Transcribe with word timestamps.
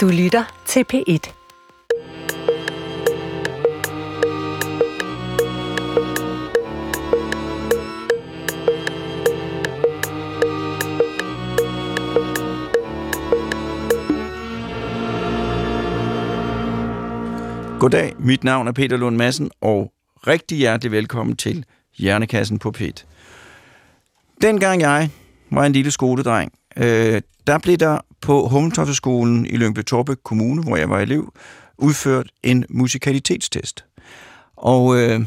Du 0.00 0.08
lytter 0.08 0.62
til 0.66 0.84
P1. 0.92 1.32
Goddag, 17.80 18.14
mit 18.18 18.44
navn 18.44 18.68
er 18.68 18.72
Peter 18.72 18.96
Lund 18.96 19.16
Madsen, 19.16 19.50
og 19.60 19.92
rigtig 20.26 20.58
hjertelig 20.58 20.92
velkommen 20.92 21.36
til 21.36 21.64
Hjernekassen 21.98 22.58
på 22.58 22.70
PET. 22.70 23.06
Dengang 24.42 24.80
jeg 24.80 25.10
var 25.50 25.64
en 25.64 25.72
lille 25.72 25.90
skoledreng, 25.90 26.52
øh, 26.76 27.22
der 27.46 27.58
blev 27.58 27.76
der 27.76 27.98
på 28.22 28.48
Hummeltoftskolen 28.48 29.46
i 29.46 29.56
Lyngby 29.56 29.84
Torbæk 29.84 30.16
Kommune, 30.24 30.62
hvor 30.62 30.76
jeg 30.76 30.90
var 30.90 30.98
elev, 30.98 31.32
udført 31.78 32.30
en 32.42 32.64
musikalitetstest. 32.70 33.84
Og 34.56 35.00
øh, 35.00 35.20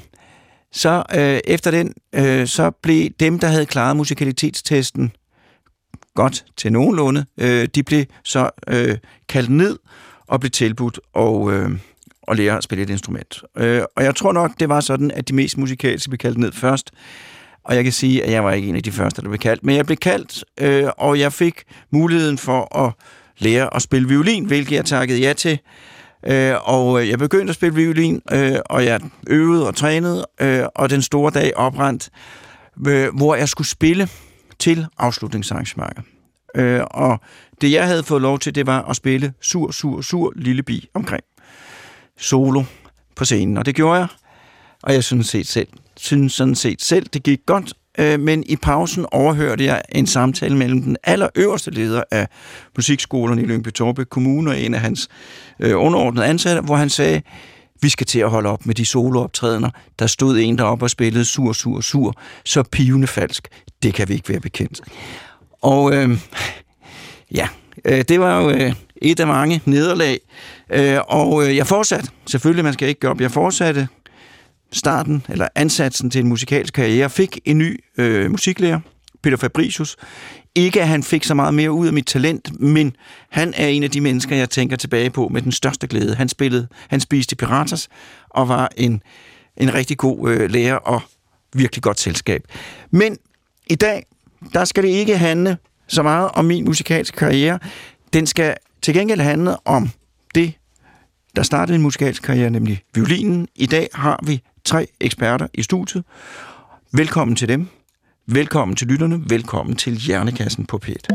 så 0.71 1.03
øh, 1.15 1.39
efter 1.45 1.71
den, 1.71 1.93
øh, 2.15 2.47
så 2.47 2.71
blev 2.71 3.09
dem, 3.19 3.39
der 3.39 3.47
havde 3.47 3.65
klaret 3.65 3.97
musikalitetstesten 3.97 5.11
godt 6.15 6.45
til 6.57 6.71
nogenlunde, 6.71 7.25
øh, 7.37 7.67
de 7.75 7.83
blev 7.83 8.05
så 8.23 8.49
øh, 8.67 8.97
kaldt 9.29 9.49
ned 9.49 9.79
og 10.27 10.39
blev 10.39 10.51
tilbudt 10.51 10.99
og, 11.13 11.53
øh, 11.53 11.71
at 12.27 12.37
lære 12.37 12.57
at 12.57 12.63
spille 12.63 12.83
et 12.83 12.89
instrument. 12.89 13.43
Øh, 13.57 13.81
og 13.95 14.03
jeg 14.03 14.15
tror 14.15 14.31
nok, 14.31 14.51
det 14.59 14.69
var 14.69 14.79
sådan, 14.79 15.11
at 15.11 15.27
de 15.27 15.35
mest 15.35 15.57
musikalske 15.57 16.09
blev 16.09 16.17
kaldt 16.17 16.37
ned 16.37 16.51
først. 16.51 16.91
Og 17.63 17.75
jeg 17.75 17.83
kan 17.83 17.93
sige, 17.93 18.23
at 18.23 18.31
jeg 18.31 18.43
var 18.43 18.51
ikke 18.51 18.67
en 18.67 18.75
af 18.75 18.83
de 18.83 18.91
første, 18.91 19.21
der 19.21 19.27
blev 19.27 19.39
kaldt. 19.39 19.63
Men 19.63 19.75
jeg 19.75 19.85
blev 19.85 19.97
kaldt, 19.97 20.43
øh, 20.59 20.89
og 20.97 21.19
jeg 21.19 21.33
fik 21.33 21.63
muligheden 21.91 22.37
for 22.37 22.77
at 22.85 22.93
lære 23.37 23.75
at 23.75 23.81
spille 23.81 24.07
violin, 24.07 24.45
hvilket 24.45 24.75
jeg 24.75 24.85
takkede 24.85 25.19
ja 25.19 25.33
til. 25.33 25.59
Øh, 26.27 26.55
og 26.63 27.01
øh, 27.01 27.09
jeg 27.09 27.19
begyndte 27.19 27.51
at 27.51 27.55
spille 27.55 27.75
violin, 27.75 28.21
øh, 28.31 28.55
og 28.65 28.85
jeg 28.85 29.01
øvede 29.27 29.67
og 29.67 29.75
trænede, 29.75 30.25
øh, 30.41 30.63
og 30.75 30.89
den 30.89 31.01
store 31.01 31.31
dag 31.31 31.57
oprandt, 31.57 32.09
øh, 32.87 33.15
hvor 33.15 33.35
jeg 33.35 33.49
skulle 33.49 33.67
spille 33.67 34.09
til 34.59 34.85
afslutningsarrangementer. 34.97 36.01
Øh, 36.55 36.81
og 36.91 37.19
det, 37.61 37.71
jeg 37.71 37.87
havde 37.87 38.03
fået 38.03 38.21
lov 38.21 38.39
til, 38.39 38.55
det 38.55 38.67
var 38.67 38.81
at 38.81 38.95
spille 38.95 39.33
sur, 39.41 39.71
sur, 39.71 40.01
sur 40.01 40.33
lille 40.35 40.63
bi 40.63 40.89
omkring 40.93 41.23
solo 42.17 42.63
på 43.15 43.25
scenen, 43.25 43.57
og 43.57 43.65
det 43.65 43.75
gjorde 43.75 43.99
jeg. 43.99 44.07
Og 44.83 44.93
jeg 44.93 45.03
synes, 45.03 45.27
set 45.27 45.47
selv, 45.47 45.67
synes 45.97 46.33
sådan 46.33 46.55
set 46.55 46.81
selv, 46.81 47.05
det 47.13 47.23
gik 47.23 47.39
godt, 47.45 47.73
øh, 47.99 48.19
men 48.19 48.43
i 48.47 48.55
pausen 48.55 49.05
overhørte 49.11 49.65
jeg 49.65 49.81
en 49.95 50.07
samtale 50.07 50.57
mellem 50.57 50.81
den 50.81 50.97
allerøverste 51.03 51.71
leder 51.71 52.03
af 52.11 52.27
musikskolerne 52.75 53.41
i 53.41 53.45
Lyngby 53.45 53.69
Torbe 53.69 54.05
Kommune 54.05 54.51
og 54.51 54.59
en 54.59 54.73
af 54.73 54.79
hans 54.79 55.09
øh, 55.59 55.79
underordnede 55.79 56.25
ansatte, 56.25 56.61
hvor 56.61 56.75
han 56.75 56.89
sagde, 56.89 57.21
vi 57.81 57.89
skal 57.89 58.07
til 58.07 58.19
at 58.19 58.29
holde 58.29 58.49
op 58.49 58.65
med 58.65 58.75
de 58.75 58.85
solooptrædener. 58.85 59.69
Der 59.99 60.07
stod 60.07 60.37
en 60.37 60.57
deroppe 60.57 60.85
og 60.85 60.89
spillede 60.89 61.25
sur, 61.25 61.53
sur, 61.53 61.81
sur, 61.81 62.15
så 62.45 62.63
pivende 62.63 63.07
falsk. 63.07 63.47
Det 63.83 63.93
kan 63.93 64.09
vi 64.09 64.13
ikke 64.13 64.29
være 64.29 64.39
bekendt. 64.39 64.81
Og 65.61 65.95
øh, 65.95 66.17
ja, 67.35 67.47
øh, 67.85 68.03
det 68.09 68.19
var 68.19 68.41
jo 68.41 68.49
øh, 68.49 68.73
et 69.01 69.19
af 69.19 69.27
mange 69.27 69.61
nederlag. 69.65 70.19
Øh, 70.69 70.99
og 71.07 71.47
øh, 71.47 71.55
jeg 71.55 71.67
fortsatte, 71.67 72.09
selvfølgelig 72.25 72.63
man 72.63 72.73
skal 72.73 72.87
ikke 72.87 72.99
gøre 72.99 73.11
op, 73.11 73.21
jeg 73.21 73.31
fortsatte 73.31 73.87
starten, 74.73 75.25
eller 75.29 75.47
ansatsen 75.55 76.09
til 76.09 76.21
en 76.21 76.27
musikalsk 76.27 76.73
karriere, 76.73 77.09
fik 77.09 77.39
en 77.45 77.57
ny 77.57 77.83
øh, 77.97 78.31
musiklærer, 78.31 78.79
Peter 79.23 79.37
Fabricius. 79.37 79.95
Ikke 80.55 80.81
at 80.81 80.87
han 80.87 81.03
fik 81.03 81.23
så 81.23 81.33
meget 81.33 81.53
mere 81.53 81.71
ud 81.71 81.87
af 81.87 81.93
mit 81.93 82.05
talent, 82.05 82.59
men 82.59 82.95
han 83.29 83.53
er 83.57 83.67
en 83.67 83.83
af 83.83 83.91
de 83.91 84.01
mennesker, 84.01 84.35
jeg 84.35 84.49
tænker 84.49 84.75
tilbage 84.75 85.09
på 85.09 85.27
med 85.27 85.41
den 85.41 85.51
største 85.51 85.87
glæde. 85.87 86.15
Han 86.15 86.29
spillede, 86.29 86.67
han 86.87 86.99
spiste 86.99 87.35
Piratas, 87.35 87.89
og 88.29 88.49
var 88.49 88.69
en, 88.77 89.01
en 89.57 89.73
rigtig 89.73 89.97
god 89.97 90.29
øh, 90.29 90.49
lærer 90.49 90.75
og 90.75 91.01
virkelig 91.53 91.83
godt 91.83 91.99
selskab. 91.99 92.41
Men 92.91 93.17
i 93.67 93.75
dag, 93.75 94.05
der 94.53 94.65
skal 94.65 94.83
det 94.83 94.89
ikke 94.89 95.17
handle 95.17 95.57
så 95.87 96.03
meget 96.03 96.29
om 96.33 96.45
min 96.45 96.65
musikalske 96.65 97.17
karriere. 97.17 97.59
Den 98.13 98.27
skal 98.27 98.55
til 98.81 98.93
gengæld 98.93 99.21
handle 99.21 99.67
om 99.67 99.89
det, 100.35 100.53
der 101.35 101.43
startede 101.43 101.75
en 101.75 101.81
musikalsk 101.81 102.23
karriere, 102.23 102.49
nemlig 102.49 102.81
violinen. 102.93 103.47
I 103.55 103.65
dag 103.65 103.87
har 103.93 104.19
vi 104.25 104.41
tre 104.65 104.87
eksperter 104.99 105.47
i 105.53 105.63
studiet. 105.63 106.03
Velkommen 106.91 107.35
til 107.35 107.47
dem. 107.47 107.67
Velkommen 108.27 108.75
til 108.75 108.87
lytterne. 108.87 109.23
Velkommen 109.29 109.75
til 109.75 109.93
Hjernekassen 109.93 110.65
på 110.65 110.79
P1. 110.85 111.07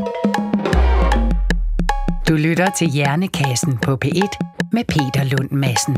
Du 2.29 2.35
lytter 2.35 2.69
til 2.77 2.87
Hjernekassen 2.87 3.77
på 3.77 3.97
P1 4.05 4.37
med 4.71 4.83
Peter 4.83 5.23
Lund 5.23 5.51
Madsen. 5.51 5.97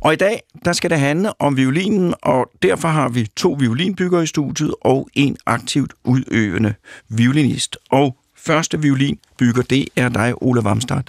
Og 0.00 0.12
i 0.12 0.16
dag, 0.16 0.42
der 0.64 0.72
skal 0.72 0.90
det 0.90 0.98
handle 0.98 1.40
om 1.40 1.56
violinen, 1.56 2.14
og 2.22 2.50
derfor 2.62 2.88
har 2.88 3.08
vi 3.08 3.26
to 3.36 3.56
violinbyggere 3.60 4.22
i 4.22 4.26
studiet 4.26 4.74
og 4.80 5.08
en 5.14 5.36
aktivt 5.46 5.92
udøvende 6.04 6.74
violinist. 7.08 7.76
Og 7.90 8.16
første 8.36 8.82
violinbygger, 8.82 9.62
det 9.62 9.88
er 9.96 10.08
dig, 10.08 10.42
Ole 10.42 10.64
Vamstad. 10.64 11.02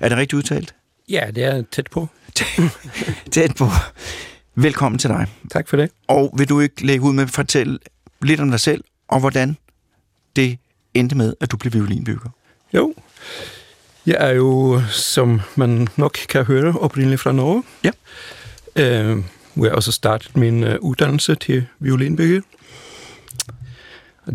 Er 0.00 0.08
det 0.08 0.18
rigtigt 0.18 0.38
udtalt? 0.38 0.74
Ja, 1.08 1.30
det 1.34 1.44
er 1.44 1.62
tæt 1.70 1.86
på. 1.90 2.08
tæt 3.32 3.54
på. 3.58 3.66
Velkommen 4.54 4.98
til 4.98 5.10
dig. 5.10 5.26
Tak 5.50 5.68
for 5.68 5.76
det. 5.76 5.90
Og 6.08 6.34
vil 6.38 6.48
du 6.48 6.60
ikke 6.60 6.86
lægge 6.86 7.04
ud 7.04 7.12
med 7.12 7.24
at 7.24 7.30
fortælle 7.30 7.78
lidt 8.22 8.40
om 8.40 8.50
dig 8.50 8.60
selv, 8.60 8.84
og 9.08 9.20
hvordan 9.20 9.56
det 10.36 10.58
endte 10.94 11.16
med, 11.16 11.34
at 11.40 11.50
du 11.50 11.56
blev 11.56 11.72
violinbygger? 11.72 12.30
Jo, 12.74 12.94
jeg 14.06 14.16
er 14.18 14.30
jo, 14.30 14.82
som 14.90 15.40
man 15.56 15.88
nok 15.96 16.18
kan 16.28 16.44
høre, 16.44 16.78
oprindeligt 16.78 17.20
fra 17.20 17.32
Norge. 17.32 17.62
Ja. 17.84 17.90
Øh, 18.76 19.24
hvor 19.54 19.66
jeg 19.66 19.74
også 19.74 19.92
startede 19.92 20.40
min 20.40 20.64
uh, 20.64 20.74
uddannelse 20.80 21.34
til 21.34 21.66
violinbygger. 21.78 22.40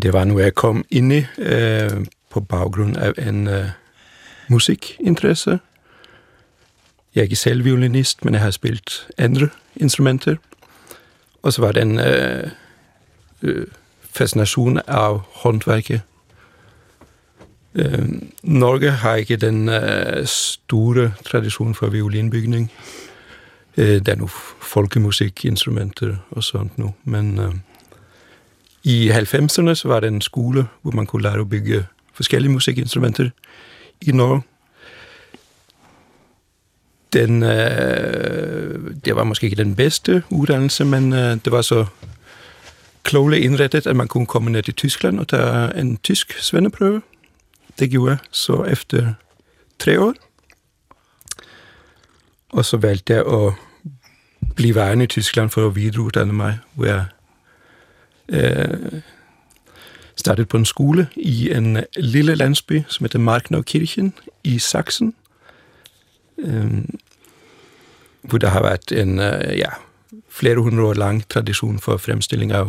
Det 0.02 0.12
var 0.12 0.24
nu, 0.24 0.38
jeg 0.38 0.54
kom 0.54 0.84
ind 0.90 1.12
i 1.12 1.18
uh, 1.18 2.04
på 2.30 2.40
baggrund 2.40 2.96
af 2.96 3.12
en 3.28 3.46
uh, 3.46 3.64
musikinteresse. 4.48 5.58
Jeg 7.14 7.20
er 7.20 7.22
ikke 7.22 7.36
selv 7.36 7.64
violinist, 7.64 8.24
men 8.24 8.34
jeg 8.34 8.42
har 8.42 8.50
spillet 8.50 9.08
andre 9.18 9.48
instrumenter. 9.76 10.36
Og 11.42 11.52
så 11.52 11.62
var 11.62 11.72
det 11.72 11.82
en 11.82 12.00
uh, 13.42 13.64
fascination 14.10 14.80
af 14.86 15.18
håndværket. 15.32 16.00
Øh, 17.74 18.08
Norge 18.42 18.90
har 18.90 19.14
ikke 19.14 19.36
den 19.36 19.68
øh, 19.68 20.26
store 20.26 21.12
tradition 21.24 21.74
for 21.74 21.86
violinbygning. 21.86 22.72
Øh, 23.76 24.06
der 24.06 24.12
er 24.12 24.16
nu 24.16 24.26
folkemusikinstrumenter 24.60 26.16
og 26.30 26.44
sådan 26.44 26.70
nu, 26.76 26.94
men 27.04 27.38
Øh, 27.38 27.54
i 28.84 29.10
90'erne 29.10 29.74
så 29.74 29.82
var 29.84 30.00
det 30.00 30.08
en 30.08 30.20
skole, 30.20 30.66
hvor 30.82 30.90
man 30.90 31.06
kunne 31.06 31.22
lære 31.22 31.40
at 31.40 31.48
bygge 31.48 31.86
forskellige 32.12 32.52
musikinstrumenter 32.52 33.30
i 34.00 34.12
Norge. 34.12 34.42
Den, 37.12 37.42
øh, 37.42 38.94
det 39.04 39.16
var 39.16 39.24
måske 39.24 39.44
ikke 39.44 39.56
den 39.56 39.76
bedste 39.76 40.22
uddannelse, 40.30 40.84
men 40.84 41.12
øh, 41.12 41.36
det 41.44 41.52
var 41.52 41.62
så 41.62 41.86
klogt 43.02 43.34
indrettet, 43.34 43.86
at 43.86 43.96
man 43.96 44.08
kunne 44.08 44.26
komme 44.26 44.50
ned 44.50 44.62
til 44.62 44.74
Tyskland 44.74 45.20
og 45.20 45.28
tage 45.28 45.78
en 45.78 45.96
tysk 45.96 46.38
svendeprøve. 46.38 47.02
Det 47.78 47.90
gjorde 47.90 48.10
jeg 48.10 48.18
så 48.30 48.64
efter 48.64 49.14
tre 49.78 50.00
år. 50.00 50.14
Og 52.52 52.64
så 52.64 52.76
valgte 52.76 53.14
jeg 53.14 53.26
at 53.26 53.52
blive 54.54 54.74
værende 54.74 55.04
i 55.04 55.06
Tyskland 55.06 55.50
for 55.50 55.66
at 55.66 55.76
videreuddanne 55.76 56.32
mig, 56.32 56.58
hvor 56.74 56.86
jeg 56.86 57.04
øh, 58.28 59.00
startede 60.16 60.46
på 60.46 60.56
en 60.56 60.64
skole 60.64 61.08
i 61.16 61.50
en 61.52 61.84
lille 61.96 62.34
landsby, 62.34 62.82
som 62.88 63.04
heter 63.04 63.18
Markneukirchen 63.18 64.14
i 64.44 64.58
Sachsen, 64.58 65.14
øh, 66.38 66.84
hvor 68.22 68.38
der 68.38 68.48
har 68.48 68.62
været 68.62 68.92
en 68.92 69.18
øh, 69.18 69.58
ja, 69.58 69.68
flere 70.28 70.56
hundrede 70.56 70.88
år 70.88 70.94
lang 70.94 71.28
tradition 71.28 71.78
for 71.78 71.96
fremstilling 71.96 72.52
af 72.52 72.64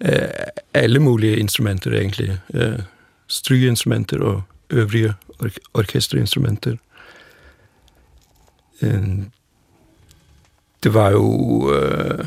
øh, 0.00 0.28
alle 0.74 0.98
mulige 0.98 1.36
instrumenter 1.36 1.90
egentlig. 1.90 2.38
Øh, 2.54 2.78
strygeinstrumenter 3.26 4.20
og 4.20 4.42
øvrige 4.70 5.14
ork 5.38 5.52
orkesterinstrumenter. 5.74 6.76
Øh, 8.82 9.08
det 10.82 10.94
var 10.94 11.10
jo... 11.10 11.74
Øh, 11.74 12.26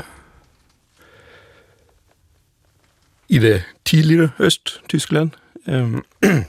i 3.29 3.39
det 3.39 3.63
tidligere 3.85 4.29
Øst-Tyskland, 4.39 5.31
øh, 5.67 5.93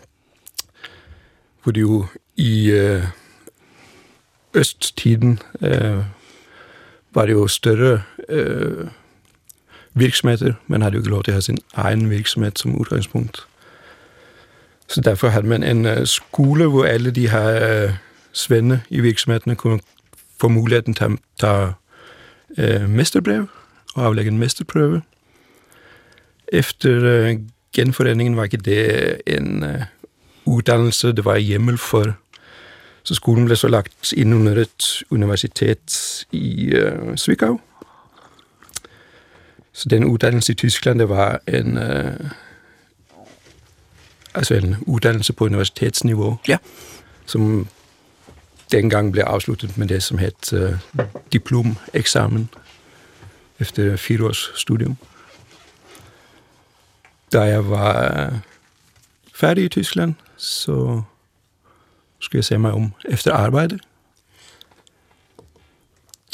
hvor 1.63 1.73
det 1.73 1.81
jo 1.81 2.07
i 2.37 2.71
øh, 2.71 3.05
østtiden 4.55 5.39
øh, 5.61 5.99
var 7.15 7.27
det 7.27 7.33
jo 7.33 7.47
større 7.47 8.03
øh, 8.29 8.87
virksomheder. 9.95 10.53
Man 10.67 10.83
havde 10.83 10.95
jo 10.95 11.01
ikke 11.01 11.11
lov 11.11 11.23
til 11.23 11.31
at 11.31 11.35
have 11.35 11.43
sin 11.43 11.59
egen 11.75 12.11
virksomhed 12.11 12.53
som 12.57 12.77
udgangspunkt. 12.77 13.47
Så 14.89 15.01
derfor 15.01 15.29
havde 15.29 15.47
man 15.47 15.63
en 15.63 15.87
øh, 15.87 16.07
skole, 16.07 16.67
hvor 16.67 16.85
alle 16.85 17.11
de 17.11 17.29
her 17.29 17.85
øh, 17.85 17.91
svende 18.33 18.81
i 18.91 19.01
virksomhederne 19.01 19.57
kunne 19.57 19.81
få 20.41 20.49
muligheden 20.49 20.95
til 20.95 21.05
at 21.05 21.11
tage 21.39 21.73
øh, 22.59 22.89
mesterbrev 22.89 23.47
og 23.95 24.05
aflægge 24.05 24.31
en 24.31 24.39
mesterprøve. 24.39 25.03
Efter 26.53 27.05
øh, 27.05 27.37
genforeningen 27.73 28.37
var 28.37 28.45
ikke 28.45 28.57
det 28.57 29.21
en 29.27 29.63
øh, 29.63 29.83
uddannelse, 30.45 31.13
det 31.13 31.25
var 31.25 31.37
hjemmel 31.37 31.79
for. 31.79 32.15
Så 33.03 33.15
skolen 33.15 33.45
blev 33.45 33.57
så 33.57 33.69
lagt 33.69 34.13
ind 34.13 34.35
under 34.35 34.57
et 34.57 35.03
universitet 35.11 36.27
i 36.33 36.75
uh, 36.79 37.15
Zwickau. 37.17 37.61
Så 39.73 39.89
den 39.89 40.05
uddannelse 40.05 40.53
i 40.53 40.55
Tyskland, 40.55 40.99
det 40.99 41.09
var 41.09 41.41
en, 41.49 41.77
uh, 41.77 42.31
altså 44.35 44.55
en 44.55 44.77
uddannelse 44.87 45.33
på 45.33 45.45
universitetsniveau, 45.45 46.39
Ja. 46.49 46.57
som 47.27 47.69
dengang 48.73 49.13
blev 49.13 49.25
afsluttet 49.25 49.79
med 49.79 49.89
det, 49.89 50.03
som 50.03 50.19
hed 50.19 50.53
uh, 50.53 51.05
diplomeksamen 51.33 52.49
efter 53.59 53.97
fire 53.97 54.25
års 54.25 54.53
studium. 54.57 54.97
Da 57.33 57.41
jeg 57.41 57.71
var 57.71 58.33
færdig 59.35 59.65
i 59.65 59.69
Tyskland, 59.69 60.15
så 60.37 61.03
skulle 62.21 62.39
jeg 62.39 62.45
se 62.45 62.59
mig 62.59 62.73
om 62.73 62.93
efter 63.09 63.33
arbejde. 63.33 63.79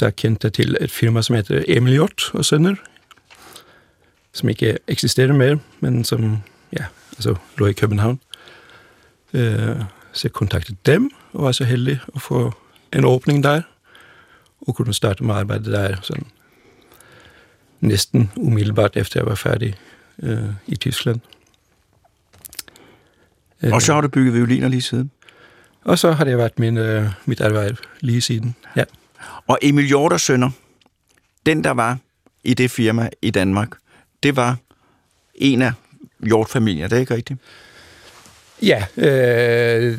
Der 0.00 0.10
kendte 0.10 0.44
jeg 0.44 0.52
til 0.52 0.76
et 0.80 0.90
firma, 0.90 1.22
som 1.22 1.36
heter 1.36 1.64
Emil 1.68 1.92
Hjort 1.92 2.30
og 2.34 2.44
Sønner, 2.44 2.74
som 4.32 4.48
ikke 4.48 4.78
eksisterer 4.86 5.32
mere, 5.32 5.58
men 5.80 6.04
som 6.04 6.38
ja, 6.72 6.84
altså, 7.12 7.34
lå 7.58 7.66
i 7.66 7.72
København. 7.72 8.20
Eh, 9.32 9.80
så 10.12 10.20
jeg 10.24 10.32
kontaktede 10.32 10.78
dem, 10.86 11.10
og 11.32 11.44
var 11.44 11.52
så 11.52 11.64
heldig 11.64 12.00
at 12.14 12.22
få 12.22 12.52
en 12.92 13.04
åbning 13.04 13.44
der, 13.44 13.62
og 14.60 14.74
kunne 14.74 14.94
starte 14.94 15.24
med 15.24 15.34
arbejde 15.34 15.72
der 15.72 15.96
sådan 16.02 16.26
næsten 17.80 18.30
umiddelbart 18.36 18.96
efter 18.96 19.20
jeg 19.20 19.26
var 19.26 19.34
færdig 19.34 19.74
øh, 20.22 20.48
i 20.66 20.76
Tyskland. 20.76 21.20
Og 23.72 23.82
så 23.82 23.94
har 23.94 24.00
du 24.00 24.08
bygget 24.08 24.34
violiner 24.34 24.68
lige 24.68 24.82
siden. 24.82 25.10
Og 25.86 25.98
så 25.98 26.12
har 26.12 26.24
det 26.24 26.38
været 26.38 26.58
min, 26.58 26.76
øh, 26.76 27.08
mit 27.26 27.40
arbejde 27.40 27.76
lige 28.00 28.20
siden. 28.20 28.54
Ja. 28.76 28.84
Og 29.46 29.58
Emil 29.62 29.86
Hjort 29.86 30.12
og 30.12 30.20
Sønner, 30.20 30.50
den 31.46 31.64
der 31.64 31.70
var 31.70 31.98
i 32.44 32.54
det 32.54 32.70
firma 32.70 33.08
i 33.22 33.30
Danmark, 33.30 33.68
det 34.22 34.36
var 34.36 34.56
en 35.34 35.62
af 35.62 35.72
Hjort-familier, 36.20 36.88
det 36.88 36.96
er 36.96 37.00
ikke 37.00 37.14
rigtigt? 37.14 37.40
Ja, 38.62 38.84
øh, 38.96 39.98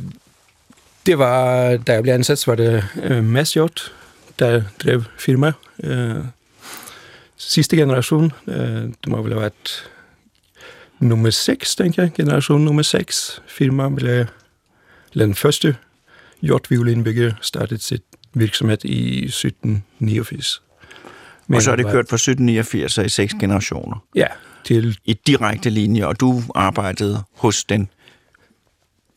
det 1.06 1.18
var, 1.18 1.78
da 1.78 1.94
jeg 1.94 2.04
blev 2.04 2.14
ansat, 2.14 2.40
så 2.40 2.52
var 2.52 2.56
det 2.56 2.84
øh, 3.04 3.24
Mads 3.24 3.54
Hjort, 3.54 3.94
der 4.40 4.62
drev 4.84 5.04
firma. 5.18 5.52
Øh, 5.84 6.16
sidste 7.38 7.78
generation, 7.78 8.32
øh, 8.48 8.56
det 8.82 9.08
må 9.08 9.22
vel 9.22 9.32
have 9.32 9.42
været 9.42 9.90
nummer 11.00 11.30
6, 11.30 11.76
tænker 11.76 12.04
jeg, 12.04 12.12
generation 12.14 12.62
nummer 12.62 12.82
6. 12.82 13.42
Firma 13.48 13.90
blev, 13.90 14.26
den 15.26 15.36
første 15.36 15.76
Hjort 16.42 16.72
violinbygger 16.72 17.34
startede 17.42 17.82
sit 17.82 18.04
virksomhed 18.34 18.86
i 18.86 19.26
1789. 19.26 20.62
Og 21.50 21.62
så 21.62 21.72
er 21.72 21.76
det 21.76 21.86
kørt 21.86 22.10
fra 22.10 22.16
1789 22.16 22.98
og 22.98 23.06
i 23.06 23.10
seks 23.10 23.34
generationer. 23.40 24.04
Ja, 24.16 24.28
til 24.64 24.98
I 25.06 25.14
direkte 25.14 25.70
linje, 25.70 26.06
og 26.06 26.20
du 26.20 26.44
arbejdede 26.56 27.24
hos 27.36 27.64
den, 27.64 27.90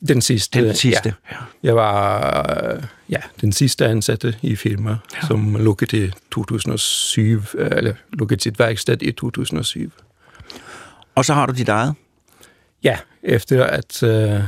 den 0.08 0.20
sidste. 0.20 0.67
den 0.67 0.75
sidste. 0.75 1.14
Ja. 1.31 1.37
Jeg 1.62 1.76
var 1.76 2.88
ja, 3.08 3.20
den 3.41 3.52
sidste 3.52 3.87
ansatte 3.87 4.37
i 4.43 4.56
firma, 4.56 4.91
ja. 5.14 5.26
som 5.26 5.56
lukkede 5.56 6.06
i 6.06 6.11
2007, 6.31 7.43
øh, 7.55 7.69
eller 7.73 7.94
lukkede 8.12 8.41
sit 8.41 8.58
værksted 8.58 9.02
i 9.02 9.12
2007. 9.12 9.93
Og 11.14 11.25
så 11.25 11.35
har 11.35 11.47
du 11.47 11.52
dit 11.52 11.69
eget. 11.69 11.94
Ja, 12.85 12.99
efter 13.23 13.64
at 13.64 14.02
øh, 14.02 14.41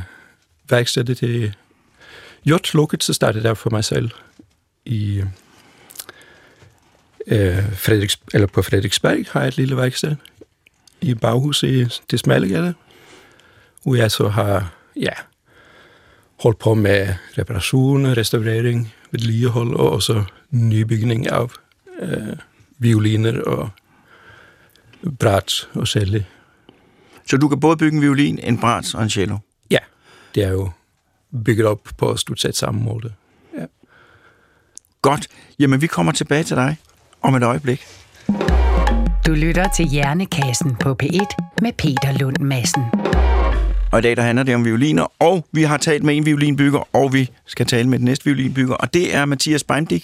værkstedet 0.73 1.21
det 1.21 1.55
Jot 2.45 2.75
lukket, 2.75 3.05
så 3.05 3.13
startede 3.13 3.49
jeg 3.49 3.57
for 3.57 3.71
mig 3.71 3.85
selv 3.85 4.11
i 4.85 5.23
øh, 7.27 7.73
Frederiks, 7.73 8.21
eller 8.35 8.47
på 8.47 8.63
Frederiksberg 8.63 9.25
har 9.31 9.41
jeg 9.41 9.49
et 9.49 9.57
lille 9.57 9.77
værksted 9.77 10.17
i 11.01 11.15
baghuset 11.15 11.69
i 11.69 12.01
det 12.11 12.21
smalle 12.21 12.49
gade, 12.49 12.75
hvor 13.83 13.95
jeg 13.95 14.11
så 14.11 14.29
har 14.29 14.75
ja, 14.97 15.13
holdt 16.41 16.59
på 16.59 16.75
med 16.75 17.15
reparation, 17.39 18.07
restaurering, 18.07 18.95
vedligehold 19.11 19.75
og 19.75 19.93
også 19.93 20.25
nybygning 20.51 21.29
af 21.29 21.47
øh, 22.01 22.37
violiner 22.79 23.43
og 23.43 23.71
brats 25.19 25.69
og 25.75 25.89
cello. 25.89 26.21
Så 27.27 27.37
du 27.37 27.49
kan 27.49 27.61
både 27.61 27.77
bygge 27.77 27.97
en 27.97 28.03
violin, 28.03 28.39
en 28.43 28.59
brats 28.59 28.95
og 28.95 29.03
en 29.03 29.11
cello. 29.11 29.39
Ja, 30.37 30.41
det 30.41 30.49
er 30.49 30.53
jo 30.53 30.71
bygget 31.45 31.67
op 31.67 31.89
på 31.99 32.17
stort 32.17 32.41
set 32.41 32.57
samme 32.57 32.81
måde. 32.81 33.13
Godt. 35.03 35.29
Jamen, 35.59 35.81
vi 35.81 35.87
kommer 35.87 36.13
tilbage 36.13 36.45
til 36.45 36.57
dig 36.57 36.77
om 37.23 37.35
et 37.35 37.43
øjeblik. 37.43 37.87
Du 39.27 39.33
lytter 39.33 39.69
til 39.77 39.87
Hjernekassen 39.87 40.77
på 40.77 40.97
P1 41.03 41.27
med 41.63 41.73
Peter 41.79 42.19
Lund 42.19 42.39
Madsen. 42.39 42.83
Og 43.93 43.99
i 43.99 44.03
dag 44.03 44.17
der 44.17 44.23
handler 44.23 44.43
det 44.43 44.55
om 44.55 44.65
violiner, 44.65 45.07
og 45.19 45.47
vi 45.53 45.63
har 45.63 45.77
talt 45.77 46.05
med 46.05 46.17
en 46.17 46.27
violinbygger, 46.27 46.89
og 46.93 47.13
vi 47.13 47.31
skal 47.47 47.67
tale 47.67 47.89
med 47.89 47.99
den 47.99 48.05
næste 48.05 48.25
violinbygger, 48.25 48.75
og 48.75 48.95
det 48.95 49.15
er 49.15 49.25
Mathias 49.25 49.65
Beindig. 49.65 50.03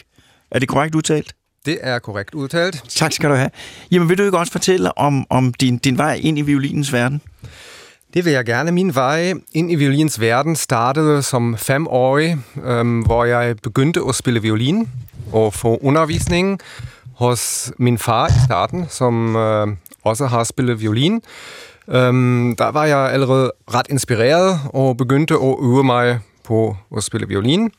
Er 0.50 0.58
det 0.58 0.68
korrekt 0.68 0.94
udtalt? 0.94 1.34
Det 1.66 1.78
er 1.82 1.98
korrekt 1.98 2.34
udtalt. 2.34 2.84
Tak 2.88 3.12
skal 3.12 3.30
du 3.30 3.34
have. 3.34 3.50
Jamen, 3.90 4.08
vil 4.08 4.18
du 4.18 4.22
ikke 4.22 4.38
også 4.38 4.52
fortælle 4.52 4.98
om, 4.98 5.26
om 5.30 5.54
din, 5.54 5.78
din 5.78 5.98
vej 5.98 6.20
ind 6.22 6.38
i 6.38 6.42
violinens 6.42 6.92
verden? 6.92 7.22
Det 8.14 8.24
vil 8.24 8.32
jeg 8.32 8.44
gerne. 8.44 8.72
Min 8.72 8.94
vej 8.94 9.34
ind 9.52 9.72
i 9.72 9.74
violins 9.74 10.20
verden 10.20 10.56
startede 10.56 11.22
som 11.22 11.56
femårig, 11.56 12.38
øhm, 12.64 13.00
hvor 13.00 13.24
jeg 13.24 13.56
begyndte 13.62 14.00
at 14.08 14.14
spille 14.14 14.42
violin 14.42 14.88
og 15.32 15.54
få 15.54 15.78
undervisning 15.82 16.60
hos 17.14 17.72
min 17.78 17.98
far 17.98 18.28
i 18.28 18.32
starten, 18.46 18.86
som 18.88 19.36
øh, 19.36 19.68
også 20.04 20.26
har 20.26 20.44
spillet 20.44 20.80
violin. 20.80 21.22
Øhm, 21.88 22.56
der 22.56 22.68
var 22.68 22.84
jeg 22.84 22.98
allerede 23.12 23.52
ret 23.74 23.86
inspireret 23.90 24.60
og 24.74 24.96
begyndte 24.96 25.34
at 25.34 25.56
øve 25.62 25.84
mig 25.84 26.20
på 26.44 26.76
at 26.96 27.02
spille 27.02 27.28
violin. 27.28 27.70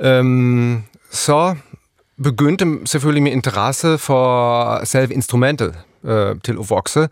Øhm, 0.00 0.82
så 1.10 1.54
begyndte 2.22 2.66
selvfølgelig 2.84 3.22
min 3.22 3.32
interesse 3.32 3.98
for 3.98 4.84
selve 4.84 5.14
instrumentet 5.14 5.74
øh, 6.04 6.36
til 6.44 6.52
at 6.52 6.70
vokse. 6.70 7.08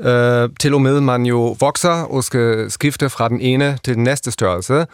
Øh, 0.00 0.48
til 0.60 0.74
og 0.74 0.82
med 0.82 1.00
man 1.00 1.26
jo 1.26 1.56
vokser 1.60 2.02
og 2.02 2.24
skal 2.24 2.70
skifte 2.70 3.10
fra 3.10 3.28
den 3.28 3.40
ene 3.40 3.78
til 3.84 3.94
den 3.94 4.04
næste 4.04 4.30
størrelse. 4.30 4.86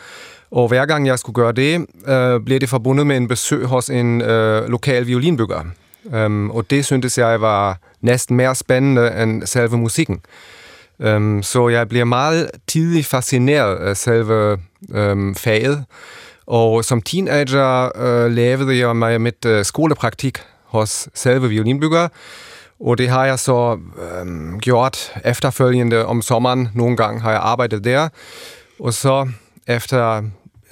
Og 0.51 0.69
hver 0.69 0.87
gang 0.87 1.07
jeg 1.07 1.19
skulle 1.19 1.35
gøre 1.35 1.53
det, 1.53 1.87
øh, 2.09 2.41
blev 2.41 2.61
det 2.61 2.69
forbundet 2.69 3.07
med 3.07 3.17
en 3.17 3.29
besøg 3.29 3.67
hos 3.67 3.91
en 3.91 4.23
øh, 4.23 4.69
lokal 4.69 5.07
violinbygger. 5.07 5.65
Um, 6.05 6.51
og 6.51 6.71
det 6.71 6.85
syntes 6.85 7.19
jeg 7.19 7.41
var 7.41 7.79
næsten 8.01 8.37
mere 8.37 8.55
spændende 8.55 9.23
end 9.23 9.47
selve 9.47 9.77
musikken. 9.77 10.21
Um, 10.99 11.43
så 11.43 11.69
jeg 11.69 11.89
bliver 11.89 12.05
meget 12.05 12.51
tidligt 12.67 13.07
fascineret 13.07 13.77
af 13.77 13.97
selve 13.97 14.59
um, 14.95 15.35
faget. 15.35 15.85
Og 16.47 16.85
som 16.85 17.03
teenager 17.03 17.91
uh, 17.95 18.33
lavede 18.33 18.79
jeg 18.79 18.97
mig 18.97 19.21
mit 19.21 19.45
uh, 19.45 19.63
skolepraktik 19.63 20.39
hos 20.65 21.09
selve 21.15 21.49
violinbygger. 21.49 22.09
Og 22.81 22.99
det 22.99 23.09
har 23.09 23.25
jeg 23.27 23.39
så 23.39 23.79
øhm, 23.99 24.61
gjort 24.61 25.13
efterfølgende 25.25 26.07
om 26.07 26.23
sommeren. 26.23 26.69
Nogle 26.75 26.97
gange 26.97 27.21
har 27.21 27.31
jeg 27.31 27.41
arbejdet 27.41 27.85
der. 27.85 28.09
Og 28.81 28.95
så 28.95 29.29
efter 29.67 30.23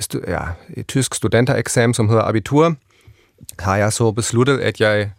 stu- 0.01 0.31
ja, 0.31 0.41
et 0.77 0.87
tysk 0.87 1.15
studentereksamen, 1.15 1.95
som 1.95 2.09
hedder 2.09 2.23
Abitur, 2.23 2.75
har 3.59 3.77
jeg 3.77 3.93
så 3.93 4.13
besluttet, 4.13 4.59
at 4.59 4.81
jeg 4.81 5.11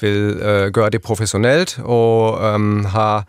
vil 0.00 0.38
øh, 0.42 0.72
gøre 0.72 0.90
det 0.90 1.02
professionelt, 1.02 1.80
og 1.84 2.44
øhm, 2.44 2.84
har 2.84 3.26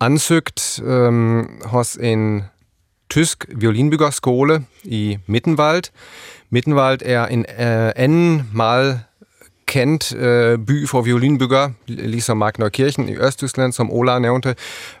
ansøgt 0.00 0.80
øhm, 0.84 1.48
hos 1.64 1.94
en 2.00 2.44
tysk 3.10 3.46
violinbyggerskole 3.56 4.64
i 4.84 5.18
Mittenwald. 5.26 5.82
Mittenwald 6.50 7.00
er 7.04 7.26
en 7.26 7.40
øh, 7.40 7.92
anden 7.96 8.50
meget 8.54 9.00
kendt 9.72 10.14
øh, 10.16 10.58
by 10.58 10.88
for 10.88 11.00
violinbygger, 11.00 11.70
ligesom 11.86 12.36
Magnerkirchen 12.36 13.08
i 13.08 13.16
Østtyskland, 13.16 13.72
som 13.72 13.90
Ola 13.90 14.18
nævnte, 14.18 14.54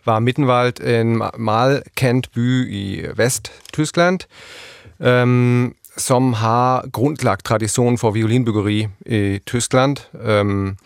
var 0.06 0.18
Mittenwald 0.18 0.80
en 0.80 1.22
meget 1.38 1.82
kendt 1.96 2.32
by 2.34 2.72
i 2.72 3.06
Vesttyskland, 3.16 4.20
øhm, 5.00 5.74
som 5.96 6.32
har 6.32 6.84
grundlagt 6.92 7.44
tradition 7.44 7.98
for 7.98 8.10
violinbyggeri 8.10 8.88
i 9.06 9.38
Tyskland. 9.46 9.96
Øhm, 10.22 10.76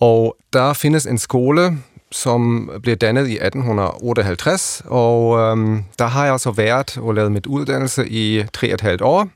og 0.00 0.36
der 0.52 0.72
findes 0.72 1.06
en 1.06 1.18
skole, 1.18 1.78
som 2.12 2.70
blev 2.82 2.96
dannet 2.96 3.28
i 3.28 3.38
1858, 3.40 4.82
og 4.84 5.38
øhm, 5.38 5.84
der 5.98 6.06
har 6.06 6.24
jeg 6.24 6.32
altså 6.32 6.50
været 6.50 6.98
og 6.98 7.14
lavet 7.14 7.32
mit 7.32 7.46
uddannelse 7.46 8.08
i 8.08 8.44
tre 8.52 8.68
og 8.68 8.74
et 8.74 8.80
halvt 8.80 9.02
år. 9.02 9.28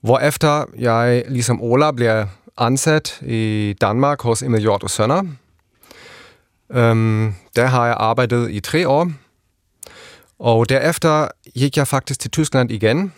Hvorefter 0.00 0.64
jeg, 0.78 1.24
ligesom 1.28 1.62
Ola, 1.62 1.90
bliver 1.90 2.26
ansat 2.58 3.20
i 3.22 3.74
Danmark 3.80 4.22
hos 4.22 4.42
Emil 4.42 4.60
Hjort 4.60 4.82
og 4.82 4.90
Sønner. 4.90 5.22
Øhm, 6.72 7.34
der 7.56 7.66
har 7.66 7.86
jeg 7.86 7.96
arbejdet 7.98 8.50
i 8.50 8.60
tre 8.60 8.88
år, 8.88 9.12
og 10.38 10.68
derefter 10.68 11.28
gik 11.54 11.76
jeg 11.76 11.88
faktisk 11.88 12.20
til 12.20 12.30
Tyskland 12.30 12.70
igen, 12.70 13.12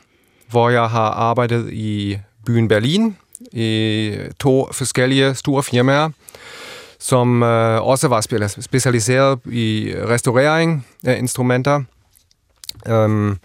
hvor 0.50 0.71
jeg 0.71 0.90
har 0.90 1.11
arbejdet 1.11 1.73
i 1.73 2.19
byen 2.47 2.69
Berlin 2.69 3.16
i 3.52 4.14
to 4.40 4.69
forskellige 4.73 5.35
store 5.35 5.62
firmaer, 5.62 6.11
som 6.99 7.43
øh, 7.43 7.83
også 7.83 8.09
var 8.09 8.21
specialiseret 8.61 9.40
i 9.45 9.95
restaurering 9.97 10.87
af 11.05 11.19
instrumenter. 11.19 11.83
Øhm, 12.88 13.38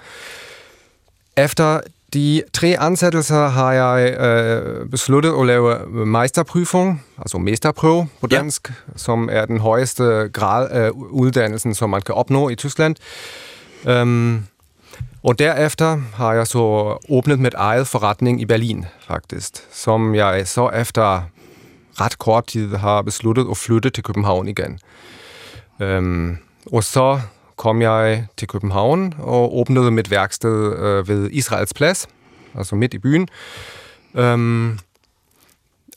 efter 1.38 1.81
de 2.13 2.44
tre 2.53 2.75
ansættelser 2.80 3.48
har 3.48 3.72
jeg 3.72 4.20
øh, 4.20 4.89
besluttet 4.89 5.34
at 5.39 5.46
lave 5.46 5.75
meisterprüfung, 6.06 7.01
altså 7.18 7.38
mesterprøve 7.38 8.08
på 8.22 8.27
dansk, 8.27 8.70
ja. 8.70 8.74
som 8.96 9.30
er 9.32 9.46
den 9.46 9.60
højeste 9.60 10.30
grad 10.34 10.70
af 10.70 10.89
uddannelsen, 10.94 11.75
som 11.75 11.89
man 11.89 12.01
kan 12.01 12.15
opnå 12.15 12.50
i 12.50 12.56
Tyskland. 12.56 12.96
Øhm, 13.86 14.44
og 15.24 15.39
derefter 15.39 16.01
har 16.13 16.34
jeg 16.34 16.48
så 16.48 16.98
åbnet 17.10 17.39
mit 17.39 17.53
eget 17.53 17.88
forretning 17.88 18.41
i 18.41 18.46
Berlin, 18.46 18.86
faktisk, 19.08 19.51
som 19.72 20.15
jeg 20.15 20.48
så 20.48 20.70
efter 20.70 21.22
ret 22.01 22.20
kort 22.20 22.48
tid 22.48 22.75
har 22.75 23.01
besluttet 23.01 23.48
at 23.51 23.58
flytte 23.58 23.89
til 23.89 24.03
København 24.03 24.48
igen. 24.48 24.80
Øhm, 25.80 26.38
og 26.72 26.84
så 26.84 27.22
kom 27.62 27.82
jeg 27.82 28.25
til 28.38 28.48
København 28.48 29.13
og 29.20 29.58
åbnede 29.58 29.91
mit 29.91 30.12
værksted 30.12 30.75
øh, 30.77 31.08
ved 31.08 31.30
Israels 31.32 31.74
Plads, 31.74 32.08
altså 32.58 32.75
midt 32.75 32.94
i 32.94 32.98
byen. 32.98 33.27
Øhm, 34.15 34.80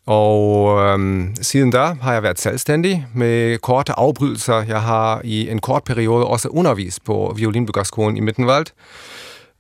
og 0.07 0.79
øhm, 0.81 1.35
siden 1.43 1.71
da 1.71 1.97
har 2.03 2.13
jeg 2.13 2.23
været 2.23 2.41
selvstændig 2.41 3.07
med 3.15 3.59
korte 3.59 3.93
afbrydelser. 3.93 4.63
Jeg 4.63 4.83
har 4.83 5.21
i 5.25 5.49
en 5.51 5.59
kort 5.59 5.85
periode 5.85 6.27
også 6.27 6.49
undervist 6.49 7.05
på 7.05 7.35
violinbyggerskolen 7.37 8.17
i 8.17 8.21
Mittenwald. 8.21 8.67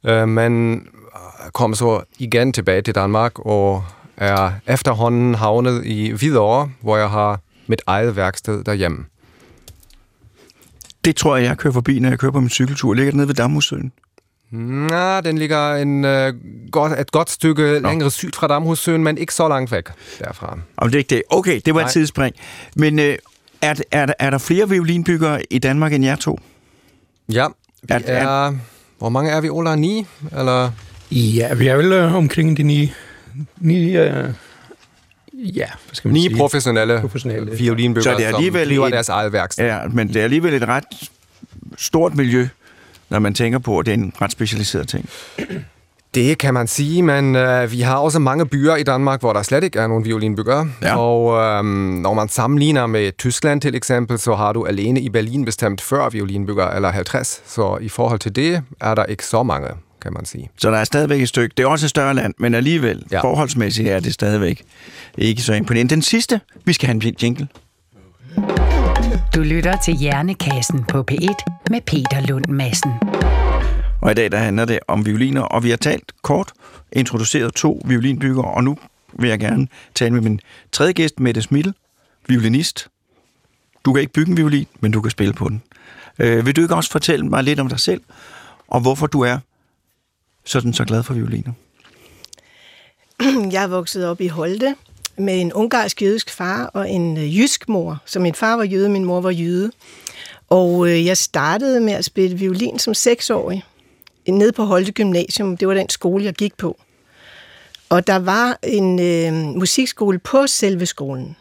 Øh, 0.06 0.28
men 0.28 0.74
øh, 0.74 1.50
kom 1.52 1.74
så 1.74 2.02
igen 2.18 2.52
tilbage 2.52 2.82
til 2.82 2.94
Danmark 2.94 3.38
og 3.38 3.84
er 4.16 4.52
efterhånden 4.66 5.34
havnet 5.34 5.86
i 5.86 6.10
Hvidovre, 6.10 6.70
hvor 6.80 6.96
jeg 6.96 7.10
har 7.10 7.40
mit 7.66 7.82
eget 7.86 8.16
værksted 8.16 8.64
derhjemme. 8.64 9.04
Det 11.04 11.16
tror 11.16 11.36
jeg, 11.36 11.44
jeg 11.44 11.58
kører 11.58 11.72
forbi, 11.72 11.98
når 11.98 12.08
jeg 12.08 12.18
kører 12.18 12.32
på 12.32 12.40
min 12.40 12.50
cykeltur. 12.50 12.94
Ligger 12.94 13.10
det 13.10 13.16
nede 13.16 13.28
ved 13.28 13.34
Damhussøen? 13.34 13.92
Nej, 14.50 15.20
den 15.20 15.38
ligger 15.38 15.74
en, 15.74 16.04
uh, 16.04 16.10
godt, 16.72 17.00
et 17.00 17.10
godt 17.10 17.30
stykke 17.30 17.80
Nå. 17.80 17.88
længere 17.88 18.10
syd 18.10 18.30
fra 18.34 18.46
Damhussøen, 18.46 19.04
men 19.04 19.18
ikke 19.18 19.34
så 19.34 19.48
langt 19.48 19.72
væk 19.72 19.84
derfra. 20.18 20.58
Og 20.76 20.88
det 20.88 20.94
er 20.94 20.98
ikke 20.98 21.14
det. 21.14 21.22
Okay, 21.30 21.60
det 21.64 21.74
var 21.74 21.80
Nej. 21.80 21.86
et 21.86 21.92
tidsspring. 21.92 22.34
Men 22.76 22.98
uh, 22.98 23.04
er, 23.04 23.74
er, 23.90 24.06
er 24.18 24.30
der 24.30 24.38
flere 24.38 24.68
violinbyggere 24.68 25.42
i 25.50 25.58
Danmark 25.58 25.92
end 25.92 26.04
jer 26.04 26.16
to? 26.16 26.38
Ja, 27.32 27.46
vi 27.82 27.88
er, 27.90 27.98
er, 27.98 28.54
hvor 28.98 29.08
mange 29.08 29.30
er 29.30 29.40
vi, 29.40 29.48
Ola? 29.48 29.76
Ni? 29.76 30.06
Eller? 30.38 30.70
Ja, 31.10 31.54
vi 31.54 31.66
er 31.68 31.76
vel 31.76 31.92
uh, 31.92 32.14
omkring 32.14 32.56
de 32.56 32.62
ni, 32.62 32.92
ni 33.58 33.98
uh, 33.98 34.04
ja, 35.48 35.66
hvad 35.66 35.94
skal 35.94 36.08
man 36.08 36.12
Ni 36.12 36.22
sige? 36.22 36.36
professionelle, 36.36 37.00
professionelle 37.00 37.52
violinbyggere, 37.56 38.14
Så 38.14 38.18
det 38.18 38.24
er 38.26 38.34
alligevel 38.34 38.62
som 38.66 38.68
driver 38.68 38.88
deres 38.88 39.08
eget 39.08 39.32
værksted. 39.32 39.64
Ja, 39.64 39.78
men 39.92 40.08
det 40.08 40.16
er 40.16 40.24
alligevel 40.24 40.54
et 40.54 40.68
ret 40.68 40.84
stort 41.78 42.14
miljø, 42.14 42.48
når 43.10 43.18
man 43.18 43.34
tænker 43.34 43.58
på, 43.58 43.78
at 43.78 43.86
det 43.86 43.92
er 43.92 43.98
en 43.98 44.12
ret 44.20 44.32
specialiseret 44.32 44.88
ting. 44.88 45.08
Det 46.14 46.38
kan 46.38 46.54
man 46.54 46.66
sige, 46.66 47.02
men 47.02 47.36
øh, 47.36 47.72
vi 47.72 47.80
har 47.80 47.96
også 47.96 48.18
mange 48.18 48.46
byer 48.46 48.76
i 48.76 48.82
Danmark, 48.82 49.20
hvor 49.20 49.32
der 49.32 49.42
slet 49.42 49.64
ikke 49.64 49.78
er 49.78 49.86
nogen 49.86 50.04
violinbyggere. 50.04 50.70
Ja. 50.82 50.98
Og 50.98 51.42
øh, 51.42 51.64
når 52.02 52.14
man 52.14 52.28
sammenligner 52.28 52.86
med 52.86 53.12
Tyskland 53.18 53.60
til 53.60 53.74
eksempel, 53.74 54.18
så 54.18 54.34
har 54.34 54.52
du 54.52 54.64
alene 54.66 55.00
i 55.00 55.08
Berlin 55.08 55.44
bestemt 55.44 55.80
40 55.80 56.12
violinbyggere, 56.12 56.76
eller 56.76 56.90
50. 56.90 57.42
Så 57.46 57.78
i 57.80 57.88
forhold 57.88 58.18
til 58.18 58.36
det 58.36 58.62
er 58.80 58.94
der 58.94 59.04
ikke 59.04 59.26
så 59.26 59.42
mange, 59.42 59.68
kan 60.04 60.12
man 60.12 60.24
sige. 60.24 60.50
Så 60.56 60.70
der 60.70 60.76
er 60.78 60.84
stadigvæk 60.84 61.22
et 61.22 61.28
stykke. 61.28 61.54
Det 61.56 61.62
er 61.62 61.66
også 61.66 61.86
et 61.86 61.90
større 61.90 62.14
land, 62.14 62.34
men 62.38 62.54
alligevel, 62.54 63.04
ja. 63.10 63.20
forholdsmæssigt 63.20 63.88
er 63.88 64.00
det 64.00 64.14
stadigvæk 64.14 64.62
ikke 65.18 65.42
så 65.42 65.54
imponerende. 65.54 65.94
Den 65.94 66.02
sidste, 66.02 66.40
vi 66.64 66.72
skal 66.72 66.86
have 66.86 67.06
en 67.06 67.14
jingle. 67.22 67.48
Du 69.34 69.40
lytter 69.42 69.76
til 69.76 69.94
Hjernekassen 69.94 70.84
på 70.84 71.04
P1 71.10 71.34
med 71.70 71.80
Peter 71.80 72.26
Lund 72.28 72.44
Madsen. 72.48 72.92
Og 74.00 74.10
i 74.10 74.14
dag 74.14 74.32
der 74.32 74.38
handler 74.38 74.64
det 74.64 74.78
om 74.88 75.06
violiner, 75.06 75.42
og 75.42 75.64
vi 75.64 75.70
har 75.70 75.76
talt 75.76 76.12
kort, 76.22 76.52
introduceret 76.92 77.54
to 77.54 77.82
violinbyggere, 77.84 78.44
og 78.44 78.64
nu 78.64 78.76
vil 79.18 79.30
jeg 79.30 79.38
gerne 79.38 79.66
tale 79.94 80.10
med 80.10 80.20
min 80.20 80.40
tredje 80.72 80.92
gæst, 80.92 81.20
Mette 81.20 81.42
Smittel, 81.42 81.74
violinist. 82.28 82.88
Du 83.84 83.92
kan 83.92 84.00
ikke 84.00 84.12
bygge 84.12 84.30
en 84.30 84.36
violin, 84.36 84.66
men 84.80 84.92
du 84.92 85.00
kan 85.00 85.10
spille 85.10 85.32
på 85.32 85.48
den. 85.48 85.62
Øh, 86.18 86.46
vil 86.46 86.56
du 86.56 86.62
ikke 86.62 86.74
også 86.74 86.90
fortælle 86.90 87.26
mig 87.26 87.44
lidt 87.44 87.60
om 87.60 87.68
dig 87.68 87.80
selv, 87.80 88.00
og 88.68 88.80
hvorfor 88.80 89.06
du 89.06 89.20
er 89.20 89.38
sådan 90.44 90.72
så 90.72 90.84
glad 90.84 91.02
for 91.02 91.14
violiner? 91.14 91.52
Jeg 93.52 93.62
er 93.62 93.66
vokset 93.66 94.06
op 94.06 94.20
i 94.20 94.26
Holte 94.26 94.74
med 95.16 95.40
en 95.40 95.52
ungarsk 95.52 96.02
jødisk 96.02 96.30
far 96.30 96.64
og 96.66 96.90
en 96.90 97.16
øh, 97.16 97.38
jysk 97.38 97.68
mor. 97.68 98.02
Så 98.06 98.20
min 98.20 98.34
far 98.34 98.56
var 98.56 98.64
jøde, 98.64 98.88
min 98.88 99.04
mor 99.04 99.20
var 99.20 99.30
jøde. 99.30 99.70
Og 100.48 100.88
øh, 100.88 101.06
jeg 101.06 101.16
startede 101.16 101.80
med 101.80 101.92
at 101.92 102.04
spille 102.04 102.38
violin 102.38 102.78
som 102.78 102.94
seksårig 102.94 103.64
nede 104.28 104.52
på 104.52 104.64
Holte 104.64 104.92
Gymnasium. 104.92 105.56
Det 105.56 105.68
var 105.68 105.74
den 105.74 105.88
skole, 105.88 106.24
jeg 106.24 106.34
gik 106.34 106.56
på. 106.56 106.80
Og 107.88 108.06
der 108.06 108.16
var 108.16 108.58
en 108.62 109.00
øh, 109.00 109.32
musikskole 109.32 110.18
på 110.18 110.46
selve 110.46 110.86
skolen. 110.86 111.36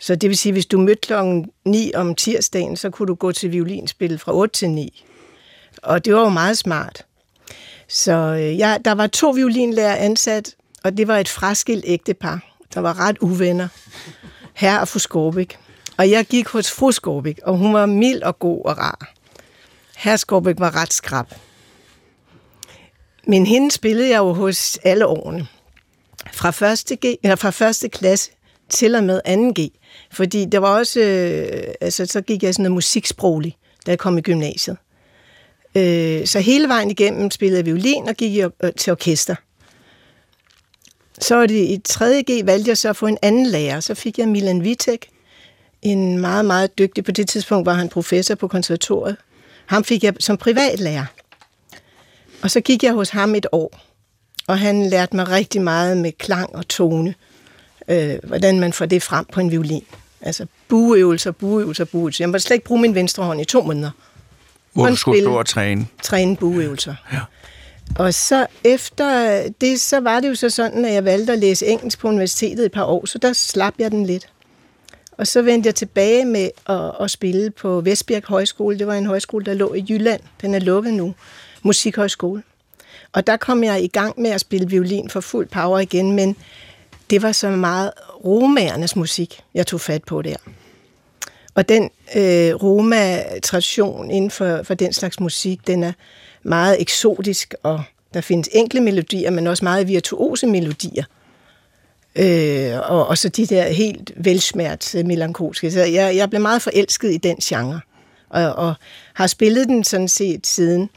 Så 0.00 0.14
det 0.16 0.28
vil 0.28 0.38
sige, 0.38 0.52
hvis 0.52 0.66
du 0.66 0.78
mødte 0.78 1.00
klokken 1.00 1.50
9 1.64 1.92
om 1.94 2.14
tirsdagen, 2.14 2.76
så 2.76 2.90
kunne 2.90 3.06
du 3.06 3.14
gå 3.14 3.32
til 3.32 3.52
violinspil 3.52 4.18
fra 4.18 4.34
8 4.34 4.54
til 4.54 4.70
9. 4.70 5.04
Og 5.82 6.04
det 6.04 6.14
var 6.14 6.20
jo 6.20 6.28
meget 6.28 6.58
smart. 6.58 7.04
Så 7.88 8.12
øh, 8.12 8.58
ja, 8.58 8.76
der 8.84 8.92
var 8.92 9.06
to 9.06 9.30
violinlærer 9.30 9.96
ansat, 9.96 10.56
og 10.84 10.96
det 10.96 11.08
var 11.08 11.18
et 11.18 11.28
fraskilt 11.28 11.84
ægtepar, 11.86 12.56
der 12.74 12.80
var 12.80 13.00
ret 13.00 13.18
uvenner. 13.18 13.68
Herre 14.54 14.80
og 14.80 14.88
fru 14.88 14.98
Skorbæk. 14.98 15.58
Og 15.96 16.10
jeg 16.10 16.26
gik 16.26 16.48
hos 16.48 16.70
fru 16.70 16.92
Skorbæk, 16.92 17.40
og 17.42 17.56
hun 17.56 17.74
var 17.74 17.86
mild 17.86 18.22
og 18.22 18.38
god 18.38 18.64
og 18.64 18.78
rar. 18.78 19.12
Herre 19.96 20.18
Skorbæk 20.18 20.54
var 20.58 20.76
ret 20.76 20.92
skrab. 20.92 21.26
Men 23.26 23.46
hende 23.46 23.70
spillede 23.70 24.10
jeg 24.10 24.18
jo 24.18 24.32
hos 24.32 24.78
alle 24.82 25.06
årene. 25.06 25.46
Fra 26.32 26.50
første, 26.50 26.96
G, 26.96 27.04
eller 27.22 27.36
fra 27.36 27.50
første 27.50 27.88
klasse 27.88 28.30
til 28.68 28.94
og 28.94 29.04
med 29.04 29.20
2G. 29.28 29.78
Fordi 30.12 30.44
der 30.44 30.58
var 30.58 30.78
også, 30.78 31.00
øh, 31.00 31.74
altså 31.80 32.06
så 32.06 32.20
gik 32.20 32.42
jeg 32.42 32.54
sådan 32.54 32.62
noget 32.62 32.74
musiksproglig, 32.74 33.56
da 33.86 33.90
jeg 33.90 33.98
kom 33.98 34.18
i 34.18 34.20
gymnasiet. 34.20 34.76
Øh, 35.76 36.26
så 36.26 36.40
hele 36.40 36.68
vejen 36.68 36.90
igennem 36.90 37.30
spillede 37.30 37.58
jeg 37.58 37.66
violin 37.66 38.08
og 38.08 38.14
gik 38.14 38.32
i, 38.32 38.40
øh, 38.40 38.72
til 38.76 38.90
orkester. 38.90 39.34
Så 41.18 41.34
var 41.36 41.46
det 41.46 41.54
i 41.54 41.80
3.G 41.88 42.46
valgte 42.46 42.68
jeg 42.68 42.78
så 42.78 42.88
at 42.88 42.96
få 42.96 43.06
en 43.06 43.18
anden 43.22 43.46
lærer. 43.46 43.80
Så 43.80 43.94
fik 43.94 44.18
jeg 44.18 44.28
Milan 44.28 44.64
Vitek, 44.64 45.08
en 45.82 46.18
meget, 46.18 46.44
meget 46.44 46.78
dygtig, 46.78 47.04
på 47.04 47.12
det 47.12 47.28
tidspunkt 47.28 47.66
var 47.66 47.74
han 47.74 47.88
professor 47.88 48.34
på 48.34 48.48
konservatoriet. 48.48 49.16
Ham 49.66 49.84
fik 49.84 50.04
jeg 50.04 50.14
som 50.20 50.36
privatlærer. 50.36 51.04
Og 52.42 52.50
så 52.50 52.60
gik 52.60 52.82
jeg 52.82 52.92
hos 52.92 53.10
ham 53.10 53.34
et 53.34 53.46
år, 53.52 53.80
og 54.46 54.58
han 54.58 54.86
lærte 54.86 55.16
mig 55.16 55.28
rigtig 55.28 55.62
meget 55.62 55.96
med 55.96 56.12
klang 56.12 56.56
og 56.56 56.68
tone, 56.68 57.14
øh, 57.88 58.18
hvordan 58.22 58.60
man 58.60 58.72
får 58.72 58.86
det 58.86 59.02
frem 59.02 59.24
på 59.32 59.40
en 59.40 59.50
violin. 59.50 59.84
Altså 60.20 60.46
bueøvelser, 60.68 61.30
bueøvelser, 61.30 61.84
bueøvelser. 61.84 62.24
Jeg 62.24 62.28
måtte 62.28 62.46
slet 62.46 62.54
ikke 62.54 62.66
bruge 62.66 62.80
min 62.80 62.94
venstre 62.94 63.24
hånd 63.24 63.40
i 63.40 63.44
to 63.44 63.62
måneder. 63.62 63.90
Hvor 64.76 64.88
du 64.88 64.96
skulle 64.96 65.22
stå 65.22 65.38
og 65.38 65.46
træne? 65.46 65.86
Træne 66.02 66.36
bueøvelser. 66.36 66.94
Ja. 67.12 67.20
Og 67.98 68.14
så 68.14 68.46
efter 68.64 69.42
det, 69.60 69.80
så 69.80 70.00
var 70.00 70.20
det 70.20 70.28
jo 70.28 70.34
så 70.34 70.50
sådan, 70.50 70.84
at 70.84 70.94
jeg 70.94 71.04
valgte 71.04 71.32
at 71.32 71.38
læse 71.38 71.66
engelsk 71.66 71.98
på 71.98 72.08
universitetet 72.08 72.66
et 72.66 72.72
par 72.72 72.84
år, 72.84 73.06
så 73.06 73.18
der 73.18 73.32
slap 73.32 73.74
jeg 73.78 73.90
den 73.90 74.06
lidt. 74.06 74.28
Og 75.12 75.26
så 75.26 75.42
vendte 75.42 75.66
jeg 75.66 75.74
tilbage 75.74 76.24
med 76.24 76.50
at, 76.66 76.92
at 77.00 77.10
spille 77.10 77.50
på 77.50 77.80
Vestbjerg 77.80 78.22
Højskole. 78.26 78.78
Det 78.78 78.86
var 78.86 78.94
en 78.94 79.06
højskole, 79.06 79.44
der 79.44 79.54
lå 79.54 79.74
i 79.74 79.84
Jylland. 79.88 80.20
Den 80.40 80.54
er 80.54 80.58
lukket 80.58 80.94
nu. 80.94 81.14
Musikhøjskole. 81.62 82.42
Og 83.12 83.26
der 83.26 83.36
kom 83.36 83.64
jeg 83.64 83.82
i 83.82 83.88
gang 83.88 84.20
med 84.20 84.30
at 84.30 84.40
spille 84.40 84.68
violin 84.68 85.10
for 85.10 85.20
fuld 85.20 85.48
power 85.48 85.78
igen, 85.78 86.12
men 86.12 86.36
det 87.10 87.22
var 87.22 87.32
så 87.32 87.50
meget 87.50 87.90
romaernes 88.24 88.96
musik, 88.96 89.40
jeg 89.54 89.66
tog 89.66 89.80
fat 89.80 90.04
på 90.04 90.22
der. 90.22 90.36
Og 91.56 91.68
den 91.68 91.82
øh, 92.16 92.54
Roma-tradition 92.54 94.10
inden 94.10 94.30
for, 94.30 94.62
for 94.62 94.74
den 94.74 94.92
slags 94.92 95.20
musik, 95.20 95.66
den 95.66 95.82
er 95.82 95.92
meget 96.42 96.80
eksotisk, 96.80 97.54
og 97.62 97.82
der 98.14 98.20
findes 98.20 98.48
enkle 98.52 98.80
melodier, 98.80 99.30
men 99.30 99.46
også 99.46 99.64
meget 99.64 99.88
virtuose 99.88 100.46
melodier. 100.46 101.04
Øh, 102.16 102.90
og, 102.90 103.06
og 103.06 103.18
så 103.18 103.28
de 103.28 103.46
der 103.46 103.68
helt 103.68 104.12
velsmert 104.16 104.94
melankolske. 105.04 105.70
Så 105.70 105.80
jeg, 105.80 106.16
jeg 106.16 106.30
blev 106.30 106.42
meget 106.42 106.62
forelsket 106.62 107.14
i 107.14 107.16
den 107.16 107.36
genre, 107.36 107.80
og, 108.28 108.52
og 108.52 108.74
har 109.14 109.26
spillet 109.26 109.68
den 109.68 109.84
sådan 109.84 110.08
set 110.08 110.46
siden. 110.46 110.90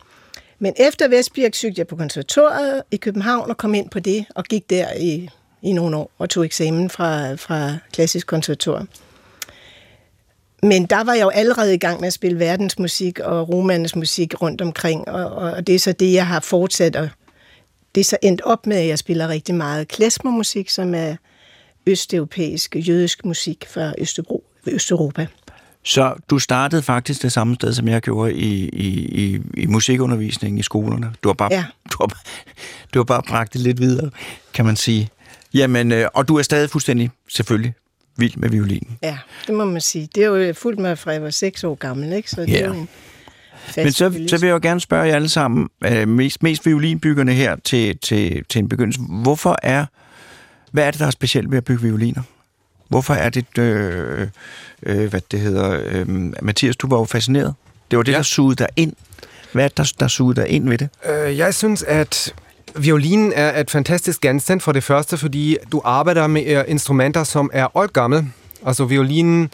Men 0.59 0.73
efter 0.77 1.07
Vestbjerg 1.07 1.55
søgte 1.55 1.79
jeg 1.79 1.87
på 1.87 1.95
konservatoriet 1.95 2.83
i 2.91 2.97
København 2.97 3.49
og 3.49 3.57
kom 3.57 3.73
ind 3.73 3.89
på 3.89 3.99
det, 3.99 4.25
og 4.35 4.43
gik 4.43 4.69
der 4.69 4.93
i, 4.93 5.29
i 5.61 5.71
nogle 5.71 5.97
år 5.97 6.11
og 6.17 6.29
tog 6.29 6.45
eksamen 6.45 6.89
fra, 6.89 7.33
fra 7.33 7.77
klassisk 7.93 8.27
konservatorium. 8.27 8.89
Men 10.63 10.85
der 10.85 11.03
var 11.03 11.13
jeg 11.13 11.23
jo 11.23 11.29
allerede 11.29 11.73
i 11.73 11.77
gang 11.77 11.99
med 11.99 12.07
at 12.07 12.13
spille 12.13 12.39
verdensmusik 12.39 13.19
og 13.19 13.49
romanens 13.49 13.95
musik 13.95 14.41
rundt 14.41 14.61
omkring, 14.61 15.07
og, 15.07 15.25
og 15.35 15.67
det 15.67 15.75
er 15.75 15.79
så 15.79 15.91
det, 15.91 16.13
jeg 16.13 16.27
har 16.27 16.39
fortsat, 16.39 16.95
og 16.95 17.09
det 17.95 18.01
er 18.01 18.05
så 18.05 18.17
endt 18.21 18.41
op 18.41 18.65
med, 18.65 18.77
at 18.77 18.87
jeg 18.87 18.99
spiller 18.99 19.27
rigtig 19.27 19.55
meget 19.55 19.87
klezmermusik, 19.87 20.69
som 20.69 20.95
er 20.95 21.15
østeuropæisk, 21.87 22.75
jødisk 22.75 23.25
musik 23.25 23.65
fra 23.69 23.93
Østerbro, 23.97 24.43
Østeuropa. 24.67 25.27
Så 25.83 26.15
du 26.29 26.39
startede 26.39 26.81
faktisk 26.81 27.21
det 27.21 27.31
samme 27.31 27.55
sted, 27.55 27.73
som 27.73 27.87
jeg 27.87 28.01
gjorde 28.01 28.33
i, 28.33 28.69
i, 28.69 28.87
i, 29.25 29.39
i 29.57 29.65
musikundervisningen 29.65 30.59
i 30.59 30.63
skolerne. 30.63 31.13
Du 31.23 31.29
har 31.29 31.33
bare, 31.33 31.53
Ja. 31.53 31.65
du 31.91 31.97
har, 31.99 32.21
du 32.93 32.99
har 32.99 33.03
bare 33.03 33.21
bragt 33.27 33.53
det 33.53 33.61
lidt 33.61 33.79
videre, 33.79 34.09
kan 34.53 34.65
man 34.65 34.75
sige. 34.75 35.09
Jamen, 35.53 35.91
øh, 35.91 36.07
og 36.13 36.27
du 36.27 36.37
er 36.37 36.41
stadig 36.41 36.69
fuldstændig, 36.69 37.09
selvfølgelig, 37.29 37.73
vild 38.19 38.37
med 38.37 38.49
violinen. 38.49 38.97
Ja, 39.03 39.17
det 39.47 39.55
må 39.55 39.65
man 39.65 39.81
sige. 39.81 40.09
Det 40.15 40.23
er 40.23 40.27
jo 40.27 40.53
fuldt 40.53 40.79
med, 40.79 40.95
fra 40.95 41.11
jeg 41.11 41.23
var 41.23 41.29
seks 41.29 41.63
år 41.63 41.75
gammel, 41.75 42.13
ikke? 42.13 42.29
Så 42.29 42.41
det 42.41 42.49
Ja. 42.49 42.59
er 42.59 42.67
jo 42.67 42.73
en 42.73 42.87
fast 43.65 43.77
Men 43.77 43.91
så, 43.91 44.25
så 44.29 44.37
vil 44.37 44.47
jeg 44.47 44.53
jo 44.53 44.59
gerne 44.61 44.79
spørge 44.79 45.07
jer 45.07 45.15
alle 45.15 45.29
sammen, 45.29 45.69
øh, 45.85 46.07
mest, 46.07 46.43
mest 46.43 46.65
violinbyggerne 46.65 47.33
her 47.33 47.55
til, 47.63 47.97
til, 47.97 48.43
til 48.49 48.59
en 48.59 48.69
begyndelse. 48.69 48.99
Hvorfor 49.09 49.57
er, 49.63 49.85
hvad 50.71 50.83
er 50.87 50.91
det, 50.91 50.99
der 50.99 51.05
er 51.07 51.11
specielt 51.11 51.51
ved 51.51 51.57
at 51.57 51.63
bygge 51.65 51.81
violiner? 51.83 52.21
Hvorfor 52.87 53.13
er 53.13 53.29
det, 53.29 53.45
øh, 53.59 54.27
øh, 54.83 55.09
hvad 55.09 55.21
det 55.31 55.39
hedder, 55.39 55.81
øh, 55.85 56.07
Mathias, 56.41 56.75
du 56.75 56.87
var 56.87 56.97
jo 56.97 57.05
fascineret. 57.05 57.53
Det 57.91 57.97
var 57.97 58.03
det. 58.03 58.11
Ja. 58.11 58.17
der 58.17 58.23
sugede 58.23 58.55
dig 58.55 58.67
ind. 58.75 58.93
Hvad 59.51 59.63
er 59.63 59.67
det, 59.67 59.77
der, 59.77 59.93
der 59.99 60.07
sugede 60.07 60.41
dig 60.41 60.49
ind 60.49 60.69
ved 60.69 60.77
det? 60.77 60.89
Øh, 61.09 61.37
Jeg 61.37 61.53
synes, 61.55 61.83
at 61.83 62.33
violinen 62.75 63.33
er 63.35 63.59
et 63.59 63.71
fantastisk 63.71 64.21
genstand 64.21 64.61
for 64.61 64.71
det 64.71 64.83
første, 64.83 65.17
fordi 65.17 65.57
du 65.71 65.81
arbejder 65.83 66.27
med 66.27 66.45
øh, 66.45 66.63
instrumenter, 66.67 67.23
som 67.23 67.49
er 67.53 67.77
oldgamle. 67.77 68.27
Altså 68.65 68.85
violinen 68.85 69.49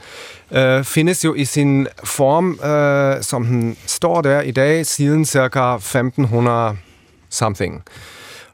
øh, 0.51 0.83
findes 0.83 1.25
jo 1.25 1.33
i 1.33 1.45
sin 1.45 1.87
form, 2.03 2.59
øh, 2.59 3.23
som 3.23 3.45
den 3.45 3.77
står 3.85 4.21
der 4.21 4.41
i 4.41 4.51
dag, 4.51 4.85
siden 4.85 5.25
ca. 5.25 5.75
1500 5.75 6.77
something. 7.29 7.83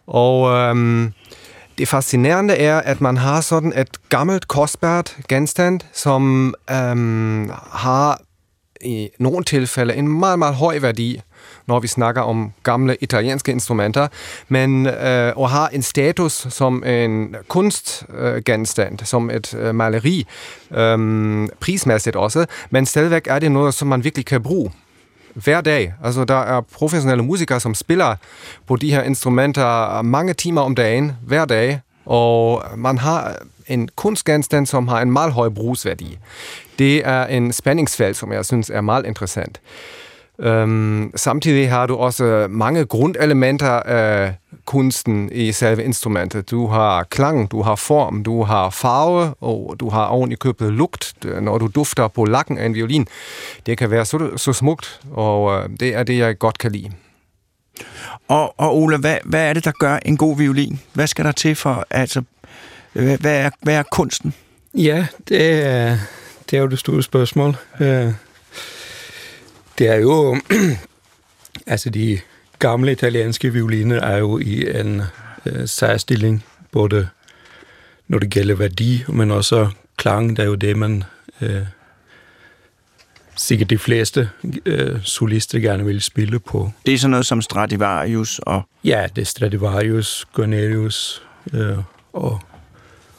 Og 0.07 0.49
øhm, 0.49 1.13
det 1.77 1.87
fascinerende 1.87 2.53
er, 2.53 2.77
at 2.79 3.01
man 3.01 3.17
har 3.17 3.41
sådan 3.41 3.73
et 3.77 4.09
gammelt, 4.09 4.47
kostbart 4.47 5.17
genstand, 5.27 5.79
som 5.93 6.53
øhm, 6.71 7.51
har 7.71 8.21
i 8.81 9.09
nogle 9.19 9.43
tilfælde 9.43 9.95
en 9.95 10.07
meget, 10.07 10.39
meget 10.39 10.55
høj 10.55 10.79
værdi, 10.79 11.21
når 11.67 11.79
vi 11.79 11.87
snakker 11.87 12.21
om 12.21 12.51
gamle 12.63 12.97
italienske 13.01 13.51
instrumenter, 13.51 14.07
men 14.47 14.87
øh, 14.87 15.33
og 15.35 15.49
har 15.49 15.67
en 15.67 15.81
status 15.81 16.47
som 16.49 16.83
en 16.83 17.35
kunstgenstand, 17.47 19.01
øh, 19.01 19.05
som 19.05 19.29
et 19.29 19.53
øh, 19.53 19.75
maleri, 19.75 20.27
øh, 20.71 21.47
prismæssigt 21.59 22.15
også, 22.15 22.45
men 22.69 22.85
stadigvæk 22.85 23.27
er 23.27 23.39
det 23.39 23.51
noget, 23.51 23.73
som 23.73 23.87
man 23.87 24.03
virkelig 24.03 24.25
kan 24.25 24.43
bruge 24.43 24.71
hver 25.33 25.61
dag. 25.61 25.93
Altså, 26.03 26.25
der 26.25 26.39
er 26.39 26.61
professionelle 26.61 27.23
musikere, 27.23 27.59
som 27.59 27.75
spiller 27.75 28.15
på 28.67 28.75
de 28.75 28.91
her 28.91 29.03
instrumenter 29.03 30.01
mange 30.01 30.33
timer 30.33 30.61
om 30.61 30.75
dagen, 30.75 31.11
hver 31.25 31.45
dag, 31.45 31.79
og 32.05 32.63
man 32.77 32.97
har 32.97 33.35
en 33.67 33.89
kunstgenstand, 33.95 34.65
som 34.65 34.87
har 34.87 35.01
en 35.01 35.11
meget 35.11 35.33
høj 35.33 35.49
brugsværdi. 35.49 36.17
Det 36.79 37.07
er 37.07 37.25
en 37.25 37.53
spændingsfelt, 37.53 38.17
som 38.17 38.31
jeg 38.31 38.45
synes 38.45 38.69
er 38.69 38.81
meget 38.81 39.05
interessant. 39.05 39.61
Øhm, 40.41 41.11
samtidig 41.15 41.69
har 41.69 41.85
du 41.85 41.95
også 41.95 42.47
mange 42.49 42.85
grundelementer 42.85 43.69
af 43.69 44.35
kunsten 44.65 45.29
i 45.31 45.51
selve 45.51 45.83
instrumentet. 45.83 46.51
Du 46.51 46.67
har 46.67 47.03
klang, 47.03 47.51
du 47.51 47.61
har 47.61 47.75
form, 47.75 48.23
du 48.23 48.43
har 48.43 48.69
farve, 48.69 49.33
og 49.41 49.75
du 49.79 49.89
har 49.89 50.05
oven 50.05 50.31
i 50.31 50.35
købet 50.35 50.73
lugt, 50.73 51.13
når 51.41 51.57
du 51.57 51.67
dufter 51.67 52.07
på 52.07 52.25
lakken 52.25 52.57
af 52.57 52.65
en 52.65 52.73
violin. 52.73 53.07
Det 53.65 53.77
kan 53.77 53.91
være 53.91 54.05
så, 54.05 54.37
så 54.37 54.53
smukt, 54.53 55.01
og 55.11 55.63
øh, 55.63 55.69
det 55.79 55.95
er 55.95 56.03
det, 56.03 56.17
jeg 56.17 56.37
godt 56.37 56.57
kan 56.57 56.71
lide. 56.71 56.91
Og, 58.27 58.59
og 58.59 58.77
Ola, 58.77 58.97
hvad, 58.97 59.17
hvad 59.25 59.49
er 59.49 59.53
det, 59.53 59.65
der 59.65 59.71
gør 59.79 59.99
en 60.05 60.17
god 60.17 60.37
violin? 60.37 60.79
Hvad 60.93 61.07
skal 61.07 61.25
der 61.25 61.31
til 61.31 61.55
for, 61.55 61.85
altså, 61.89 62.21
hvad, 62.93 63.17
hvad, 63.17 63.37
er, 63.37 63.49
hvad 63.61 63.75
er 63.75 63.83
kunsten? 63.91 64.33
Ja, 64.73 65.07
det 65.27 65.65
er, 65.65 65.97
det 66.49 66.57
er 66.57 66.61
jo 66.61 66.67
det 66.67 66.79
store 66.79 67.03
spørgsmål. 67.03 67.55
Øh, 67.79 68.13
Det 69.77 69.87
er 69.87 69.95
jo... 69.95 70.37
altså, 71.67 71.89
de 71.89 72.19
gamle 72.59 72.91
italienske 72.91 73.53
violiner 73.53 74.01
er 74.01 74.17
jo 74.17 74.37
i 74.37 74.79
en 74.79 75.01
øh, 75.45 75.67
særstilling, 75.67 76.45
både 76.71 77.07
når 78.07 78.19
det 78.19 78.29
gælder 78.29 78.55
værdi, 78.55 79.03
men 79.07 79.31
også 79.31 79.69
klang. 79.97 80.37
Det 80.37 80.43
er 80.43 80.47
jo 80.47 80.55
det, 80.55 80.77
man... 80.77 81.03
Øh, 81.41 81.65
sikkert 83.35 83.69
de 83.69 83.77
fleste 83.77 84.29
øh, 84.65 85.03
solister 85.03 85.59
gerne 85.59 85.85
vil 85.85 86.01
spille 86.01 86.39
på. 86.39 86.71
Det 86.85 86.93
er 86.93 86.97
sådan 86.97 87.11
noget 87.11 87.25
som 87.25 87.41
Stradivarius 87.41 88.39
og... 88.39 88.61
Ja, 88.83 89.07
det 89.15 89.21
er 89.21 89.25
Stradivarius, 89.25 90.25
Guarnerius 90.33 91.23
øh, 91.53 91.77
og, 92.13 92.39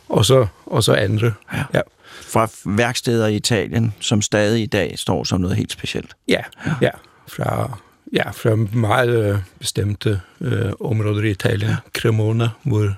og, 0.08 0.24
så, 0.24 0.46
og 0.66 0.84
så 0.84 0.94
andre. 0.94 1.32
Ja. 1.52 1.64
Ja. 1.74 1.80
Fra 2.22 2.48
værksteder 2.64 3.26
i 3.26 3.36
Italien, 3.36 3.94
som 4.00 4.22
stadig 4.22 4.62
i 4.62 4.66
dag 4.66 4.98
står 4.98 5.24
som 5.24 5.40
noget 5.40 5.56
helt 5.56 5.72
specielt. 5.72 6.14
Ja, 6.28 6.42
ja. 6.80 6.90
Fra, 7.28 7.78
ja, 8.12 8.30
fra 8.30 8.54
meget 8.72 9.32
øh, 9.32 9.38
bestemte 9.58 10.20
øh, 10.40 10.72
områder 10.80 11.22
i 11.22 11.30
Italien. 11.30 11.74
Cremona, 11.98 12.48
hvor 12.62 12.92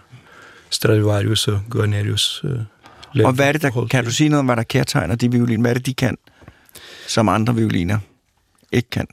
Stradivarius 0.71 1.49
og 1.49 1.61
Guarnerius 1.71 2.45
øh, 2.45 3.25
Og 3.25 3.33
hvad 3.33 3.49
er 3.49 3.53
det, 3.53 3.63
der, 3.63 3.87
kan 3.91 4.05
du 4.05 4.11
sige 4.11 4.29
noget 4.29 4.41
om, 4.41 4.47
hvad 4.47 4.57
der 4.57 4.63
kærtegner 4.63 5.15
de 5.15 5.31
violiner? 5.31 5.61
Hvad 5.61 5.71
er 5.71 5.75
det, 5.75 5.87
de 5.87 5.95
kan, 5.95 6.17
som 7.09 7.29
andre 7.29 7.55
violiner 7.55 7.99
ikke 8.73 8.91
kan? 8.91 9.07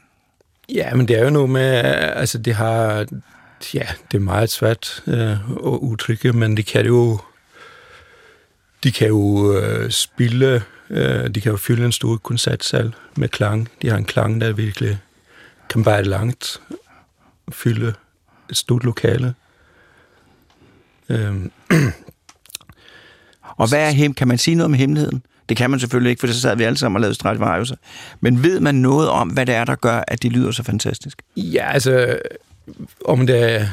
Ja, 0.69 0.93
men 0.93 1.07
det 1.07 1.19
er 1.19 1.23
jo 1.23 1.29
noget 1.29 1.49
med, 1.49 1.61
altså 2.15 2.37
det 2.37 2.55
har, 2.55 3.05
ja, 3.73 3.85
det 4.11 4.17
er 4.17 4.19
meget 4.19 4.49
svært 4.49 5.03
øh, 5.07 5.31
at 5.31 5.37
udtrykke, 5.63 6.33
men 6.33 6.57
de 6.57 6.63
kan 6.63 6.85
jo, 6.85 7.19
de 8.83 8.91
kan 8.91 9.07
jo 9.07 9.53
øh, 9.57 9.91
spille, 9.91 10.63
øh, 10.89 11.29
de 11.35 11.41
kan 11.41 11.51
jo 11.51 11.57
fylde 11.57 11.85
en 11.85 11.91
stor 11.91 12.17
koncertsal 12.17 12.95
med 13.15 13.29
klang. 13.29 13.69
De 13.81 13.89
har 13.89 13.97
en 13.97 14.05
klang, 14.05 14.41
der 14.41 14.53
virkelig 14.53 14.99
kan 15.69 15.83
bære 15.83 16.03
langt, 16.03 16.61
fylde 17.51 17.93
et 18.49 18.57
stort 18.57 18.83
lokale. 18.83 19.33
Øhm, 21.09 21.51
Og 23.57 23.69
hvad 23.69 23.87
er 23.87 23.91
hem? 23.91 24.13
Kan 24.13 24.27
man 24.27 24.37
sige 24.37 24.55
noget 24.55 24.65
om 24.65 24.73
hemmeligheden? 24.73 25.23
Det 25.49 25.57
kan 25.57 25.69
man 25.69 25.79
selvfølgelig 25.79 26.09
ikke, 26.09 26.19
for 26.19 26.27
så 26.27 26.41
sad 26.41 26.55
vi 26.57 26.63
alle 26.63 26.77
sammen 26.77 26.95
og 26.95 27.01
lavede 27.01 27.15
Stradivarius. 27.15 27.73
Men 28.21 28.43
ved 28.43 28.59
man 28.59 28.75
noget 28.75 29.09
om, 29.09 29.27
hvad 29.27 29.45
det 29.45 29.55
er, 29.55 29.65
der 29.65 29.75
gør, 29.75 30.03
at 30.07 30.23
de 30.23 30.29
lyder 30.29 30.51
så 30.51 30.63
fantastisk? 30.63 31.21
Ja, 31.37 31.71
altså, 31.71 32.17
om 33.05 33.27
det 33.27 33.69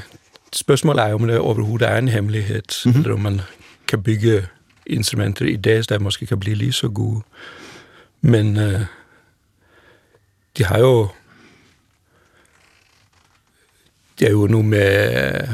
spørgsmålet 0.52 1.02
er, 1.02 1.14
om 1.14 1.26
det 1.26 1.38
overhovedet 1.38 1.88
er 1.88 1.96
en 1.96 2.08
hemmelighed, 2.08 2.62
mm-hmm. 2.84 3.00
eller 3.00 3.14
om 3.14 3.20
man 3.20 3.40
kan 3.88 4.02
bygge 4.02 4.46
instrumenter 4.88 5.46
i 5.46 5.56
dag, 5.56 5.82
der 5.88 5.98
måske 5.98 6.26
kan 6.26 6.40
blive 6.40 6.56
lige 6.56 6.72
så 6.72 6.88
gode. 6.88 7.22
Men 8.20 8.56
øh, 8.56 8.80
de 10.56 10.64
har 10.64 10.78
jo 10.78 11.08
det 14.18 14.26
er 14.26 14.32
jo 14.32 14.46
nu 14.46 14.62
med 14.62 15.14
øh, 15.24 15.48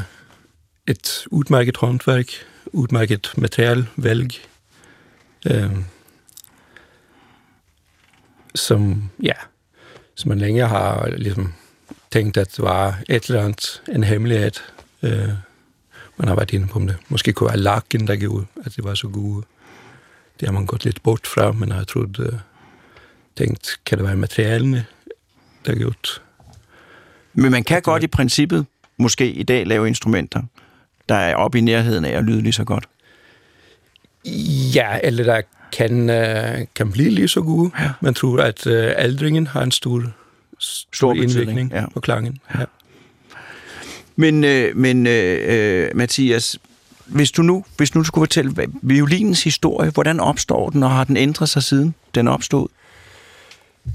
et 0.87 1.27
udmærket 1.31 1.77
håndværk, 1.77 2.25
udmærket 2.65 3.33
materialvalg, 3.37 4.31
øh, 5.47 5.71
som, 8.55 9.09
ja, 9.23 9.33
som 10.15 10.29
man 10.29 10.39
længe 10.39 10.67
har 10.67 11.07
ligesom 11.07 11.53
tænkt, 12.11 12.37
at 12.37 12.51
det 12.51 12.59
var 12.59 12.99
et 13.09 13.23
eller 13.23 13.43
andet, 13.43 13.81
en 13.87 14.03
hemmelighed. 14.03 14.51
Øh, 15.03 15.29
man 16.17 16.27
har 16.27 16.35
været 16.35 16.53
inde 16.53 16.67
på, 16.67 16.79
det 16.79 16.97
måske 17.09 17.33
kunne 17.33 17.47
være 17.49 17.57
lakken, 17.57 18.07
der 18.07 18.15
gjorde, 18.15 18.45
at 18.65 18.75
det 18.75 18.83
var 18.83 18.93
så 18.93 19.07
gode. 19.07 19.43
Det 20.39 20.47
har 20.47 20.53
man 20.53 20.65
gået 20.65 20.85
lidt 20.85 21.03
bort 21.03 21.27
fra, 21.27 21.51
men 21.51 21.69
jeg 21.69 21.77
har 21.77 21.83
troet, 21.83 22.19
øh, 22.19 22.33
tænkt, 23.37 23.79
kan 23.85 23.97
det 23.97 24.07
være 24.07 24.15
materialerne, 24.15 24.85
der 25.65 25.75
gjort? 25.75 26.21
Men 27.33 27.51
man 27.51 27.63
kan 27.63 27.81
godt 27.81 28.03
i 28.03 28.07
princippet 28.07 28.65
måske 28.97 29.31
i 29.31 29.43
dag 29.43 29.67
lave 29.67 29.87
instrumenter, 29.87 30.41
der 31.09 31.15
er 31.15 31.35
oppe 31.35 31.57
i 31.57 31.61
nærheden 31.61 32.05
af 32.05 32.17
at 32.17 32.23
lyde 32.23 32.41
lige 32.41 32.53
så 32.53 32.63
godt. 32.63 32.85
Ja, 34.75 34.99
eller 35.03 35.23
der 35.23 35.41
kan, 35.71 36.09
øh, 36.09 36.67
kan 36.75 36.91
blive 36.91 37.09
lige 37.09 37.27
så 37.27 37.41
gode. 37.41 37.71
Ja. 37.79 37.91
Man 38.01 38.13
tror, 38.13 38.37
at 38.37 38.67
øh, 38.67 38.93
aldringen 38.97 39.47
har 39.47 39.63
en 39.63 39.71
stor, 39.71 40.03
stor 40.59 41.13
betydning, 41.13 41.39
indvirkning 41.39 41.71
ja. 41.71 41.85
på 41.93 41.99
klangen. 41.99 42.39
Ja. 42.55 42.65
Men, 44.15 44.43
øh, 44.43 44.77
men 44.77 45.07
øh, 45.07 45.39
øh, 45.45 45.89
Mathias, 45.95 46.57
hvis 47.05 47.31
du 47.31 47.41
nu, 47.41 47.65
hvis 47.77 47.95
nu 47.95 48.03
skulle 48.03 48.21
fortælle 48.21 48.51
hvad- 48.51 48.65
violinens 48.81 49.43
historie, 49.43 49.91
hvordan 49.91 50.19
opstår 50.19 50.69
den, 50.69 50.83
og 50.83 50.91
har 50.91 51.03
den 51.03 51.17
ændret 51.17 51.49
sig 51.49 51.63
siden 51.63 51.95
den 52.15 52.27
opstod? 52.27 52.67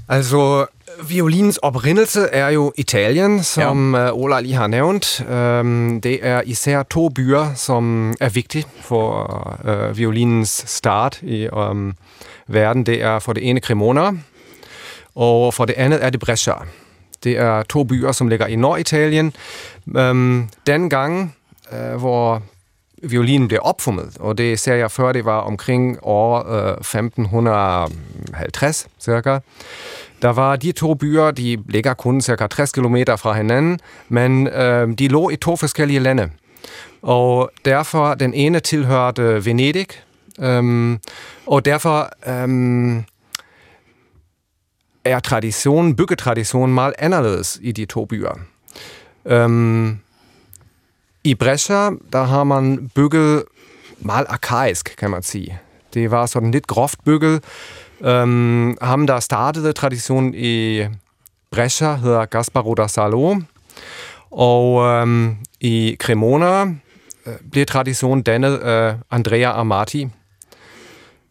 Altså, 0.09 0.65
violinens 1.09 1.57
oprindelse 1.57 2.21
er 2.21 2.49
jo 2.49 2.73
Italien, 2.77 3.43
som 3.43 3.95
ja. 3.95 4.11
Ola 4.11 4.39
lige 4.39 4.53
har 4.53 4.67
nævnt. 4.67 5.21
Um, 5.29 6.01
det 6.01 6.19
er 6.21 6.41
især 6.45 6.83
to 6.83 7.09
byer, 7.09 7.53
som 7.55 8.13
er 8.19 8.29
vigtige 8.29 8.65
for 8.81 9.59
uh, 9.89 9.97
violinens 9.97 10.63
start 10.67 11.19
i 11.21 11.47
um, 11.53 11.93
verden. 12.47 12.85
Det 12.85 13.01
er 13.01 13.19
for 13.19 13.33
det 13.33 13.49
ene 13.49 13.59
Cremona, 13.59 14.11
og 15.15 15.53
for 15.53 15.65
det 15.65 15.73
andet 15.77 16.05
er 16.05 16.09
det 16.09 16.19
Brescia. 16.19 16.53
Det 17.23 17.37
er 17.37 17.63
to 17.63 17.83
byer, 17.83 18.11
som 18.11 18.27
ligger 18.27 18.47
i 18.47 18.55
Norditalien. 18.55 19.33
Øhm, 19.97 20.49
den 20.67 20.89
gang, 20.89 21.35
øh, 21.73 21.95
hvor 21.95 22.41
violinen 23.03 23.47
blev 23.47 23.59
opfundet, 23.63 24.17
og 24.19 24.37
det 24.37 24.59
ser 24.59 24.75
jeg 24.75 24.91
før, 24.91 25.11
det 25.11 25.25
var 25.25 25.39
omkring 25.39 25.97
år 26.01 26.51
øh, 26.51 26.71
1550 26.71 28.87
cirka, 28.99 29.39
der 30.21 30.29
var 30.29 30.55
de 30.55 30.71
to 30.71 30.93
byer, 30.93 31.31
de 31.31 31.63
ligger 31.69 31.93
kun 31.93 32.21
cirka 32.21 32.47
60 32.47 32.71
km 32.71 32.95
fra 33.17 33.33
hinanden, 33.33 33.79
men 34.09 34.47
øh, 34.47 34.97
de 34.97 35.07
lå 35.07 35.29
i 35.29 35.35
to 35.35 35.55
forskellige 35.55 35.99
lande. 35.99 36.29
Og 37.01 37.51
derfor, 37.65 38.13
den 38.13 38.33
ene 38.33 38.59
tilhørte 38.59 39.45
Venedig, 39.45 39.87
øhm, 40.39 40.99
og 41.45 41.65
derfor 41.65 42.09
øhm, 42.27 43.03
er 45.05 45.19
traditionen, 45.19 45.95
byggetraditionen 45.95 46.75
meget 46.75 46.93
anderledes 46.99 47.59
i 47.61 47.71
de 47.71 47.85
to 47.85 48.05
byer. 48.05 48.39
Øhm, 49.25 49.99
I 51.23 51.35
Brescia, 51.35 51.89
der 52.13 52.23
har 52.23 52.43
man 52.43 52.89
bygget 52.95 53.43
meget 53.99 54.25
arkaisk, 54.29 54.95
kan 54.97 55.09
man 55.09 55.23
sige. 55.23 55.59
Det 55.93 56.11
var 56.11 56.25
sådan 56.25 56.51
lidt 56.51 56.67
groft 56.67 57.03
bygget. 57.03 57.43
Um, 57.99 58.77
ham, 58.81 59.07
der 59.07 59.19
startede 59.19 59.73
traditionen 59.73 60.33
i 60.37 60.85
Brescia, 61.51 61.95
hedder 61.95 62.25
Gasparo 62.25 62.73
da 62.73 62.87
Salo. 62.87 63.35
Og 64.31 64.73
um, 65.01 65.37
i 65.59 65.95
Cremona 65.99 66.63
uh, 66.63 67.33
blev 67.51 67.65
traditionen 67.65 68.23
dannet 68.23 68.57
af 68.57 68.95
Andrea 69.11 69.59
Amati. 69.59 70.09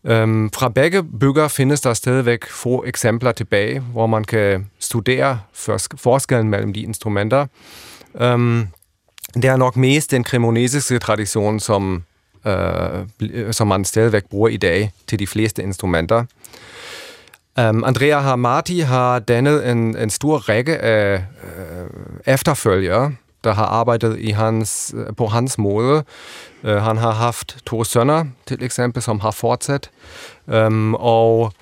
Øhm, 0.05 0.51
fra 0.51 0.69
begge 0.69 1.03
bygger 1.03 1.49
findes 1.49 1.81
der 1.81 1.95
stadigvæk 1.95 2.47
få 2.47 2.85
eksempler 2.87 3.33
tilbage, 3.33 3.81
hvor 3.81 4.07
man 4.07 4.25
kan 4.25 4.71
studere 4.79 5.41
forskellen 5.97 6.51
mellem 6.51 6.73
de 6.73 6.81
instrumenter. 6.81 7.47
Øhm, 8.21 8.67
det 9.35 9.45
er 9.45 9.57
nok 9.57 9.77
mest 9.77 10.11
den 10.11 10.25
kremonesiske 10.25 10.99
tradition, 10.99 11.61
som, 11.61 12.03
øh, 12.47 13.53
som 13.53 13.67
man 13.67 13.85
stadigvæk 13.85 14.25
bruger 14.31 14.49
i 14.49 14.57
dag 14.57 14.93
til 15.07 15.19
de 15.19 15.27
fleste 15.27 15.63
instrumenter. 15.63 16.25
Um, 17.59 17.85
Andrea 17.85 18.19
Hamati 18.19 18.79
har 18.81 19.19
dannet 19.19 19.71
en, 19.71 19.97
en 19.97 20.11
stor 20.11 20.39
række 20.39 20.79
af 20.79 21.15
øh, 21.15 21.87
efterfølgere, 22.27 23.13
der 23.44 23.53
har 23.53 23.64
arbejdet 23.64 24.18
i 24.18 24.31
hans, 24.31 24.94
øh, 24.96 25.16
på 25.16 25.26
hans 25.26 25.59
måde. 25.59 26.05
Uh, 26.62 26.70
han 26.70 26.96
har 26.96 27.11
haft 27.11 27.59
to 27.66 27.85
sønner, 27.85 28.24
til 28.46 28.62
eksempel, 28.62 29.03
som 29.03 29.20
har 29.20 29.31
fortsat. 29.31 29.90
Um, 30.46 30.94
og 30.94 31.53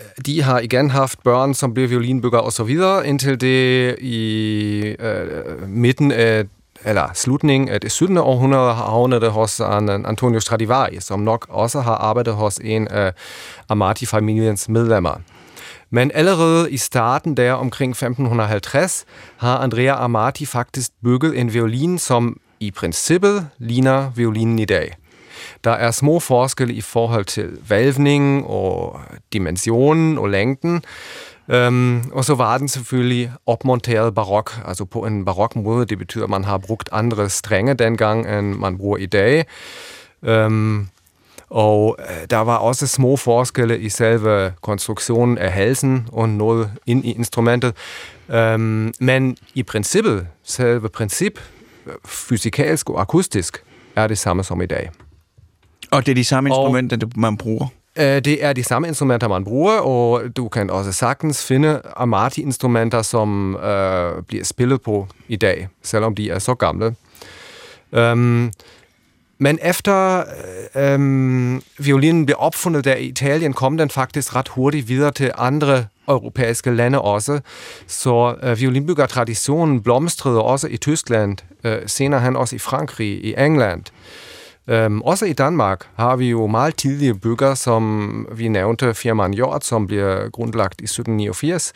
øh, 0.00 0.24
de 0.26 0.42
har 0.42 0.60
igen 0.60 0.90
haft 0.90 1.22
børn, 1.22 1.54
som 1.54 1.74
blev 1.74 1.90
violinbygger 1.90 2.38
og 2.38 2.52
så 2.52 2.64
videre, 2.64 3.06
indtil 3.06 3.40
det 3.40 3.96
i 4.00 4.96
uh, 5.00 5.68
midten 5.68 6.12
af 6.12 6.44
eller 6.84 7.10
slutningen 7.14 7.68
af 7.68 7.80
det 7.80 7.92
17. 7.92 8.16
århundrede 8.16 8.74
havnede 8.74 9.28
hos 9.30 9.56
det 9.56 9.66
hos 9.66 9.90
Antonio 9.90 10.40
Stradivari, 10.40 11.00
som 11.00 11.20
nok 11.20 11.46
også 11.48 11.80
har 11.80 11.94
arbejdet 11.94 12.34
hos 12.34 12.58
en 12.64 12.88
af 12.88 13.12
Amati-familiens 13.68 14.68
medlemmer. 14.68 15.20
Men 15.90 16.10
allerede 16.14 16.70
i 16.70 16.76
starten 16.76 17.36
der 17.36 17.52
omkring 17.52 17.90
1550 17.90 19.04
har 19.36 19.58
Andrea 19.58 20.04
Amati 20.04 20.46
faktisk 20.46 20.90
bygget 21.04 21.38
en 21.38 21.54
violin, 21.54 21.98
som 21.98 22.36
i 22.60 22.70
princippet 22.70 23.48
ligner 23.58 24.10
violinen 24.16 24.58
i 24.58 24.64
dag. 24.64 24.96
Der 25.64 25.70
er 25.70 25.90
små 25.90 26.20
forskelle 26.20 26.74
i 26.74 26.80
forhold 26.80 27.24
til 27.24 27.48
valvning 27.68 28.46
og 28.46 29.00
dimensionen 29.32 30.18
og 30.18 30.30
længden, 30.30 30.82
Um, 31.52 32.10
og 32.12 32.24
så 32.24 32.34
var 32.34 32.58
den 32.58 32.68
selvfølgelig 32.68 33.32
opmonteret 33.46 34.14
barok, 34.14 34.52
altså 34.66 34.84
på 34.84 35.06
en 35.06 35.24
barok 35.24 35.56
måde. 35.56 35.86
Det 35.86 35.98
betyder, 35.98 36.24
at 36.24 36.30
man 36.30 36.44
har 36.44 36.58
brugt 36.58 36.88
andre 36.92 37.28
strenge 37.28 37.74
dengang, 37.74 38.38
end 38.38 38.54
man 38.54 38.78
bruger 38.78 38.96
i 38.96 39.06
dag. 39.06 39.44
Um, 40.22 40.88
og 41.50 41.96
der 42.30 42.36
var 42.36 42.56
også 42.56 42.86
små 42.86 43.16
forskelle 43.16 43.78
i 43.78 43.88
selve 43.88 44.52
konstruktionen 44.62 45.38
af 45.38 45.52
halsen 45.52 46.08
og 46.12 46.28
noget 46.28 46.70
ind 46.86 47.04
i 47.04 47.12
instrumentet. 47.12 47.74
Um, 48.28 48.92
men 49.00 49.36
i 49.54 49.62
princippet, 49.62 50.26
selve 50.44 50.88
princip, 50.88 51.40
fysikalsk 52.04 52.90
og 52.90 53.00
akustisk, 53.00 53.62
er 53.96 54.06
det 54.06 54.18
samme 54.18 54.44
som 54.44 54.62
i 54.62 54.66
dag. 54.66 54.90
Og 55.90 56.06
det 56.06 56.12
er 56.12 56.14
de 56.14 56.24
samme 56.24 56.48
instrumenter, 56.48 56.96
man 57.16 57.36
bruger? 57.36 57.66
Det 57.96 58.44
er 58.44 58.52
de 58.52 58.64
samme 58.64 58.88
instrumenter, 58.88 59.28
man 59.28 59.44
bruger, 59.44 59.78
og 59.78 60.22
du 60.36 60.48
kan 60.48 60.70
også 60.70 60.92
sagtens 60.92 61.46
finde 61.46 61.80
Amati-instrumenter, 61.96 63.02
som 63.02 63.56
øh, 63.56 64.22
bliver 64.22 64.44
spillet 64.44 64.82
på 64.82 65.06
i 65.28 65.36
dag, 65.36 65.68
selvom 65.82 66.14
de 66.14 66.30
er 66.30 66.38
så 66.38 66.54
gamle. 66.54 66.94
Um, 67.92 68.52
men 69.38 69.58
efter 69.62 70.24
øh, 70.76 70.94
øh 70.94 71.60
violinen 71.78 72.26
blev 72.26 72.36
opfundet 72.38 72.84
der 72.84 72.94
i 72.96 73.04
Italien, 73.04 73.52
kom 73.52 73.76
den 73.76 73.90
faktisk 73.90 74.36
ret 74.36 74.48
hurtigt 74.48 74.88
videre 74.88 75.10
til 75.10 75.30
andre 75.38 75.84
europæiske 76.08 76.70
lande 76.70 77.00
også. 77.00 77.40
Så 77.86 78.36
øh, 78.42 78.60
violinbyggertraditionen 78.60 79.82
blomstrede 79.82 80.42
også 80.42 80.68
i 80.68 80.76
Tyskland, 80.76 81.36
øh, 81.64 81.78
senere 81.86 82.20
hen 82.20 82.36
også 82.36 82.56
i 82.56 82.58
Frankrig, 82.58 83.24
i 83.24 83.34
England. 83.38 83.84
Øhm, 84.68 85.02
også 85.02 85.26
i 85.26 85.32
Danmark 85.32 85.88
har 85.96 86.16
vi 86.16 86.30
jo 86.30 86.46
meget 86.46 86.76
tidlige 86.76 87.14
bygger, 87.14 87.54
som 87.54 88.26
vi 88.32 88.48
nævnte, 88.48 88.94
firmaen 88.94 89.34
Hjort, 89.34 89.64
som 89.64 89.86
bliver 89.86 90.30
grundlagt 90.30 90.80
i 90.80 90.84
1789. 90.84 91.72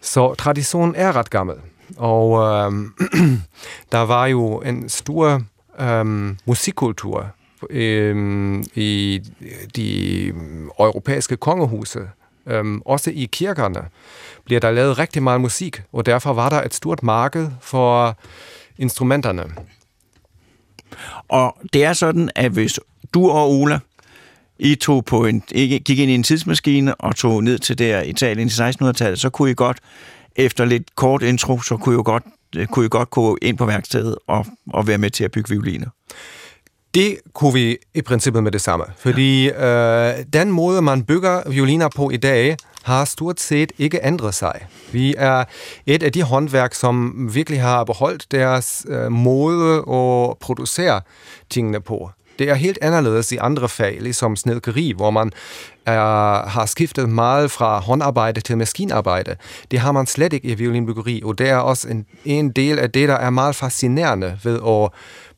Så 0.00 0.34
traditionen 0.34 0.94
er 0.94 1.16
ret 1.16 1.30
gammel. 1.30 1.56
Og 1.96 2.30
um, 2.66 2.94
der 3.92 4.00
var 4.00 4.26
jo 4.26 4.60
en 4.60 4.88
stor 4.88 5.42
ähm, 5.80 6.38
musikkultur 6.44 7.34
ähm, 7.70 8.64
i 8.74 9.20
de 9.76 10.28
europæiske 10.78 11.36
kongehuse. 11.36 12.00
ähm, 12.46 12.82
også 12.84 13.10
i 13.10 13.28
kirkerne 13.32 13.84
bliver 14.44 14.60
der 14.60 14.70
lavet 14.70 14.98
rigtig 14.98 15.22
meget 15.22 15.40
musik, 15.40 15.82
og 15.92 16.06
derfor 16.06 16.32
var 16.32 16.48
der 16.48 16.62
et 16.62 16.74
stort 16.74 17.02
marked 17.02 17.48
for 17.60 18.18
instrumenterne. 18.78 19.44
Og 21.28 21.56
det 21.72 21.84
er 21.84 21.92
sådan, 21.92 22.30
at 22.34 22.52
hvis 22.52 22.80
du 23.14 23.30
og 23.30 23.50
Ola, 23.50 23.78
I 24.58 24.74
tog 24.74 25.04
på 25.04 25.24
en, 25.24 25.40
gik 25.40 25.98
ind 25.98 26.10
i 26.10 26.14
en 26.14 26.22
tidsmaskine 26.22 26.94
og 26.94 27.16
tog 27.16 27.44
ned 27.44 27.58
til 27.58 27.78
der 27.78 28.02
Italien 28.02 28.48
i 28.48 28.50
1600-tallet, 28.50 29.20
så 29.20 29.30
kunne 29.30 29.50
I 29.50 29.54
godt, 29.54 29.78
efter 30.36 30.64
lidt 30.64 30.96
kort 30.96 31.22
intro, 31.22 31.60
så 31.60 31.76
kunne 31.76 32.00
I 32.00 32.02
godt, 32.04 32.22
kunne 32.70 32.86
I 32.86 32.88
godt 32.88 33.10
gå 33.10 33.38
ind 33.42 33.58
på 33.58 33.66
værkstedet 33.66 34.16
og, 34.26 34.46
og 34.72 34.86
være 34.86 34.98
med 34.98 35.10
til 35.10 35.24
at 35.24 35.30
bygge 35.30 35.50
violiner. 35.50 35.88
Det 36.94 37.18
kunne 37.32 37.52
vi 37.54 37.76
i 37.94 38.02
princippet 38.02 38.42
med 38.42 38.52
det 38.52 38.60
samme, 38.60 38.84
fordi 38.98 39.44
ja. 39.44 40.18
øh, 40.18 40.24
den 40.32 40.50
måde, 40.50 40.82
man 40.82 41.04
bygger 41.04 41.50
violiner 41.50 41.88
på 41.96 42.10
i 42.10 42.16
dag, 42.16 42.56
har 42.82 43.04
stort 43.04 43.40
set 43.40 43.72
ikke 43.78 44.00
ændret 44.02 44.34
sig. 44.34 44.66
Vi 44.92 45.14
er 45.18 45.44
et 45.86 46.02
af 46.02 46.12
de 46.12 46.22
håndværk, 46.22 46.74
som 46.74 47.14
virkelig 47.34 47.60
har 47.60 47.84
beholdt 47.84 48.32
deres 48.32 48.86
øh, 48.88 49.12
måde 49.12 49.76
at 49.76 50.38
producere 50.38 51.00
tingene 51.50 51.80
på. 51.80 52.10
Det 52.38 52.50
er 52.50 52.54
helt 52.54 52.78
anderledes 52.82 53.32
i 53.32 53.36
andre 53.36 53.68
fag, 53.68 53.98
ligesom 54.00 54.36
snedkeri, 54.36 54.92
hvor 54.96 55.10
man 55.10 55.32
er, 55.86 56.48
har 56.48 56.66
skiftet 56.66 57.08
meget 57.08 57.50
fra 57.50 57.78
håndarbejde 57.78 58.40
til 58.40 58.58
maskinarbejde. 58.58 59.36
Det 59.70 59.78
har 59.78 59.92
man 59.92 60.06
slet 60.06 60.32
ikke 60.32 60.48
i 60.48 60.54
violinbyggeri, 60.54 61.22
og 61.24 61.38
det 61.38 61.48
er 61.48 61.56
også 61.56 61.88
en, 61.88 62.06
en 62.24 62.50
del 62.50 62.78
af 62.78 62.90
det, 62.90 63.08
der 63.08 63.14
er 63.14 63.30
meget 63.30 63.54
fascinerende 63.54 64.38
ved 64.44 64.60
at 64.66 64.90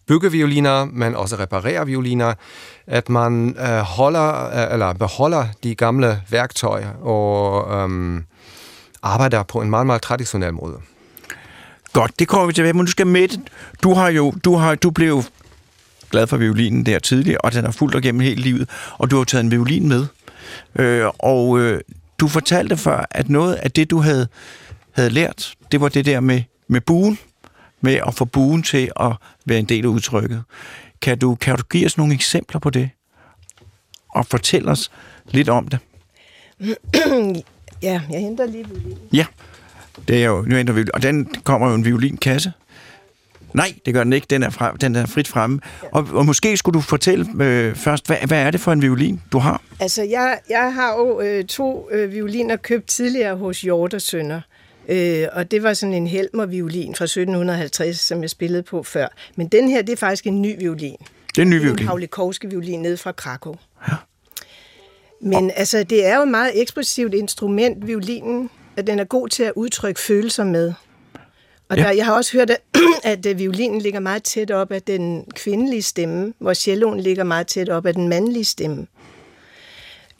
bygge 0.06 0.30
violiner, 0.30 0.84
men 0.84 1.14
også 1.14 1.36
reparere 1.36 1.86
violiner, 1.86 2.34
at 2.86 3.08
man 3.08 3.56
øh, 3.60 3.78
holder, 3.78 4.46
øh, 4.46 4.72
eller 4.72 4.92
beholder 4.92 5.46
de 5.62 5.74
gamle 5.74 6.22
værktøjer 6.30 6.90
og 7.02 7.90
øh, 7.90 8.20
arbejder 9.02 9.42
på 9.42 9.60
en 9.60 9.70
meget, 9.70 9.86
meget 9.86 10.02
traditionel 10.02 10.54
måde. 10.54 10.76
Godt, 11.92 12.18
det 12.18 12.28
kommer 12.28 12.46
vi 12.46 12.52
tilbage, 12.52 12.72
men 12.72 12.84
du 12.84 12.90
skal 12.90 13.06
med 13.06 13.28
Du 13.82 13.94
har 13.94 14.08
jo, 14.08 14.34
du 14.44 14.54
har, 14.54 14.74
du 14.74 14.90
blev 14.90 15.22
glad 16.10 16.26
for 16.26 16.36
violinen 16.36 16.86
der 16.86 16.98
tidligere, 16.98 17.40
og 17.40 17.52
den 17.52 17.64
har 17.64 17.72
fulgt 17.72 17.94
dig 17.94 18.02
gennem 18.02 18.20
hele 18.20 18.42
livet, 18.42 18.68
og 18.98 19.10
du 19.10 19.16
har 19.16 19.24
taget 19.24 19.44
en 19.44 19.50
violin 19.50 19.88
med. 19.88 20.06
Øh, 20.78 21.06
og 21.18 21.58
øh, 21.58 21.80
du 22.18 22.28
fortalte 22.28 22.76
før, 22.76 23.06
at 23.10 23.28
noget 23.28 23.54
af 23.54 23.70
det, 23.70 23.90
du 23.90 24.00
havde, 24.00 24.28
havde 24.92 25.10
lært, 25.10 25.54
det 25.72 25.80
var 25.80 25.88
det 25.88 26.04
der 26.04 26.20
med, 26.20 26.42
med 26.68 26.80
buen, 26.80 27.18
med 27.80 28.00
at 28.06 28.14
få 28.14 28.24
buen 28.24 28.62
til 28.62 28.90
at 29.00 29.12
være 29.44 29.58
en 29.58 29.64
del 29.64 29.84
af 29.84 29.88
udtrykket. 29.88 30.42
Kan 31.02 31.18
du, 31.18 31.34
kan 31.34 31.56
du 31.56 31.62
give 31.62 31.86
os 31.86 31.96
nogle 31.96 32.14
eksempler 32.14 32.60
på 32.60 32.70
det? 32.70 32.90
Og 34.08 34.26
fortælle 34.26 34.70
os 34.70 34.90
lidt 35.30 35.48
om 35.48 35.68
det? 35.68 35.78
Ja, 37.82 38.00
jeg 38.10 38.20
henter 38.20 38.46
lige 38.46 38.68
violin. 38.68 38.98
Ja, 39.12 39.26
det 40.08 40.22
er 40.22 40.26
jo, 40.26 40.42
nu 40.42 40.56
henter 40.56 40.74
vi, 40.74 40.84
og 40.94 41.02
den 41.02 41.34
kommer 41.44 41.68
jo 41.68 41.74
en 41.74 41.84
violinkasse. 41.84 42.52
Nej, 43.56 43.74
det 43.86 43.94
gør 43.94 44.04
den 44.04 44.12
ikke. 44.12 44.26
Den 44.30 44.42
er, 44.42 44.50
fra, 44.50 44.76
den 44.80 44.96
er 44.96 45.06
frit 45.06 45.28
fremme. 45.28 45.60
Og, 45.92 46.08
og 46.12 46.26
måske 46.26 46.56
skulle 46.56 46.74
du 46.74 46.80
fortælle 46.80 47.44
øh, 47.44 47.74
først, 47.74 48.06
hvad, 48.06 48.16
hvad 48.26 48.38
er 48.38 48.50
det 48.50 48.60
for 48.60 48.72
en 48.72 48.82
violin, 48.82 49.20
du 49.32 49.38
har? 49.38 49.62
Altså, 49.80 50.02
jeg, 50.02 50.38
jeg 50.50 50.74
har 50.74 50.94
jo 50.98 51.20
øh, 51.20 51.44
to 51.44 51.88
øh, 51.92 52.12
violiner 52.12 52.56
købt 52.56 52.86
tidligere 52.86 53.36
hos 53.36 53.60
Hjort 53.60 53.94
og 53.94 54.02
Sønder. 54.02 54.40
Øh, 54.88 55.26
og 55.32 55.50
det 55.50 55.62
var 55.62 55.74
sådan 55.74 55.94
en 55.94 56.06
Helmer-violin 56.06 56.94
fra 56.94 57.04
1750, 57.04 57.98
som 57.98 58.22
jeg 58.22 58.30
spillede 58.30 58.62
på 58.62 58.82
før. 58.82 59.08
Men 59.36 59.48
den 59.48 59.68
her, 59.68 59.82
det 59.82 59.92
er 59.92 59.96
faktisk 59.96 60.26
en 60.26 60.42
ny 60.42 60.58
violin. 60.58 60.96
Det 61.28 61.38
er 61.38 61.42
en 61.42 61.50
ny 61.50 61.54
er 61.54 61.58
en 61.58 61.64
violin. 61.64 61.86
Pavlikovski-violin 61.86 62.82
nede 62.82 62.96
fra 62.96 63.12
Krakow. 63.12 63.54
Ja. 63.88 63.94
Men 65.22 65.50
altså, 65.56 65.82
det 65.82 66.06
er 66.06 66.16
jo 66.16 66.22
et 66.22 66.28
meget 66.28 66.60
ekspressivt 66.62 67.14
instrument, 67.14 67.86
violinen, 67.86 68.50
at 68.76 68.86
den 68.86 68.98
er 68.98 69.04
god 69.04 69.28
til 69.28 69.42
at 69.42 69.52
udtrykke 69.56 70.00
følelser 70.00 70.44
med. 70.44 70.72
Og 71.68 71.76
Ja. 71.76 71.82
der, 71.82 71.90
jeg 71.90 72.04
har 72.06 72.12
også 72.14 72.32
hørt, 72.32 72.50
at, 72.50 72.58
at 73.12 73.26
øh, 73.26 73.38
violinen 73.38 73.80
ligger 73.80 74.00
meget 74.00 74.22
tæt 74.22 74.50
op 74.50 74.72
af 74.72 74.82
den 74.82 75.24
kvindelige 75.34 75.82
stemme, 75.82 76.32
hvor 76.38 76.54
celloen 76.54 77.00
ligger 77.00 77.24
meget 77.24 77.46
tæt 77.46 77.68
op 77.68 77.86
af 77.86 77.94
den 77.94 78.08
mandlige 78.08 78.44
stemme. 78.44 78.86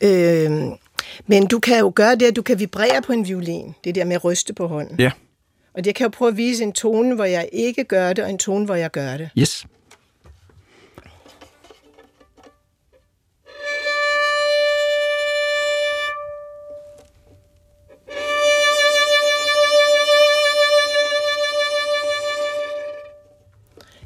Øh, 0.01 0.51
men 1.27 1.47
du 1.47 1.59
kan 1.59 1.79
jo 1.79 1.93
gøre 1.95 2.15
det, 2.17 2.27
at 2.27 2.37
du 2.37 2.43
kan 2.43 2.59
vibrere 2.59 3.03
på 3.03 3.13
en 3.13 3.27
violin. 3.29 3.75
Det 3.85 3.95
der 3.95 4.05
med 4.05 4.17
at 4.17 4.25
ryste 4.25 4.53
på 4.55 4.67
hånden. 4.67 5.01
Ja, 5.01 5.11
Og 5.75 5.85
det 5.85 5.95
kan 5.95 6.05
jo 6.05 6.09
prøve 6.09 6.29
at 6.31 6.37
vise 6.37 6.63
en 6.63 6.73
tone, 6.73 7.15
hvor 7.15 7.25
jeg 7.25 7.49
ikke 7.53 7.85
gør 7.85 8.13
det, 8.13 8.25
og 8.25 8.31
en 8.31 8.39
tone, 8.39 8.65
hvor 8.65 8.75
jeg 8.75 8.91
gør 8.91 9.17
det. 9.17 9.29
yes. 9.39 9.67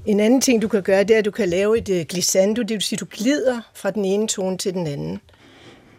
En 0.07 0.21
anden 0.21 0.41
ting, 0.41 0.63
du 0.63 0.69
kan 0.69 0.83
gøre, 0.83 1.05
det 1.05 1.15
er, 1.15 1.19
at 1.19 1.25
du 1.25 1.31
kan 1.31 1.49
lave 1.49 1.79
et 1.79 1.89
øh, 1.89 2.05
glissando, 2.09 2.63
det 2.63 2.71
vil 2.71 2.83
sige, 2.83 2.97
at 2.97 3.01
du 3.01 3.07
glider 3.11 3.61
fra 3.75 3.91
den 3.91 4.05
ene 4.05 4.29
tone 4.29 4.59
til 4.59 4.75
den 4.75 4.87
anden. 4.87 5.21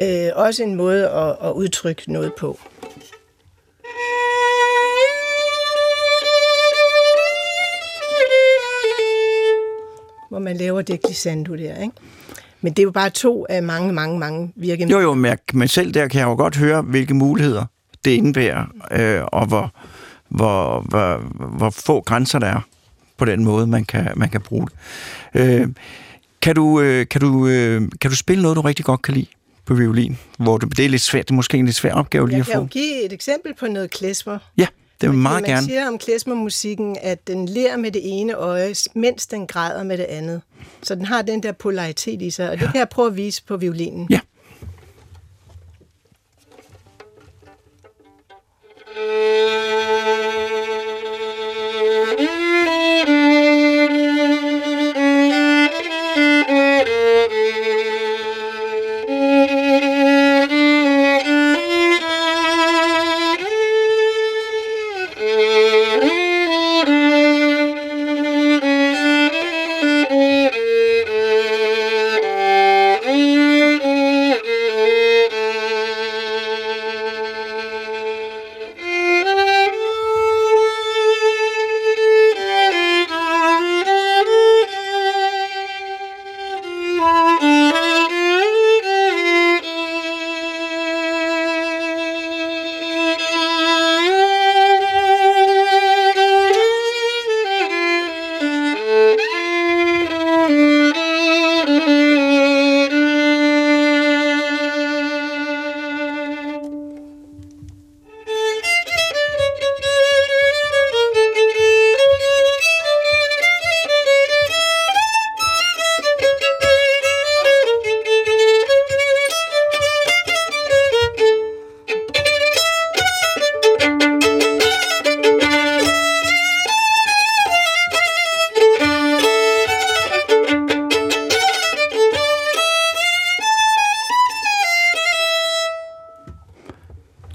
Øh, 0.02 0.30
også 0.36 0.64
en 0.64 0.76
måde 0.76 1.10
at, 1.10 1.38
at 1.44 1.52
udtrykke 1.52 2.12
noget 2.12 2.34
på. 2.34 2.60
Hvor 10.30 10.40
man 10.40 10.58
laver 10.58 10.82
det 10.82 11.02
glissando 11.02 11.56
der, 11.56 11.82
ikke? 11.82 11.96
Men 12.62 12.74
det 12.74 12.80
er 12.80 12.84
jo 12.84 12.92
bare 12.92 13.10
to 13.10 13.46
af 13.50 13.64
mange, 13.64 13.94
mange, 13.94 14.20
mange 14.20 14.54
virkemidler. 14.56 15.02
Jo, 15.02 15.04
jo, 15.04 15.14
men, 15.14 15.26
jeg, 15.26 15.38
men 15.54 15.68
selv 15.68 15.94
der 15.94 16.08
kan 16.08 16.20
jeg 16.20 16.28
jo 16.28 16.36
godt 16.36 16.58
høre, 16.58 16.82
hvilke 16.82 17.14
muligheder 17.14 17.66
det 18.06 18.12
indebærer, 18.12 18.66
øh, 18.92 19.24
og 19.28 19.46
hvor, 19.46 19.72
hvor, 20.30 20.80
hvor, 20.90 21.18
hvor 21.58 21.70
få 21.70 22.02
grænser 22.02 22.40
der 22.40 22.48
er 22.48 22.62
på 23.22 23.26
den 23.26 23.44
måde, 23.44 23.68
man 23.68 23.86
kan, 23.86 24.12
man 24.16 24.30
kan 24.30 24.42
bruge 24.42 24.68
det. 24.68 24.76
Øh, 25.62 25.68
kan, 26.42 26.56
du, 26.56 26.82
øh, 26.82 27.08
kan, 27.08 27.22
du, 27.22 27.48
øh, 27.48 27.82
kan 28.02 28.12
du 28.12 28.16
spille 28.16 28.42
noget, 28.42 28.56
du 28.56 28.62
rigtig 28.62 28.86
godt 28.86 29.02
kan 29.02 29.14
lide 29.14 29.26
på 29.66 29.74
violin? 29.74 30.18
Hvor 30.40 30.58
du, 30.58 30.68
det 30.68 30.86
er 30.86 30.90
lidt 30.90 31.02
svært, 31.02 31.26
det 31.28 31.32
er 31.32 31.36
måske 31.36 31.58
en 31.58 31.66
lidt 31.66 31.76
svær 31.76 31.94
opgave 31.94 32.28
lige 32.28 32.36
Jeg 32.38 32.42
at 32.42 32.46
kan 32.48 32.56
jo 32.56 32.62
få. 32.62 32.68
give 32.68 33.06
et 33.06 33.14
eksempel 33.14 33.54
på 33.60 33.68
noget 33.68 33.92
klesmer. 33.92 34.38
Ja, 34.58 34.68
det 35.02 35.02
vil 35.02 35.08
Fordi 35.10 35.18
meget 35.18 35.42
man 35.42 35.50
gerne. 35.52 35.68
siger 35.68 35.88
om 35.88 35.98
klezmermusikken, 35.98 36.98
at 37.02 37.28
den 37.28 37.46
ler 37.50 37.78
med 37.78 37.92
det 37.92 38.02
ene 38.04 38.34
øje, 38.34 38.74
mens 38.96 39.28
den 39.28 39.48
græder 39.48 39.84
med 39.84 39.98
det 39.98 40.04
andet. 40.04 40.42
Så 40.84 40.96
den 40.96 41.06
har 41.06 41.22
den 41.22 41.44
der 41.44 41.52
polaritet 41.52 42.22
i 42.22 42.30
sig, 42.30 42.50
og 42.50 42.60
det 42.60 42.68
kan 42.72 42.80
jeg 42.80 42.90
prøve 42.90 43.08
at 43.08 43.18
vise 43.18 43.44
på 43.44 43.58
violinen. 43.58 44.08
Ja. 44.10 44.20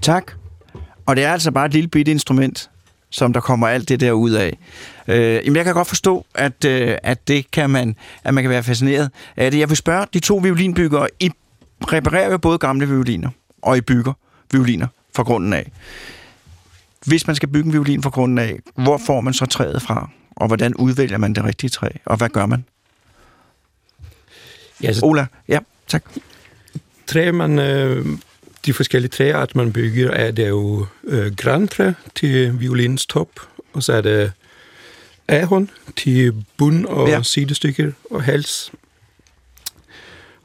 Tak. 0.07 0.33
Og 1.07 1.17
det 1.17 1.25
er 1.25 1.33
altså 1.33 1.51
bare 1.51 1.67
et 1.67 1.73
lille 1.73 1.89
bitte 1.89 2.13
instrument, 2.13 2.71
som 3.11 3.33
der 3.33 3.41
kommer 3.41 3.69
alt 3.69 3.89
det 3.89 4.01
der 4.01 4.13
ud 4.13 4.31
af. 4.31 4.59
Øh, 5.09 5.19
jamen 5.19 5.57
jeg 5.57 5.65
kan 5.65 5.75
godt 5.75 5.89
forstå, 5.89 6.27
at, 6.35 6.65
øh, 6.65 6.99
at 7.03 7.29
det 7.29 7.51
kan 7.51 7.71
man, 7.71 7.97
at 8.25 8.35
man 8.35 8.45
kan 8.45 8.51
være 8.51 8.63
fascineret 8.63 9.11
af 9.37 9.51
det. 9.51 9.59
Jeg 9.59 9.69
vil 9.69 9.77
spørge 9.77 10.07
de 10.15 10.21
to 10.21 10.37
violinbyggere. 10.37 11.09
I 11.21 11.31
reparerer 11.93 12.31
jo 12.31 12.39
både 12.39 12.59
gamle 12.59 12.89
violiner, 12.89 13.31
og 13.63 13.77
I 13.77 13.81
bygger 13.81 14.13
violiner 14.53 14.87
fra 15.17 15.23
grunden 15.23 15.53
af. 15.53 15.73
Hvis 17.07 17.27
man 17.27 17.37
skal 17.37 17.49
bygge 17.49 17.67
en 17.67 17.73
violin 17.73 18.03
fra 18.03 18.11
grunden 18.11 18.39
af, 18.39 18.59
hvor 18.75 18.99
får 19.07 19.21
man 19.21 19.35
så 19.35 19.47
træet 19.47 19.83
fra? 19.83 20.11
Og 20.37 20.47
hvordan 20.47 20.75
udvælger 20.75 21.19
man 21.19 21.35
det 21.35 21.45
rigtige 21.45 21.71
træ? 21.71 21.89
Og 22.05 22.17
hvad 22.17 22.29
gør 22.29 22.47
man? 22.47 22.65
Ja, 24.83 24.93
så 24.93 25.01
Ola, 25.07 25.27
ja, 25.49 25.59
tak. 25.87 26.05
træ, 27.07 27.33
man, 27.33 27.59
øh, 27.59 28.07
de 28.67 28.73
forskellige 28.73 29.11
træarter, 29.11 29.53
man 29.59 29.73
bygger, 29.73 30.11
er 30.11 30.31
det 30.31 30.49
jo 30.49 30.87
øh, 31.05 31.37
grantræ 31.37 31.93
til 32.15 32.61
violinens 32.61 33.07
top, 33.07 33.29
og 33.73 33.83
så 33.83 33.93
er 33.93 34.01
det 34.01 34.33
ahorn 35.29 35.71
til 35.97 36.45
bund 36.57 36.87
og 36.87 37.09
Ja. 37.09 37.23
sidestykker 37.23 37.93
og 38.11 38.23
hals. 38.23 38.73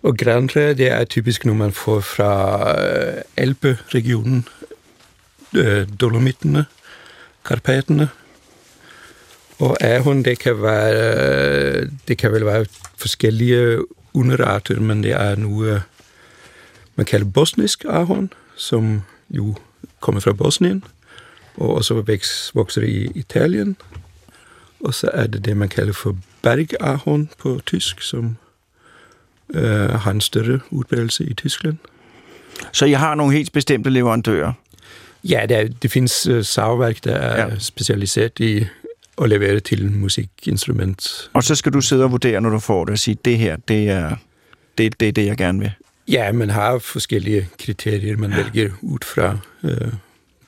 Og 0.03 0.17
grantræ, 0.17 0.73
det 0.73 0.91
er 0.91 1.03
typisk 1.03 1.45
noget, 1.45 1.59
man 1.59 1.71
får 1.71 1.99
fra 1.99 2.81
øh, 2.87 3.21
Alperegionen, 3.37 4.47
øh, 5.55 5.87
Dolomittene, 5.99 6.65
Karpaterne. 7.45 8.09
Og 9.59 9.77
ahorn, 9.83 10.23
det 10.25 10.39
kan, 10.39 10.61
være, 10.61 10.93
øh, 11.73 11.89
det 12.07 12.17
kan 12.17 12.31
vel 12.31 12.45
være 12.45 12.65
forskellige 12.97 13.77
underarter, 14.13 14.79
men 14.79 15.03
det 15.03 15.11
er 15.11 15.35
nu, 15.35 15.65
øh, 15.65 15.79
man 17.01 17.05
kalder 17.05 17.25
bosnisk 17.25 17.85
ahorn, 17.89 18.29
som 18.55 19.01
jo 19.29 19.55
kommer 19.99 20.21
fra 20.21 20.33
Bosnien, 20.33 20.83
og 21.57 21.75
også 21.75 22.01
væks, 22.01 22.51
vokser 22.55 22.81
i 22.81 23.11
Italien. 23.15 23.75
Og 24.79 24.93
så 24.93 25.09
er 25.13 25.27
det 25.27 25.45
det, 25.45 25.57
man 25.57 25.69
kalder 25.69 25.93
for 25.93 26.17
bergahorn 26.41 27.29
på 27.37 27.61
tysk, 27.65 28.01
som 28.01 28.37
øh, 29.53 29.89
har 29.89 30.11
en 30.11 30.21
større 30.21 30.59
udbredelse 30.69 31.25
i 31.25 31.33
Tyskland. 31.33 31.77
Så 32.71 32.85
I 32.85 32.91
har 32.91 33.15
nogle 33.15 33.33
helt 33.33 33.51
bestemte 33.53 33.89
leverandører. 33.89 34.53
Ja, 35.23 35.45
det, 35.49 35.57
er, 35.57 35.67
det 35.81 35.91
findes 35.91 36.27
uh, 36.27 36.41
savværk, 36.43 37.03
der 37.03 37.15
er 37.15 37.47
Ja. 37.47 37.59
specialiseret 37.59 38.39
i 38.39 38.65
og 39.17 39.29
levere 39.29 39.59
til 39.59 39.91
musikinstrument. 39.91 41.29
Og 41.33 41.43
så 41.43 41.55
skal 41.55 41.73
du 41.73 41.81
sidde 41.81 42.03
og 42.03 42.11
vurdere, 42.11 42.41
når 42.41 42.49
du 42.49 42.59
får 42.59 42.85
det, 42.85 42.91
og 42.91 42.99
sige, 42.99 43.17
det 43.25 43.37
her, 43.37 43.55
det 43.67 43.89
er 43.89 44.15
det, 44.77 44.99
det, 44.99 45.15
det 45.15 45.25
jeg 45.25 45.37
gerne 45.37 45.59
vil. 45.59 45.71
Ja, 46.07 46.31
man 46.31 46.49
har 46.49 46.77
forskellige 46.79 47.49
kriterier, 47.65 48.17
man 48.17 48.31
vælger 48.35 48.69
ud 48.81 48.97
fra. 49.05 49.37
Øh, 49.63 49.93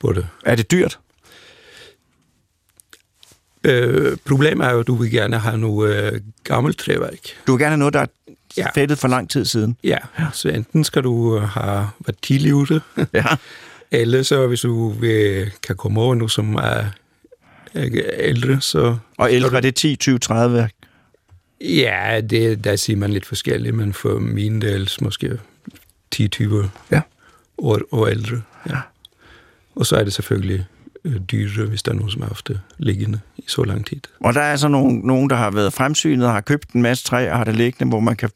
både. 0.00 0.26
Er 0.44 0.54
det 0.54 0.70
dyrt? 0.70 0.98
Øh, 3.64 4.16
problemet 4.26 4.66
er 4.66 4.72
jo, 4.72 4.80
at 4.80 4.86
du 4.86 4.94
vil 4.94 5.10
gerne 5.10 5.38
have 5.38 5.58
noget 5.58 6.12
øh, 6.12 6.20
gammelt 6.44 6.78
træværk. 6.78 7.18
Du 7.46 7.52
vil 7.52 7.58
gerne 7.60 7.70
have 7.70 7.78
noget, 7.78 7.94
der 7.94 8.00
er 8.00 8.06
Ja. 8.56 8.66
fættet 8.74 8.98
for 8.98 9.08
lang 9.08 9.30
tid 9.30 9.44
siden. 9.44 9.76
Ja, 9.84 9.98
så 10.32 10.48
enten 10.48 10.84
skal 10.84 11.02
du 11.02 11.38
have 11.38 11.88
været 12.06 12.18
tidlig 12.22 12.54
ude, 12.54 12.80
Ja. 13.12 13.24
eller 13.90 14.22
så 14.22 14.46
hvis 14.46 14.60
du 14.60 14.88
vil, 14.88 15.50
kan 15.62 15.76
komme 15.76 16.00
over 16.00 16.14
nu, 16.14 16.28
som 16.28 16.54
er 16.54 16.84
er 17.74 18.10
ældre, 18.18 18.60
så 18.60 18.96
Og 19.18 19.32
ældre, 19.32 19.56
er 19.56 19.60
det 19.60 19.74
10, 19.74 19.96
20, 19.96 20.18
30? 20.18 20.68
Ja, 21.64 22.20
det, 22.30 22.64
der 22.64 22.76
siger 22.76 22.96
man 22.96 23.12
lidt 23.12 23.26
forskelligt, 23.26 23.74
men 23.74 23.92
for 23.92 24.18
min 24.18 24.60
del 24.60 24.90
måske 25.02 25.38
10-20 26.14 26.54
Ja. 26.90 27.00
år, 27.58 27.78
år 27.92 28.06
ældre. 28.06 28.40
Ja. 28.70 28.78
Og 29.74 29.86
så 29.86 29.96
er 29.96 30.04
det 30.04 30.12
selvfølgelig 30.12 30.66
øh, 31.04 31.16
dyrere, 31.32 31.66
hvis 31.66 31.82
der 31.82 31.92
er 31.92 31.96
nogen, 31.96 32.10
som 32.10 32.20
har 32.22 32.28
haft 32.28 32.48
det 32.48 32.60
liggende 32.78 33.20
i 33.36 33.44
så 33.46 33.62
lang 33.64 33.86
tid. 33.86 34.00
Og 34.20 34.34
der 34.34 34.40
er 34.40 34.56
så 34.56 34.68
nogen, 34.68 35.00
nogen 35.04 35.30
der 35.30 35.36
har 35.36 35.50
været 35.50 35.72
fremsynet 35.72 36.26
og 36.26 36.32
har 36.32 36.40
købt 36.40 36.70
en 36.72 36.82
masse 36.82 37.04
træ 37.04 37.30
og 37.30 37.36
har 37.36 37.44
det 37.44 37.56
liggende, 37.56 37.88
hvor 37.90 38.00
man 38.00 38.16
kan, 38.16 38.30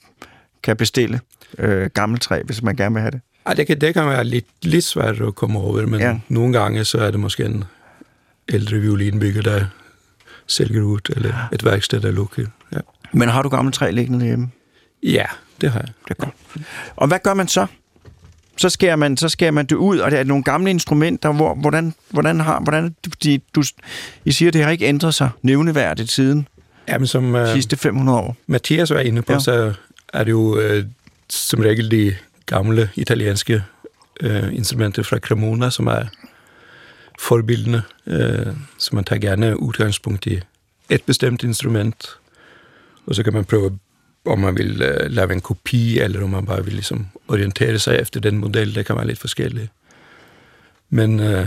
kan 0.62 0.76
bestille 0.76 1.20
øh, 1.58 1.90
gammelt 1.94 2.22
træ, 2.22 2.42
hvis 2.42 2.62
man 2.62 2.76
gerne 2.76 2.94
vil 2.94 3.00
have 3.00 3.10
det. 3.10 3.20
Ej, 3.46 3.54
det, 3.54 3.66
kan, 3.66 3.80
det 3.80 3.94
kan 3.94 4.06
være 4.06 4.24
lidt, 4.24 4.46
lidt 4.62 4.84
svært 4.84 5.20
at 5.20 5.34
komme 5.34 5.58
over, 5.58 5.86
men 5.86 6.00
Ja. 6.00 6.08
ja. 6.08 6.18
nogle 6.28 6.58
gange 6.58 6.84
så 6.84 6.98
er 6.98 7.10
det 7.10 7.20
måske 7.20 7.44
en 7.44 7.64
ældre 8.48 8.76
violinbygger, 8.76 9.42
der 9.42 9.64
sælger 10.46 10.82
ud, 10.82 10.98
eller 11.16 11.34
et 11.52 11.64
værksted, 11.64 12.00
der 12.00 12.10
lukker. 12.10 12.46
Ja. 12.72 12.78
Men 13.12 13.29
har 13.29 13.42
du 13.42 13.49
gammelt 13.49 13.75
træ 13.75 13.90
liggende 13.90 14.27
hjemme? 14.27 14.51
ja, 15.03 15.25
det 15.61 15.71
har 15.71 15.81
jeg. 15.81 15.88
Det 16.09 16.11
er 16.11 16.14
godt. 16.25 16.35
Og 16.97 17.09
hvad 17.09 17.18
gør 17.25 17.35
man 17.35 17.49
så? 17.49 17.66
Så 18.57 18.68
skærer 18.68 18.97
man, 18.97 19.16
så 19.16 19.29
skærer 19.29 19.51
man 19.51 19.66
det 19.66 19.77
ud, 19.77 19.99
og 19.99 20.11
det 20.11 20.18
er 20.18 20.25
nogle 20.25 20.44
gamle 20.44 20.71
instrumenter, 20.71 21.33
hvor, 21.33 21.55
hvordan, 21.55 21.94
hvordan 22.11 22.40
har, 22.40 22.61
hvordan, 22.61 22.97
de, 23.23 23.40
du, 23.55 23.62
I 24.25 24.33
siger, 24.33 24.51
det 24.51 24.64
har 24.64 24.71
ikke 24.71 24.87
ændret 24.87 25.14
sig 25.14 25.31
nævneværdigt 25.42 26.11
siden 26.11 26.49
Jamen, 26.88 27.07
som 27.07 27.35
uh, 27.35 27.49
sidste 27.49 27.77
500 27.77 28.18
år. 28.18 28.37
Mathias 28.47 28.90
var 28.90 29.01
inde 29.01 29.23
på, 29.23 29.33
Ja. 29.33 29.38
så 29.38 29.75
er 30.12 30.25
det 30.25 30.31
jo 30.31 30.59
uh, 30.79 30.85
som 31.31 31.61
regel 31.61 31.90
de 31.90 32.14
gamle 32.47 32.90
italienske 32.94 33.62
uh, 34.25 34.55
instrumenter 34.55 35.03
fra 35.03 35.18
Cremona, 35.18 35.71
som 35.71 35.87
er 35.87 36.03
forbildende. 37.18 37.83
Uh, 38.07 38.57
så 38.79 38.90
man 38.92 39.05
tager 39.05 39.21
gerne 39.21 39.61
udgangspunkt 39.62 40.27
i 40.27 40.40
et 40.90 41.03
bestemt 41.03 41.42
instrument, 41.42 42.09
og 43.09 43.14
så 43.14 43.23
kan 43.23 43.33
man 43.33 43.44
prøve, 43.44 43.79
om 44.25 44.38
man 44.38 44.57
vil 44.57 44.83
uh, 44.83 45.11
lave 45.11 45.33
en 45.33 45.40
kopi, 45.40 45.99
eller 45.99 46.23
om 46.23 46.31
man 46.31 46.47
bare 46.47 46.64
vil 46.64 46.73
ligesom 46.73 47.07
orientere 47.29 47.79
sig 47.79 47.99
efter 47.99 48.21
den 48.21 48.38
model. 48.38 48.75
Det 48.75 48.87
kan 48.87 48.97
være 48.97 49.07
lidt 49.07 49.18
forskelligt. 49.18 49.71
Men 50.90 51.21
uh, 51.21 51.47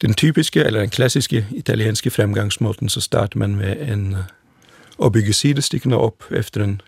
den 0.00 0.14
typiske, 0.14 0.64
eller 0.64 0.80
den 0.80 0.90
klassiske 0.90 1.46
italienske 1.50 2.10
fremgangsmåten, 2.10 2.88
så 2.88 3.00
starter 3.00 3.38
man 3.38 3.56
med 3.56 3.88
en 3.88 4.12
uh, 4.12 5.06
at 5.06 5.12
bygge 5.12 5.32
sidestikkene 5.32 5.96
op 5.96 6.24
efter 6.30 6.64
en 6.64 6.80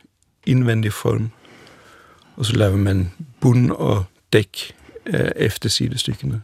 indvendig 0.46 0.92
form. 0.92 1.30
Og 2.36 2.46
så 2.46 2.56
laver 2.56 2.76
man 2.76 3.12
bund 3.40 3.70
og 3.70 4.04
dæk 4.32 4.74
uh, 5.14 5.20
efter 5.36 5.68
sidestykkerne. 5.68 6.42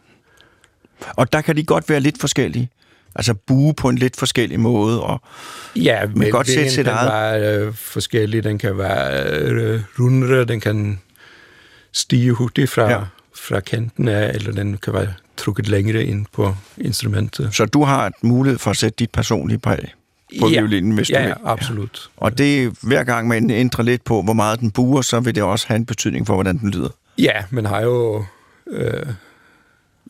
Og 1.17 1.33
der 1.33 1.41
kan 1.41 1.57
de 1.57 1.65
godt 1.65 1.89
være 1.89 2.01
lidt 2.01 2.21
forskellige. 2.21 2.69
Altså 3.17 3.35
bue 3.35 3.75
på 3.75 3.89
en 3.89 3.97
lidt 3.99 4.17
forskellig 4.17 4.61
måde. 4.61 5.03
Og, 5.03 5.21
Ja, 5.77 6.01
men 6.15 6.31
godt 6.31 6.47
sætte 6.47 6.63
den 6.63 6.71
sit 6.71 6.85
kan 6.85 6.95
eget. 6.95 7.41
være 7.41 7.59
øh, 7.67 7.75
forskellig. 7.75 8.45
Den 8.45 8.59
kan 8.59 8.79
være 8.79 9.33
øh, 9.41 9.81
rundere, 10.01 10.45
den 10.45 10.61
kan 10.61 11.01
stige 11.93 12.33
hurtigt 12.33 12.71
fra, 12.71 12.83
Ja. 12.83 12.91
ja. 12.91 13.01
fra 13.37 13.61
kanten 13.61 14.09
af, 14.09 14.31
eller 14.35 14.53
den 14.53 14.77
kan 14.79 14.93
være 14.93 15.09
trukket 15.37 15.69
længere 15.69 16.05
ind 16.05 16.27
på 16.33 16.55
instrumentet. 16.79 17.55
så 17.55 17.65
du 17.67 17.85
har 17.85 18.07
et 18.07 18.13
mulighed 18.23 18.59
for 18.59 18.71
at 18.71 18.77
sætte 18.77 18.97
dit 18.99 19.11
personlige 19.11 19.59
præg 19.59 19.93
på 20.41 20.49
ja. 20.49 20.61
violinen, 20.61 20.93
hvis 20.93 21.11
ja, 21.11 21.17
du 21.19 21.23
vil. 21.23 21.29
ja, 21.45 21.51
absolut. 21.53 22.11
Og 22.17 22.39
det 22.39 22.65
er 22.65 22.71
hver 22.83 23.05
gang 23.05 23.29
man 23.29 23.51
ændrer 23.51 23.85
lidt 23.85 24.05
på, 24.05 24.23
hvor 24.23 24.33
meget 24.33 24.61
den 24.61 24.71
buer, 24.71 25.03
så 25.03 25.21
vil 25.21 25.35
det 25.35 25.43
også 25.43 25.67
have 25.69 25.77
en 25.77 25.87
betydning 25.87 26.27
for, 26.27 26.35
hvordan 26.35 26.59
den 26.59 26.71
lyder. 26.71 26.89
Ja, 27.19 27.33
man 27.51 27.67
har 27.67 27.81
jo 27.81 28.25
øh, 28.71 29.03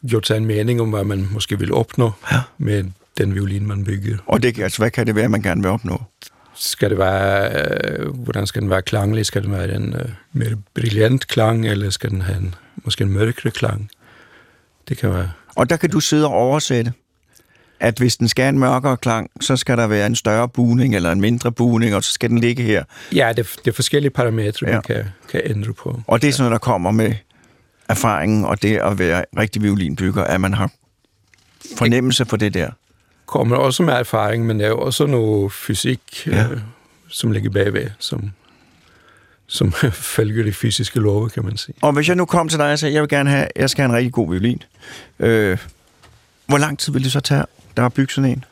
gjort 0.08 0.26
sig 0.26 0.36
en 0.36 0.44
mening 0.44 0.80
om, 0.80 0.90
hvad 0.90 1.04
man 1.04 1.28
måske 1.30 1.58
vil 1.58 1.72
opnå 1.72 2.12
Ja. 2.32 2.38
med 2.58 2.84
den 3.18 3.34
violin, 3.34 3.66
man 3.66 3.84
bygger. 3.84 4.16
Og 4.26 4.42
det, 4.42 4.58
altså, 4.58 4.78
hvad 4.78 4.90
kan 4.90 5.06
det 5.06 5.14
være, 5.14 5.28
man 5.28 5.42
gerne 5.42 5.62
vil 5.62 5.70
opnå? 5.70 6.02
Skal 6.54 6.90
det 6.90 6.98
være, 6.98 7.50
øh, 7.98 8.08
hvordan 8.08 8.46
skal 8.46 8.62
den 8.62 8.70
være 8.70 8.82
klanglig? 8.82 9.26
Skal 9.26 9.42
den 9.42 9.52
være 9.52 9.74
en 9.74 9.94
øh, 9.94 10.08
mere 10.32 10.56
brillant 10.74 11.26
klang, 11.26 11.66
eller 11.68 11.90
skal 11.90 12.10
den 12.10 12.22
have 12.22 12.38
en, 12.38 12.54
måske 12.76 13.04
en 13.04 13.10
mørkere 13.12 13.50
klang? 13.50 13.90
Det 14.88 14.98
kan 14.98 15.10
være... 15.10 15.30
Og 15.56 15.70
der 15.70 15.76
kan 15.76 15.90
du 15.90 16.00
sidde 16.00 16.26
og 16.26 16.32
oversætte, 16.32 16.92
at 17.80 17.98
hvis 17.98 18.16
den 18.16 18.28
skal 18.28 18.42
have 18.42 18.48
en 18.48 18.58
mørkere 18.58 18.96
klang, 18.96 19.30
så 19.40 19.56
skal 19.56 19.78
der 19.78 19.86
være 19.86 20.06
en 20.06 20.16
større 20.16 20.48
buning 20.48 20.94
eller 20.96 21.12
en 21.12 21.20
mindre 21.20 21.52
buning, 21.52 21.94
og 21.94 22.04
så 22.04 22.12
skal 22.12 22.30
den 22.30 22.38
ligge 22.38 22.62
her. 22.62 22.84
Ja, 23.14 23.32
det, 23.36 23.48
det 23.64 23.70
er 23.70 23.74
forskellige 23.74 24.10
parametre, 24.10 24.66
Ja. 24.66 24.72
man 24.72 24.82
kan, 24.82 25.04
kan 25.30 25.40
ændre 25.44 25.72
på. 25.72 26.00
Og 26.06 26.22
det 26.22 26.28
er 26.28 26.32
sådan 26.32 26.42
noget, 26.42 26.52
der 26.52 26.58
kommer 26.58 26.90
med 26.90 27.12
erfaringen 27.88 28.44
og 28.44 28.62
det 28.62 28.76
at 28.76 28.98
være 28.98 29.24
rigtig 29.38 29.62
violinbygger, 29.62 30.24
at 30.24 30.40
man 30.40 30.54
har 30.54 30.70
fornemmelse 31.78 32.24
for 32.24 32.36
det 32.36 32.54
der. 32.54 32.70
Kommer 33.26 33.56
også 33.56 33.82
med 33.82 33.94
erfaring, 33.94 34.46
men 34.46 34.60
der 34.60 34.64
er 34.66 34.68
jo 34.70 34.78
også 34.80 35.06
noget 35.06 35.52
fysik, 35.52 36.00
Ja. 36.26 36.44
øh, 36.50 36.60
som 37.08 37.32
ligger 37.32 37.50
bagved, 37.50 37.90
som, 37.98 38.30
som 39.46 39.72
følger 40.16 40.44
de 40.44 40.52
fysiske 40.52 41.00
love, 41.00 41.30
kan 41.30 41.44
man 41.44 41.56
sige. 41.56 41.74
Og 41.82 41.92
hvis 41.92 42.08
jeg 42.08 42.16
nu 42.16 42.24
kom 42.24 42.48
til 42.48 42.58
dig 42.58 42.72
og 42.72 42.78
sagde, 42.78 42.94
jeg 42.94 43.02
vil 43.02 43.08
gerne 43.08 43.30
have, 43.30 43.48
jeg 43.56 43.70
skal 43.70 43.82
have 43.82 43.90
en 43.90 43.96
rigtig 43.96 44.12
god 44.12 44.30
violin, 44.30 44.62
øh, 45.18 45.58
hvor 46.46 46.58
lang 46.58 46.78
tid 46.78 46.92
vil 46.92 47.04
det 47.04 47.12
så 47.12 47.20
tage, 47.20 47.44
der 47.76 47.86
at 47.86 47.92
bygge 47.92 48.12
sådan 48.12 48.30
en? 48.30 48.44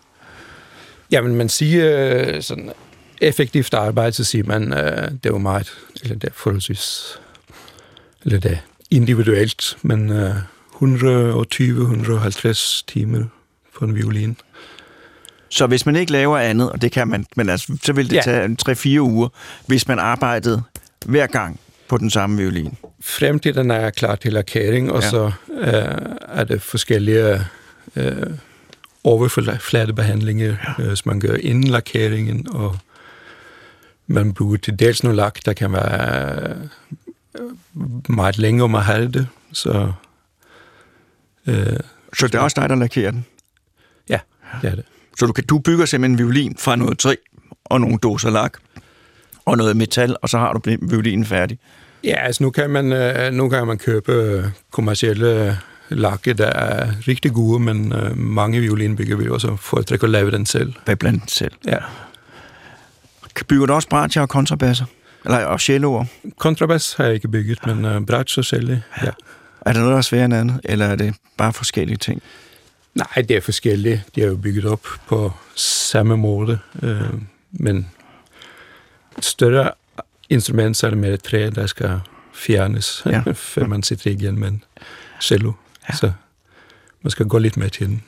Jamen, 1.11 1.35
man 1.35 1.49
siger 1.49 2.11
øh, 2.27 2.43
sådan 2.43 2.73
effektivt 3.21 3.75
arbejde, 3.75 4.13
så 4.13 4.25
siger 4.25 4.45
man, 4.45 4.73
øh, 4.73 5.11
det 5.11 5.27
er 5.27 5.31
jo 5.31 5.39
meget, 5.39 5.73
eller 6.03 6.15
det 6.15 6.29
er 6.29 6.33
forholdsvis, 6.35 7.03
eller 8.25 8.41
det 8.41 8.59
individuelt, 8.97 9.77
men 9.83 10.11
øh, 10.11 10.35
120-150 10.75 12.83
timer 12.89 13.25
på 13.79 13.85
en 13.85 13.95
violin. 13.95 14.37
Så 15.49 15.67
hvis 15.67 15.87
man 15.87 15.97
ikke 15.97 16.13
laver 16.13 16.39
andet, 16.39 16.71
og 16.71 16.83
det 16.83 16.93
kan 16.93 17.09
man, 17.09 17.27
men 17.37 17.49
altså, 17.49 17.77
så 17.85 17.93
vil 17.93 18.11
det 18.11 18.17
Ja. 18.17 18.23
tage 18.23 18.57
3-4 18.97 19.01
uger, 19.01 19.29
hvis 19.67 19.89
man 19.89 19.99
arbejdede 19.99 20.63
hver 21.07 21.27
gang 21.27 21.61
på 21.89 21.99
den 21.99 22.11
samme 22.11 22.37
violin. 22.37 22.77
Frem 23.05 23.39
til 23.39 23.55
den 23.55 23.71
er 23.71 23.91
klar 23.91 24.15
til 24.15 24.33
lakering, 24.33 24.93
og 24.93 25.03
Ja. 25.03 25.11
så 25.11 25.33
øh, 25.61 25.73
er 26.29 26.45
det 26.45 26.63
forskellige 26.63 27.41
øh, 27.97 28.13
overfladebehandlinger, 29.05 30.57
ja. 30.79 30.85
øh, 30.85 30.97
som 30.97 31.09
man 31.09 31.21
gør 31.21 31.35
inden 31.35 31.65
lakeringen, 31.71 32.47
og 32.51 32.77
man 34.07 34.33
bruger 34.35 34.57
til 34.57 34.79
dels 34.79 35.03
nogle 35.03 35.17
lak, 35.17 35.39
der 35.45 35.53
kan 35.53 35.73
være 35.73 36.57
meget 38.09 38.39
længere 38.39 38.65
om 38.65 38.75
at 38.75 38.85
have 38.85 39.09
det, 39.09 39.29
så 39.53 39.93
øh, 41.47 41.77
Så 42.19 42.27
det 42.27 42.35
er 42.35 42.39
også 42.41 42.61
dig, 42.61 42.69
der 42.69 42.75
lakerer 42.75 43.11
den. 43.11 43.27
ja, 44.09 44.19
det 44.63 44.71
er 44.71 44.75
det. 44.75 44.85
Så 45.19 45.27
du, 45.27 45.33
kan, 45.33 45.45
du 45.45 45.59
bygger 45.59 45.87
simpelthen 45.87 46.13
en 46.13 46.19
violin 46.19 46.57
fra 46.59 46.77
noget 46.77 46.99
træ 46.99 47.15
og 47.65 47.81
nogle 47.81 47.99
doser 47.99 48.31
lak 48.31 48.53
og 49.45 49.57
noget 49.57 49.77
metal, 49.77 50.17
og 50.23 50.29
så 50.29 50.39
har 50.39 50.53
du 50.53 50.61
violinen 50.83 51.25
færdig. 51.25 51.59
Ja, 52.05 52.15
altså 52.27 52.43
nu 52.43 52.51
kan 52.51 52.71
man, 52.71 52.93
øh, 52.93 53.33
nu 53.33 53.49
kan 53.49 53.67
man 53.67 53.79
købe 53.79 54.13
øh, 54.13 54.45
kommercielle 54.71 55.59
lakke, 55.89 56.33
der 56.33 56.47
er 56.47 56.93
rigtig 57.09 57.33
gode, 57.33 57.61
men 57.61 57.93
øh, 57.93 58.19
mange 58.19 58.61
violinbygger 58.61 59.17
vil 59.17 59.33
også 59.33 59.57
foretrække 59.57 60.05
at 60.05 60.11
lave 60.11 60.31
den 60.31 60.47
selv. 60.47 60.73
Hvad 60.85 60.97
blandt 60.97 61.31
selv? 61.31 61.53
Ja. 61.67 61.79
Bygger 63.49 63.67
du 63.67 63.73
også 63.73 63.89
bratcher 63.89 64.23
og 64.23 64.29
kontrabasser? 64.29 64.85
Eller 65.25 65.45
og 65.45 65.61
celloer? 65.61 66.05
Kontrabas 66.39 66.95
har 66.95 67.05
jeg 67.05 67.15
ikke 67.15 67.29
bygget, 67.29 67.67
men 67.67 67.85
uh, 67.85 68.07
bratsch 68.07 68.39
og 68.39 68.45
sælge, 68.45 68.83
ja. 69.03 69.11
Er 69.67 69.73
der 69.73 69.81
noget, 69.81 69.93
der 69.93 69.99
er 69.99 70.03
sværere 70.03 70.25
end 70.25 70.35
andet, 70.35 70.61
eller 70.65 70.87
er 70.87 70.97
det 70.97 71.15
bare 71.37 71.53
forskellige 71.53 71.97
ting? 71.97 72.23
Nej, 72.95 73.25
det 73.29 73.37
er 73.37 73.41
forskelligt. 73.41 74.01
De 74.15 74.23
er 74.23 74.27
jo 74.27 74.37
bygget 74.37 74.65
op 74.65 74.87
på 75.07 75.33
samme 75.55 76.17
måde, 76.17 76.59
øh, 76.83 77.01
men 77.53 77.91
større 79.21 79.71
instrument, 80.31 80.77
så 80.77 80.87
er 80.87 80.91
det 80.91 80.99
med 80.99 81.15
et 81.15 81.23
træ, 81.23 81.51
der 81.55 81.67
skal 81.67 82.01
fjernes, 82.35 83.03
ja. 83.07 83.23
før 83.35 83.67
man 83.67 83.83
sitter 83.83 84.11
igen 84.11 84.39
med 84.39 84.49
en 84.49 84.65
cello. 85.21 85.53
Ja. 85.89 85.95
Så 85.95 86.13
man 87.03 87.11
skal 87.11 87.27
gå 87.27 87.39
lidt 87.39 87.57
med 87.57 87.71
til 87.71 87.87
den. 87.87 88.03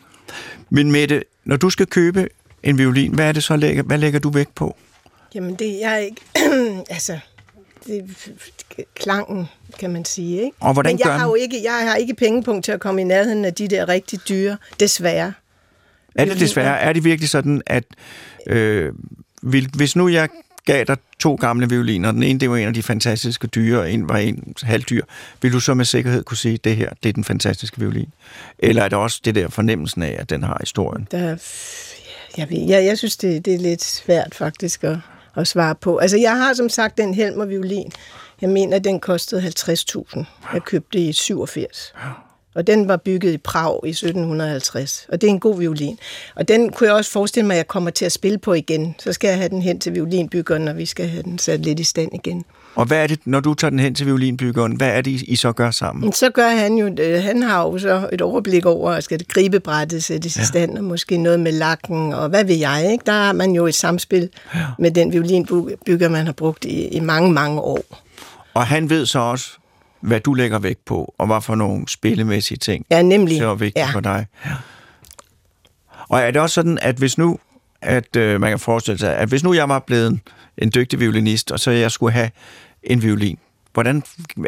Men 0.71 0.93
Mette, 0.93 1.25
når 1.45 1.57
du 1.57 1.71
skal 1.71 1.87
købe 1.87 2.29
en 2.63 2.79
violin, 2.79 3.15
hvad 3.15 3.29
er 3.29 3.33
det 3.33 3.45
så, 3.45 3.57
lægger, 3.57 3.83
hvad 3.83 3.99
lægger 3.99 4.21
du 4.21 4.31
vægt 4.31 4.55
på? 4.55 4.77
Jamen, 5.35 5.55
det 5.55 5.85
er 5.85 5.97
ikke... 5.97 6.21
altså, 6.91 7.19
det 7.87 8.17
klangen, 8.95 9.49
kan 9.79 9.91
man 9.91 10.05
sige, 10.05 10.43
ikke? 10.43 10.57
Og 10.61 10.73
hvordan 10.73 10.93
Men 10.93 10.99
jeg 10.99 11.07
gør 11.07 11.17
har 11.17 11.27
jo 11.27 11.35
ikke, 11.35 11.61
jeg 11.65 11.89
har 11.89 11.97
ikke 11.97 12.15
pengepunkt 12.15 12.65
til 12.65 12.73
at 12.73 12.81
komme 12.81 13.01
i 13.01 13.05
nærheden 13.05 13.45
af 13.45 13.55
de 13.55 13.69
der 13.69 13.89
rigtig 13.89 14.29
dyre, 14.29 14.57
desværre. 14.81 15.33
Er 16.15 16.25
det 16.25 16.41
desværre? 16.41 16.81
Er 16.81 16.93
det 16.93 17.05
virkelig 17.05 17.29
sådan, 17.29 17.63
at 17.67 17.85
øh, 18.47 18.93
vil, 19.43 19.71
hvis 19.77 19.97
nu 19.97 20.09
jeg 20.09 20.29
gav 20.65 20.85
dig 20.85 20.97
to 21.19 21.35
gamle 21.35 21.69
violiner, 21.69 22.13
den 22.13 22.23
ene 22.23 22.41
det 22.41 22.51
var 22.51 22.57
en 22.57 22.69
af 22.69 22.75
de 22.75 22.83
fantastiske 22.83 23.47
dyre, 23.47 23.81
og 23.81 23.93
en 23.93 24.09
var 24.09 24.17
en 24.17 24.55
halvdyr, 24.63 25.05
vil 25.43 25.53
du 25.53 25.61
så 25.61 25.75
med 25.75 25.85
sikkerhed 25.85 26.25
kunne 26.25 26.37
sige, 26.37 26.55
at 26.55 26.65
det 26.65 26.77
her 26.77 26.91
det 27.03 27.09
er 27.09 27.13
den 27.13 27.25
fantastiske 27.25 27.79
violin? 27.79 28.09
Eller 28.59 28.83
er 28.83 28.89
det 28.89 28.99
også 28.99 29.21
det 29.25 29.35
der 29.35 29.49
fornemmelsen 29.49 30.03
af, 30.03 30.17
at 30.19 30.31
den 30.31 30.43
har 30.43 30.57
historien? 30.61 31.09
Der, 31.11 31.37
jeg, 32.37 32.49
jeg, 32.51 32.85
jeg 32.85 32.99
synes, 32.99 33.17
det, 33.17 33.45
det 33.45 33.55
er 33.55 33.59
lidt 33.59 33.85
svært 33.85 34.35
faktisk 34.35 34.85
at, 34.85 34.99
at 35.37 35.49
svare 35.49 35.75
på. 35.75 35.97
Altså, 35.99 36.17
jeg 36.17 36.37
har 36.37 36.55
som 36.55 36.69
sagt 36.69 36.99
den 36.99 37.15
Helmer 37.15 37.45
violin. 37.45 37.93
Jeg 38.41 38.51
mener, 38.51 38.79
den 38.79 39.01
kostede 39.01 39.43
50.000. 39.43 40.25
Jeg 40.53 40.63
købte 40.63 40.99
det 40.99 41.05
i 41.05 41.13
87. 41.13 41.95
Og 42.55 42.67
den 42.67 42.89
var 42.89 42.97
bygget 42.97 43.33
i 43.33 43.39
Prag 43.39 43.81
i 43.85 43.89
1750. 43.89 45.07
Og 45.09 45.21
det 45.21 45.27
er 45.27 45.31
en 45.31 45.41
god 45.41 45.59
violin. 45.59 45.99
Og 46.35 46.49
den 46.49 46.73
kunne 46.73 46.87
jeg 46.87 46.97
også 46.97 47.11
forestille 47.11 47.47
mig, 47.47 47.55
at 47.55 47.59
jeg 47.59 47.69
kommer 47.69 47.91
til 47.91 48.05
at 48.05 48.13
spille 48.13 48.39
på 48.39 48.53
igen. 48.53 48.95
Så 48.99 49.13
skal 49.13 49.29
jeg 49.29 49.37
have 49.37 49.49
den 49.49 49.63
hen 49.63 49.81
til 49.81 49.95
violinbyggeren, 49.95 50.69
og 50.69 50.79
vi 50.79 50.87
skal 50.87 51.09
have 51.09 51.23
den 51.23 51.39
sat 51.39 51.61
lidt 51.61 51.81
i 51.81 51.85
stand 51.85 52.11
igen. 52.15 52.45
Og 52.75 52.85
hvad 52.85 53.03
er 53.03 53.07
det, 53.07 53.19
når 53.25 53.41
du 53.41 53.55
tager 53.55 53.71
den 53.71 53.79
hen 53.79 53.95
til 53.95 54.07
violinbyggeren, 54.07 54.77
hvad 54.77 54.89
er 54.89 55.01
det, 55.01 55.11
I 55.11 55.37
så 55.37 55.53
gør 55.53 55.71
sammen? 55.71 56.13
Så 56.13 56.31
gør 56.31 56.49
han 56.49 56.77
jo, 56.77 56.97
øh, 57.01 57.23
han 57.23 57.43
har 57.43 57.63
jo 57.63 57.79
så 57.79 58.09
et 58.13 58.23
overblik 58.23 58.67
over, 58.67 59.01
skal 59.01 59.19
det 59.19 59.29
gribebrættet 59.29 60.05
sættes 60.05 60.37
ja. 60.37 60.43
i 60.43 60.45
stand, 60.45 60.79
og 60.79 60.85
måske 60.85 61.17
noget 61.17 61.41
med 61.41 61.53
lakken, 61.53 62.13
og 62.13 62.29
hvad 62.29 62.45
ved 62.45 62.57
jeg, 62.57 62.89
ikke? 62.93 63.03
Der 63.07 63.13
har 63.13 63.33
man 63.33 63.53
jo 63.53 63.67
et 63.67 63.75
samspil 63.75 64.29
ja. 64.55 64.61
med 64.79 64.91
den 64.91 65.13
violinbygger, 65.13 66.09
man 66.09 66.27
har 66.27 66.33
brugt 66.33 66.65
i, 66.65 66.89
i 66.89 67.01
mange, 67.01 67.33
mange 67.33 67.61
år. 67.61 67.81
Og 68.55 68.67
han 68.67 68.91
ved 68.91 69.07
så 69.07 69.19
også, 69.19 69.51
hvad 70.05 70.21
du 70.21 70.35
lægger 70.35 70.59
vægt 70.59 70.85
på, 70.85 71.15
og 71.19 71.27
hvad 71.27 71.41
for 71.41 71.55
nogle 71.55 71.89
spillemæssige 71.89 72.59
ting, 72.59 72.87
ja, 72.91 73.03
nemlig. 73.03 73.39
så 73.39 73.49
er 73.49 73.55
vigtigt 73.55 73.87
ja. 73.87 73.91
for 73.93 74.01
dig. 74.01 74.27
Ja. 74.47 74.51
Og 76.09 76.21
er 76.21 76.31
det 76.31 76.43
også 76.43 76.55
sådan, 76.55 76.79
at 76.83 76.97
hvis 76.97 77.19
nu, 77.19 77.39
at 77.83 78.17
øh, 78.17 78.41
man 78.41 78.51
kan 78.51 78.59
forestille 78.59 78.99
sig, 78.99 79.17
at 79.17 79.29
hvis 79.29 79.45
nu 79.45 79.55
jeg 79.55 79.69
var 79.69 79.79
blevet 79.79 80.21
en 80.59 80.73
dygtig 80.75 81.01
violinist, 81.01 81.51
og 81.51 81.61
så 81.61 81.71
jeg 81.71 81.91
skulle 81.91 82.13
have 82.13 82.31
en 82.83 83.03
violin, 83.03 83.39
hvordan 83.73 84.03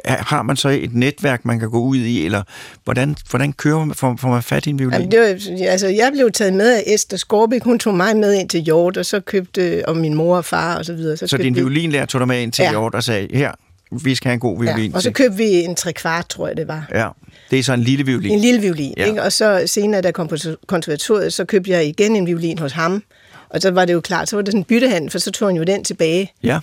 har 0.04 0.42
man 0.42 0.56
så 0.56 0.68
et 0.68 0.94
netværk, 0.94 1.44
man 1.44 1.58
kan 1.58 1.70
gå 1.70 1.80
ud 1.80 1.96
i, 1.96 2.24
eller 2.24 2.42
hvordan, 2.84 3.16
hvordan 3.30 3.52
kører 3.52 3.84
man, 3.84 3.94
får, 3.94 4.16
får 4.20 4.28
man 4.28 4.42
fat 4.42 4.66
i 4.66 4.70
en 4.70 4.78
violin? 4.78 4.94
Jamen, 4.94 5.10
det 5.10 5.20
var, 5.20 5.66
altså, 5.70 5.88
jeg 5.88 6.10
blev 6.12 6.32
taget 6.32 6.54
med 6.54 6.76
af 6.76 6.82
Esther 6.86 7.18
Skorbik, 7.18 7.62
hun 7.62 7.78
tog 7.78 7.94
mig 7.94 8.16
med 8.16 8.34
ind 8.34 8.48
til 8.48 8.60
Hjort, 8.60 8.96
og 8.96 9.06
så 9.06 9.20
købte, 9.20 9.88
og 9.88 9.96
min 9.96 10.14
mor 10.14 10.36
og 10.36 10.44
far 10.44 10.76
og 10.76 10.84
så 10.84 10.92
videre. 10.92 11.16
Så, 11.16 11.26
så 11.26 11.36
din 11.36 11.56
violinlærer 11.56 12.06
tog 12.06 12.18
dig 12.18 12.28
med 12.28 12.42
ind 12.42 12.52
til 12.52 12.62
ja. 12.62 12.70
Hjort 12.70 12.94
og 12.94 13.04
sagde, 13.04 13.28
her, 13.32 13.52
vi 13.90 14.14
skal 14.14 14.28
have 14.28 14.34
en 14.34 14.40
god 14.40 14.64
violin. 14.64 14.90
Ja, 14.90 14.96
og 14.96 15.02
så 15.02 15.10
købte 15.10 15.36
vi 15.36 15.44
en 15.44 15.74
trekvart, 15.74 16.28
tror 16.28 16.46
jeg 16.48 16.56
det 16.56 16.68
var. 16.68 16.88
Ja, 16.94 17.08
det 17.50 17.58
er 17.58 17.62
så 17.62 17.72
en 17.72 17.80
lille 17.80 18.06
violin. 18.06 18.32
En 18.32 18.40
lille 18.40 18.60
violin, 18.60 18.94
ja. 18.96 19.04
ikke? 19.04 19.22
Og 19.22 19.32
så 19.32 19.62
senere, 19.66 20.02
da 20.02 20.06
jeg 20.06 20.14
kom 20.14 20.28
på 20.28 20.36
konservatoriet, 20.66 21.32
så 21.32 21.44
købte 21.44 21.70
jeg 21.70 21.86
igen 21.86 22.16
en 22.16 22.26
violin 22.26 22.58
hos 22.58 22.72
ham. 22.72 23.02
Og 23.48 23.60
så 23.60 23.70
var 23.70 23.84
det 23.84 23.92
jo 23.92 24.00
klart, 24.00 24.28
så 24.28 24.36
var 24.36 24.42
det 24.42 24.52
sådan 24.52 24.60
en 24.60 24.64
byttehandel, 24.64 25.10
for 25.10 25.18
så 25.18 25.30
tog 25.30 25.48
han 25.48 25.56
jo 25.56 25.62
den 25.62 25.84
tilbage. 25.84 26.32
Ja. 26.42 26.60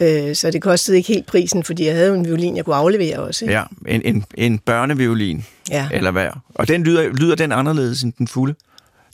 Øh, 0.00 0.34
så 0.34 0.50
det 0.50 0.62
kostede 0.62 0.96
ikke 0.96 1.12
helt 1.12 1.26
prisen, 1.26 1.64
fordi 1.64 1.86
jeg 1.86 1.94
havde 1.94 2.08
jo 2.08 2.14
en 2.14 2.24
violin, 2.24 2.56
jeg 2.56 2.64
kunne 2.64 2.76
aflevere 2.76 3.18
også. 3.18 3.44
Ikke? 3.44 3.54
Ja, 3.54 3.62
en, 3.88 4.02
en, 4.04 4.24
en 4.34 4.58
børneviolin. 4.58 5.44
Ja. 5.70 5.88
Eller 5.92 6.10
hvad? 6.10 6.28
Og 6.54 6.68
den 6.68 6.84
lyder, 6.84 7.12
lyder 7.12 7.34
den 7.34 7.52
anderledes 7.52 8.02
end 8.02 8.12
den 8.18 8.28
fulde? 8.28 8.54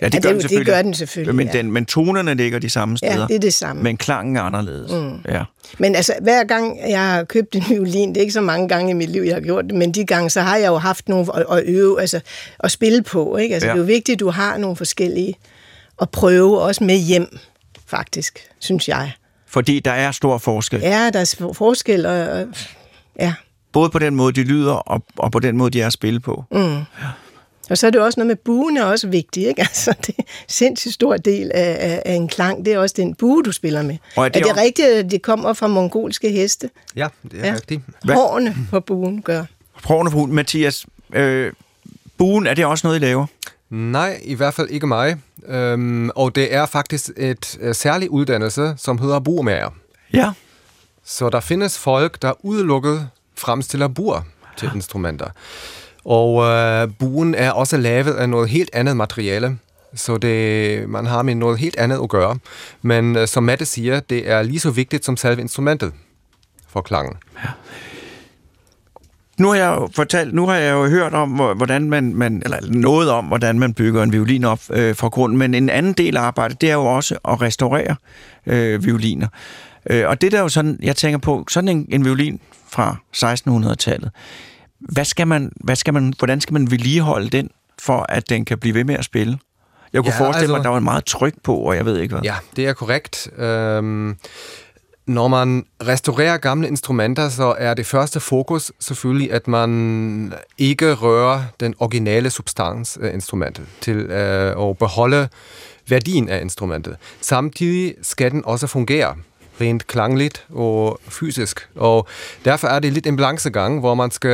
Ja, 0.03 0.09
det, 0.09 0.15
ja, 0.15 0.21
gør, 0.21 0.29
det, 0.29 0.35
den 0.35 0.41
selvfølgelig. 0.41 0.67
det 0.67 0.75
gør 0.75 0.83
den 0.83 0.95
selvfølgelig. 0.95 1.35
Men, 1.35 1.47
ja. 1.47 1.53
den, 1.53 1.73
men 1.73 1.87
tonerne 1.87 2.35
ligger 2.35 2.59
de 2.59 2.71
samme 2.71 2.99
steder. 2.99 3.21
Ja, 3.21 3.27
det 3.27 3.35
er 3.35 3.39
det 3.39 3.55
samme. 3.55 3.83
Men 3.83 3.97
klangen 3.97 4.37
er 4.37 4.43
anderledes. 4.43 4.93
Mm. 4.93 5.33
Ja. 5.33 5.43
Men 5.79 5.95
altså, 5.95 6.15
hver 6.23 6.45
gang 6.45 6.91
jeg 6.91 7.07
har 7.13 7.25
købt 7.25 7.55
en 7.55 7.65
violin, 7.69 8.09
det 8.09 8.17
er 8.17 8.21
ikke 8.21 8.33
så 8.33 8.41
mange 8.41 8.69
gange 8.69 8.91
i 8.91 8.95
mit 8.95 9.11
liv, 9.11 9.23
jeg 9.23 9.35
har 9.35 9.41
gjort 9.41 9.65
det, 9.65 9.75
men 9.75 9.93
de 9.93 10.07
gange, 10.07 10.31
så 10.31 10.41
har 10.41 10.57
jeg 10.57 10.69
jo 10.69 10.79
haft 10.79 11.09
nogle 11.09 11.27
at, 11.37 11.47
at 11.51 11.63
øve, 11.67 12.01
altså 12.01 12.21
at 12.59 12.71
spille 12.71 13.03
på. 13.03 13.37
Ikke? 13.37 13.55
Altså, 13.55 13.67
ja. 13.67 13.73
Det 13.73 13.79
er 13.79 13.83
jo 13.83 13.87
vigtigt, 13.87 14.17
at 14.17 14.21
du 14.21 14.31
har 14.31 14.57
nogle 14.57 14.77
forskellige 14.77 15.35
at 16.01 16.11
prøve, 16.11 16.61
også 16.61 16.85
med 16.85 16.97
hjem, 16.97 17.39
faktisk, 17.87 18.39
synes 18.59 18.89
jeg. 18.89 19.13
Fordi 19.47 19.81
der 19.81 19.93
er 19.93 20.11
stor 20.11 20.39
forskel. 20.39 20.81
Ja, 20.81 21.11
der 21.13 21.21
er 21.21 21.53
forskel, 21.55 22.07
og, 22.07 22.47
ja. 23.19 23.35
Både 23.73 23.91
på 23.91 23.99
den 23.99 24.15
måde, 24.15 24.33
de 24.33 24.43
lyder, 24.43 24.73
og, 24.73 25.03
og 25.17 25.33
på 25.33 25.39
den 25.39 25.57
måde, 25.57 25.71
de 25.71 25.83
er 25.83 25.87
at 25.87 25.93
spille 25.93 26.21
på. 26.21 26.45
Mm. 26.53 26.59
Ja. 26.59 26.77
Og 27.71 27.79
så 27.79 27.87
er 27.87 27.91
det 27.91 28.01
også 28.01 28.21
noget 28.21 28.27
med 28.27 28.37
buen 28.37 28.77
er 28.77 28.85
også 28.85 29.09
vigtigt, 29.09 29.49
ikke? 29.49 29.61
Altså, 29.71 29.95
det 30.07 30.15
er 30.19 30.23
en 30.23 30.27
sindssygt 30.49 30.95
stor 30.95 31.17
del 31.17 31.51
af, 31.55 31.77
af, 31.81 32.03
af 32.07 32.15
en 32.15 32.29
klang. 32.29 32.65
Det 32.65 32.73
er 32.73 32.79
også 32.79 32.95
den 32.99 33.15
bue, 33.15 33.43
du 33.43 33.53
spiller 33.53 33.83
med. 33.83 33.97
Og 34.17 34.25
er 34.25 34.29
det, 34.29 34.37
er 34.37 34.43
det 34.43 34.53
også... 34.53 34.63
rigtigt, 34.63 34.89
at 34.89 35.11
det 35.11 35.23
kommer 35.23 35.53
fra 35.53 35.67
mongolske 35.67 36.31
heste? 36.31 36.71
Ja, 36.97 37.09
det 37.23 37.41
er 37.41 37.47
ja. 37.47 37.55
rigtigt. 37.55 37.83
Hårene 38.05 38.57
på 38.71 38.81
buen 38.81 39.23
gør. 39.23 39.45
Hårene 39.85 40.11
på 40.11 40.17
buen. 40.17 40.33
Mathias, 40.33 40.87
øh, 41.13 41.53
buen, 42.19 42.47
er 42.47 42.55
det 42.55 42.65
også 42.65 42.87
noget, 42.87 43.01
I 43.01 43.05
laver? 43.05 43.27
Nej, 43.71 44.21
i 44.25 44.35
hvert 44.35 44.55
fald 44.55 44.69
ikke 44.69 44.87
mig. 44.87 45.17
Øhm, 45.47 46.11
og 46.11 46.35
det 46.35 46.55
er 46.55 46.67
faktisk 46.67 47.11
et 47.17 47.59
uh, 47.63 47.73
særlig 47.73 48.11
uddannelse, 48.11 48.75
som 48.77 48.99
hedder 48.99 49.21
burmager. 49.21 49.71
Ja. 50.13 50.33
Så 51.05 51.29
der 51.31 51.41
findes 51.41 51.79
folk, 51.79 52.23
der 52.23 52.45
udelukket 52.45 53.09
fremstiller 53.37 53.89
bur 53.89 54.27
til 54.57 54.67
ja. 54.67 54.75
instrumenter. 54.75 55.27
Og 56.05 56.43
øh, 56.43 56.89
buen 56.99 57.35
er 57.35 57.51
også 57.51 57.77
lavet 57.77 58.15
af 58.15 58.29
noget 58.29 58.49
helt 58.49 58.71
andet 58.73 58.97
materiale, 58.97 59.59
så 59.95 60.19
det, 60.19 60.89
man 60.89 61.07
har 61.07 61.23
med 61.23 61.35
noget 61.35 61.59
helt 61.59 61.77
andet 61.77 62.01
at 62.03 62.09
gøre. 62.09 62.39
Men 62.83 63.17
øh, 63.17 63.29
som 63.29 63.43
Mette 63.43 63.65
siger, 63.65 64.01
det 64.01 64.31
er 64.31 64.43
lige 64.43 64.61
så 64.61 64.71
vigtigt 64.71 65.05
som 65.05 65.17
selve 65.17 65.41
instrumentet 65.41 65.93
for 66.69 66.81
klangen. 66.81 67.17
Ja. 67.45 67.49
Nu 69.39 69.49
har 69.49 69.55
jeg 69.55 69.77
jo 69.81 69.89
fortalt, 69.95 70.35
nu 70.35 70.47
har 70.47 70.55
jeg 70.55 70.73
jo 70.73 70.87
hørt 70.87 71.15
om, 71.15 71.31
hvordan 71.31 71.91
man, 71.91 72.15
man 72.15 72.43
eller 72.45 72.59
noget 72.71 73.11
om, 73.11 73.25
hvordan 73.25 73.59
man 73.59 73.75
bygger 73.75 74.03
en 74.03 74.13
violin 74.13 74.45
op 74.45 74.61
øh, 74.71 74.97
fra 74.97 75.09
grunden, 75.09 75.39
men 75.39 75.55
en 75.55 75.69
anden 75.69 75.93
del 75.93 76.17
af 76.17 76.21
arbejdet, 76.21 76.61
det 76.61 76.71
er 76.71 76.75
jo 76.75 76.87
også 76.87 77.19
at 77.29 77.41
restaurere 77.43 77.97
øh, 78.47 78.85
violiner. 78.85 79.29
Øh, 79.91 80.09
og 80.09 80.21
det 80.21 80.33
der 80.33 80.41
jo 80.41 80.49
sådan, 80.49 80.79
jeg 80.83 80.97
tænker 80.97 81.19
på, 81.19 81.45
sådan 81.49 81.69
en, 81.69 81.87
en 81.89 82.05
violin 82.05 82.41
fra 82.69 82.97
1600-tallet, 83.17 84.11
hvad 84.81 85.05
skal 85.05 85.27
man, 85.27 85.53
hvad 85.57 85.77
skal 85.77 85.95
man, 85.95 86.15
hvordan 86.19 86.41
skal 86.41 86.53
man 86.53 86.71
vedligeholde 86.71 87.31
den, 87.31 87.51
for 87.79 88.07
at 88.09 88.31
den 88.31 88.45
kan 88.45 88.59
blive 88.59 88.75
ved 88.75 88.85
med 88.85 88.95
at 88.95 89.05
spille? 89.05 89.39
Jeg 89.93 90.03
kunne 90.03 90.15
ja, 90.15 90.21
forestille 90.21 90.43
altså, 90.43 90.53
mig, 90.53 90.59
at 90.59 90.65
der 90.65 90.71
var 90.71 90.81
meget 90.81 91.05
tryk 91.05 91.35
på, 91.43 91.57
og 91.57 91.77
jeg 91.77 91.85
ved 91.85 91.99
ikke 91.99 92.15
hvad. 92.15 92.23
Ja, 92.23 92.35
det 92.57 92.67
er 92.67 92.73
korrekt. 92.73 93.29
Øhm, 93.39 94.17
når 95.07 95.29
man 95.29 95.65
restaurerer 95.87 96.37
gamle 96.37 96.69
instrumenter, 96.69 97.29
så 97.29 97.55
er 97.59 97.75
det 97.75 97.87
første 97.87 98.21
fokus 98.21 98.73
selvfølgelig, 98.81 99.33
at 99.33 99.49
man 99.49 100.33
ikke 100.59 100.95
rører 100.95 101.43
den 101.61 101.75
originale 101.79 102.31
substans 102.31 102.99
af 103.03 103.15
instrumentet 103.15 103.67
til 103.81 103.97
øh, 103.97 104.69
at 104.69 104.79
beholde 104.79 105.29
værdien 105.89 106.29
af 106.29 106.41
instrumentet. 106.41 106.97
Samtidig 107.21 107.95
skal 108.03 108.31
den 108.31 108.45
også 108.45 108.67
fungere 108.67 109.17
rent 109.61 109.87
klangligt 109.87 110.47
og 110.55 111.01
fysisk. 111.09 111.69
Og 111.77 112.09
derfor 112.45 112.69
er 112.69 112.79
det 112.79 112.93
lidt 112.93 113.07
en 113.07 113.17
balancegang, 113.17 113.81
hvor 113.81 113.95
man 113.95 114.11
skal 114.11 114.31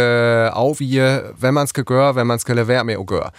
afvige, 0.52 1.20
hvad 1.38 1.52
man 1.52 1.66
skal 1.66 1.84
gøre, 1.84 2.12
hvad 2.12 2.24
man 2.24 2.38
skal 2.38 2.56
lade 2.56 2.68
være 2.68 2.84
med 2.84 2.94
at 2.94 3.06
gøre. 3.06 3.30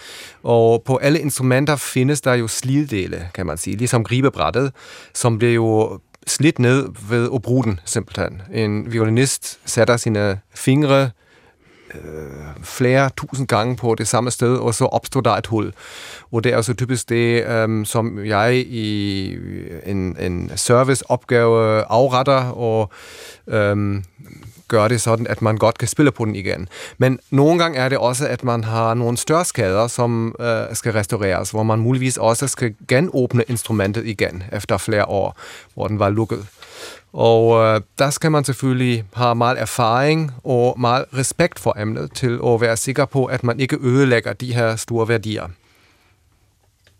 Og 0.42 0.82
på 0.82 0.96
alle 0.96 1.20
instrumenter 1.20 1.76
findes 1.76 2.20
der 2.20 2.34
jo 2.34 2.48
sliddele, 2.48 3.28
kan 3.34 3.46
man 3.46 3.58
sige, 3.58 3.76
ligesom 3.76 4.04
gribebrættet, 4.04 4.72
som 5.14 5.38
bliver 5.38 5.54
jo 5.54 5.98
slidt 6.26 6.58
ned 6.58 6.88
ved 7.08 7.30
at 7.34 7.42
bruge 7.42 7.64
den, 7.64 7.80
simpelthen. 7.84 8.42
En 8.54 8.92
violinist 8.92 9.58
sætter 9.64 9.96
sine 9.96 10.40
fingre 10.54 11.10
øh, 11.94 12.62
flere 12.62 13.10
tusind 13.16 13.46
gange 13.46 13.76
på 13.76 13.94
det 13.94 14.08
samme 14.08 14.30
sted, 14.30 14.56
og 14.56 14.74
så 14.74 14.84
opstår 14.84 15.20
der 15.20 15.30
et 15.30 15.46
hul. 15.46 15.72
Og 16.32 16.44
det 16.44 16.52
er 16.52 16.62
så 16.62 16.74
typisk 16.74 17.08
det, 17.08 17.44
øh, 17.46 17.86
som 17.86 18.24
jeg 18.24 18.56
i 18.56 19.36
en, 19.86 20.16
en 20.20 20.50
serviceopgave 20.56 21.82
afretter, 21.82 22.50
og 22.50 22.90
øh, 23.46 24.02
gør 24.68 24.88
det 24.88 25.00
sådan, 25.00 25.26
at 25.26 25.42
man 25.42 25.56
godt 25.56 25.78
kan 25.78 25.88
spille 25.88 26.12
på 26.12 26.24
den 26.24 26.34
igen. 26.34 26.68
Men 26.98 27.18
nogle 27.30 27.58
gange 27.58 27.78
er 27.78 27.88
det 27.88 27.98
også, 27.98 28.26
at 28.26 28.44
man 28.44 28.64
har 28.64 28.94
nogle 28.94 29.16
større 29.16 29.44
skader, 29.44 29.86
som 29.86 30.34
øh, 30.40 30.62
skal 30.72 30.92
restaureres, 30.92 31.50
hvor 31.50 31.62
man 31.62 31.78
muligvis 31.78 32.16
også 32.16 32.46
skal 32.46 32.74
genåbne 32.88 33.44
instrumentet 33.48 34.06
igen 34.06 34.42
efter 34.52 34.76
flere 34.76 35.04
år, 35.04 35.36
hvor 35.74 35.88
den 35.88 35.98
var 35.98 36.08
lukket. 36.08 36.46
Og 37.12 37.64
øh, 37.64 37.80
der 37.98 38.10
skal 38.10 38.30
man 38.30 38.44
selvfølgelig 38.44 39.04
have 39.14 39.34
meget 39.34 39.60
erfaring 39.60 40.32
og 40.44 40.80
meget 40.80 41.04
respekt 41.14 41.58
for 41.58 41.80
emnet 41.80 42.12
til 42.12 42.38
at 42.46 42.60
være 42.60 42.76
sikker 42.76 43.04
på, 43.04 43.24
at 43.24 43.44
man 43.44 43.60
ikke 43.60 43.78
ødelægger 43.82 44.32
de 44.32 44.54
her 44.54 44.76
store 44.76 45.08
værdier. 45.08 45.48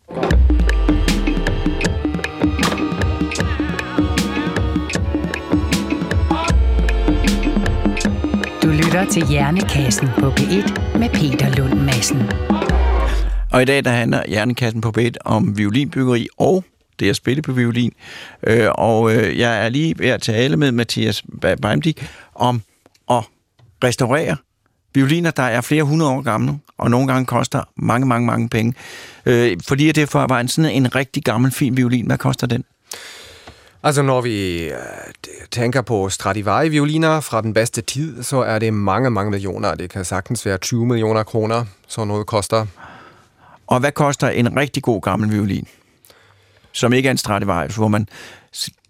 Du 0.09 0.78
lytter 8.89 9.11
til 9.11 9.27
Hjernekassen 9.27 10.09
på 10.19 10.31
P1 10.31 10.99
med 10.99 11.09
Peter 11.09 11.51
Lund 11.57 11.81
Madsen. 11.81 12.31
Og 13.53 13.63
i 13.63 13.65
dag 13.65 13.85
der 13.85 13.91
handler 13.91 14.23
Hjernekassen 14.29 14.81
på 14.81 14.93
P1 14.99 15.13
om 15.25 15.59
violinbyggeri 15.59 16.29
og 16.39 16.65
det 17.01 17.11
at 17.11 17.17
spille 17.17 17.43
på 17.43 17.53
violin. 17.53 17.93
Øh, 18.47 18.69
og 18.75 19.15
øh, 19.15 19.39
jeg 19.39 19.65
er 19.65 19.69
lige 19.69 19.99
ved 19.99 20.09
at 20.09 20.23
tale 20.23 20.57
med 20.57 20.73
Mathias 20.73 21.23
Beimdik 21.63 22.07
om 22.35 22.63
at 23.11 23.25
restaurere 23.85 24.37
violiner, 24.95 25.31
der 25.31 25.43
er 25.43 25.61
flere 25.61 25.83
hundrede 25.83 26.11
år 26.11 26.23
gamle, 26.23 26.59
og 26.79 26.91
nogle 26.91 27.07
gange 27.07 27.27
koster 27.27 27.63
mange, 27.77 28.07
mange, 28.07 28.27
mange 28.27 28.49
penge. 28.49 28.75
Øh, 29.27 29.57
fordi 29.69 29.93
det 29.93 30.09
for 30.09 30.27
var 30.29 30.41
en 30.41 30.49
sådan 30.49 30.71
en 30.71 30.95
rigtig 30.95 31.25
gammel, 31.25 31.51
fin 31.51 31.77
violin. 31.77 32.07
Hvad 32.07 32.19
koster 32.19 32.47
den? 32.47 32.65
Altså 33.89 34.03
når 34.03 34.21
vi 34.21 34.65
øh, 34.65 34.79
tænker 35.51 35.83
på 35.83 36.09
Stradivari-violiner 36.09 37.21
fra 37.21 37.41
den 37.41 37.55
bedste 37.55 37.83
tid, 37.83 38.23
så 38.23 38.37
er 38.37 38.59
det 38.59 38.75
mange, 38.75 39.11
mange 39.11 39.31
millioner. 39.31 39.75
Det 39.75 39.91
kan 39.91 40.05
sagtens 40.05 40.47
være 40.47 40.59
20 40.59 40.87
millioner 40.87 41.23
kroner, 41.23 41.65
så 41.87 42.05
noget 42.05 42.27
koster. 42.27 42.67
Og 43.67 43.81
hvad 43.81 43.93
koster 43.93 44.29
en 44.29 44.57
rigtig 44.57 44.83
god 44.83 45.01
gammel 45.01 45.33
violin? 45.33 45.67
Som 46.73 46.93
ikke 46.93 47.07
er 47.07 47.11
en 47.11 47.19
Stradivarius, 47.19 47.77
hvor 47.77 47.89
man 47.89 48.09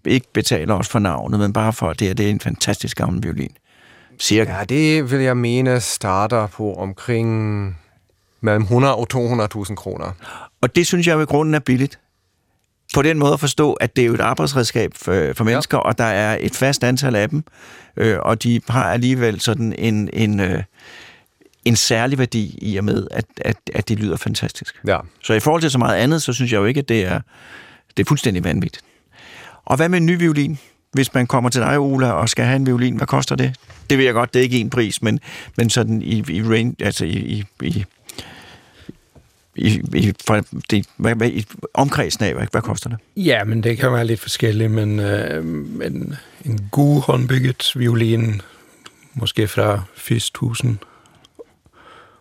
ikke 0.05 0.27
betaler 0.33 0.75
os 0.75 0.89
for 0.89 0.99
navnet, 0.99 1.41
men 1.41 1.53
bare 1.53 1.73
for, 1.73 1.91
at 1.91 2.01
det, 2.01 2.11
er, 2.11 2.15
det 2.15 2.27
er 2.27 2.31
en 2.31 2.41
fantastisk 2.41 2.97
gammel 2.97 3.23
violin. 3.23 3.53
Cirka. 4.21 4.53
Ja, 4.53 4.65
det 4.65 5.11
vil 5.11 5.21
jeg 5.21 5.37
mene 5.37 5.81
starter 5.81 6.47
på 6.47 6.75
omkring 6.75 7.79
mellem 8.41 8.63
100 8.63 8.95
og 8.95 9.07
200.000 9.15 9.75
kroner. 9.75 10.13
Og 10.61 10.77
det 10.77 10.87
synes 10.87 11.07
jeg 11.07 11.23
i 11.23 11.25
grunden 11.25 11.55
er 11.55 11.59
billigt. 11.59 11.99
På 12.95 13.03
den 13.03 13.19
måde 13.19 13.33
at 13.33 13.41
forstå, 13.41 13.73
at 13.73 13.97
det 13.97 14.03
er 14.03 14.07
jo 14.07 14.15
et 14.15 14.21
arbejdsredskab 14.21 14.93
for, 14.97 15.33
for 15.35 15.45
mennesker, 15.45 15.79
ja. 15.79 15.83
og 15.83 15.99
der 15.99 16.05
er 16.05 16.39
et 16.41 16.55
fast 16.55 16.85
antal 16.85 17.17
af 17.17 17.29
dem, 17.29 17.45
øh, 17.97 18.19
og 18.23 18.43
de 18.43 18.61
har 18.69 18.85
alligevel 18.85 19.41
sådan 19.41 19.75
en, 19.79 20.11
en, 20.13 20.41
øh, 20.41 20.63
en 21.65 21.77
særlig 21.77 22.19
værdi 22.19 22.59
i 22.63 22.77
og 22.77 22.85
med, 22.85 23.07
at, 23.11 23.25
at, 23.37 23.57
at 23.75 23.89
det 23.89 23.99
lyder 23.99 24.17
fantastisk. 24.17 24.81
Ja. 24.87 24.99
Så 25.23 25.33
i 25.33 25.41
forhold 25.41 25.63
til 25.63 25.71
så 25.71 25.79
meget 25.79 25.97
andet, 25.97 26.23
så 26.23 26.33
synes 26.33 26.53
jeg 26.53 26.59
jo 26.59 26.65
ikke, 26.65 26.79
at 26.79 26.89
det 26.89 27.05
er, 27.05 27.21
det 27.97 28.05
er 28.05 28.09
fuldstændig 28.09 28.45
vanvittigt. 28.45 28.85
Og 29.65 29.77
hvad 29.77 29.89
med 29.89 29.99
en 29.99 30.07
ny 30.07 30.19
violin? 30.19 30.59
Hvis 30.93 31.15
man 31.15 31.27
kommer 31.27 31.51
til 31.51 31.61
dig, 31.61 31.79
Ola, 31.79 32.11
og 32.11 32.29
skal 32.29 32.45
have 32.45 32.57
en 32.57 32.67
violin, 32.67 32.97
hvad 32.97 33.07
koster 33.07 33.37
det? 33.37 33.55
Det 33.91 33.99
ved 33.99 34.05
jeg 34.05 34.15
godt, 34.15 34.35
det 34.35 34.41
er 34.41 34.43
ikke 34.43 34.59
en 34.59 34.71
pris, 34.71 35.03
men, 35.03 35.21
men 35.57 35.71
sådan 35.71 36.03
i, 36.03 36.25
i 36.29 36.43
range, 36.43 36.75
altså 36.81 37.05
i, 37.05 37.11
i, 37.11 37.45
i 37.63 37.85
i, 39.59 39.83
i, 39.95 40.13
for 40.27 40.45
det, 40.71 40.87
hvad, 40.97 41.15
hvad, 41.15 41.29
i 41.29 41.47
omkredsen 41.75 42.25
af, 42.25 42.35
hvad, 42.35 42.47
hvad 42.51 42.63
koster 42.63 42.91
det? 42.91 42.99
Ja, 43.17 43.45
men 43.45 43.63
det 43.63 43.79
kan 43.79 43.93
være 43.93 44.07
lidt 44.07 44.21
forskelligt, 44.21 44.71
men, 44.71 45.01
øh, 45.01 45.45
men 45.45 46.17
en 46.45 46.69
god 46.71 47.03
håndbygget 47.03 47.73
violin, 47.77 48.43
måske 49.15 49.49
fra 49.49 49.83
80.000 49.97 50.69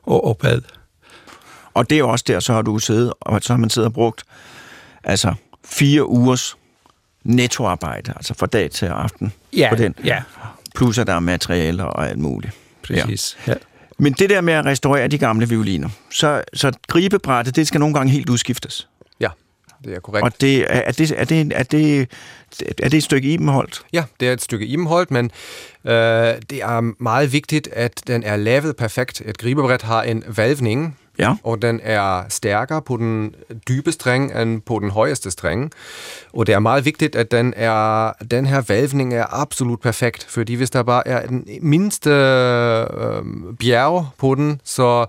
og 0.04 0.26
opad. 0.26 0.62
Og 1.74 1.90
det 1.90 2.00
er 2.00 2.04
også 2.04 2.26
der, 2.28 2.40
så 2.40 2.54
har 2.54 2.62
du 2.62 2.80
siddet, 2.80 3.14
og 3.22 3.44
så 3.44 3.54
har 3.54 3.58
man 3.58 3.70
siddet 3.70 3.88
og 3.88 3.94
brugt 3.94 4.24
altså 5.04 5.34
fire 5.66 6.10
ugers 6.10 6.58
nettoarbejde, 7.24 8.14
altså 8.16 8.34
fra 8.34 8.46
dag 8.46 8.72
til 8.72 8.86
aften 8.86 9.34
ja, 9.54 9.70
på 9.70 9.76
den. 9.76 9.96
Ja. 10.04 10.22
Plus 10.76 10.98
at 10.98 11.08
der 11.08 11.14
er 11.14 11.20
materialer 11.20 11.84
og 11.84 12.10
alt 12.10 12.20
muligt. 12.20 12.54
Præcis. 12.84 13.38
Ja. 13.48 13.52
Ja. 13.52 13.58
Men 14.00 14.14
det 14.14 14.30
der 14.30 14.42
med 14.42 14.54
at 14.54 14.66
restaurere 14.66 15.08
de 15.08 15.18
gamle 15.18 15.50
violiner, 15.50 15.90
så, 16.10 16.44
så 16.54 16.72
gribebrættet, 16.88 17.56
det 17.56 17.68
skal 17.68 17.80
nogle 17.80 17.94
gange 17.96 18.12
helt 18.12 18.30
udskiftes. 18.30 18.90
Ja, 19.20 19.30
det 19.84 19.96
er 19.96 20.00
korrekt. 20.00 20.26
Og 20.26 20.42
det, 20.42 20.66
er, 20.70 20.92
det, 20.92 21.12
er, 21.18 21.24
det, 21.24 21.54
er, 21.56 21.64
det, 21.64 22.12
er 22.84 22.90
det 22.90 22.94
et 22.94 23.04
stykke 23.04 23.30
Ibenholdt? 23.30 23.82
Ja, 23.94 24.04
det 24.20 24.28
er 24.28 24.34
et 24.34 24.42
stykke 24.42 24.66
Ibenholdt, 24.66 25.12
men 25.12 25.32
øh, 25.86 25.94
det 26.50 26.62
er 26.62 27.04
meget 27.04 27.34
vigtigt, 27.34 27.70
at 27.74 28.02
den 28.08 28.24
er 28.24 28.36
lavet 28.36 28.76
perfekt. 28.76 29.22
Et 29.26 29.38
gribebræt 29.38 29.82
har 29.82 30.04
en 30.04 30.24
valvning, 30.28 30.98
Ja. 31.20 31.36
Og 31.44 31.62
den 31.62 31.80
er 31.84 32.24
stærkere 32.30 32.82
på 32.82 32.98
den 32.98 33.36
dybe 33.68 33.92
streng 33.92 34.42
end 34.42 34.62
på 34.62 34.80
den 34.80 34.90
højeste 34.90 35.32
streng. 35.32 35.72
Og 36.34 36.48
det 36.48 36.56
er 36.56 36.60
meget 36.60 36.86
vigtigt, 36.86 37.16
at 37.16 37.32
den, 37.32 37.54
er, 37.56 38.12
den 38.32 38.46
her 38.46 38.62
valvning 38.68 39.14
er 39.14 39.42
absolut 39.42 39.80
perfekt, 39.80 40.26
fordi 40.30 40.54
hvis 40.54 40.70
der 40.70 40.84
bare 40.84 41.08
er 41.08 41.28
den 41.28 41.48
mindste 41.62 42.10
øh, 42.10 43.24
bjerg 43.60 44.08
på 44.18 44.36
den, 44.36 44.62
så 44.64 45.06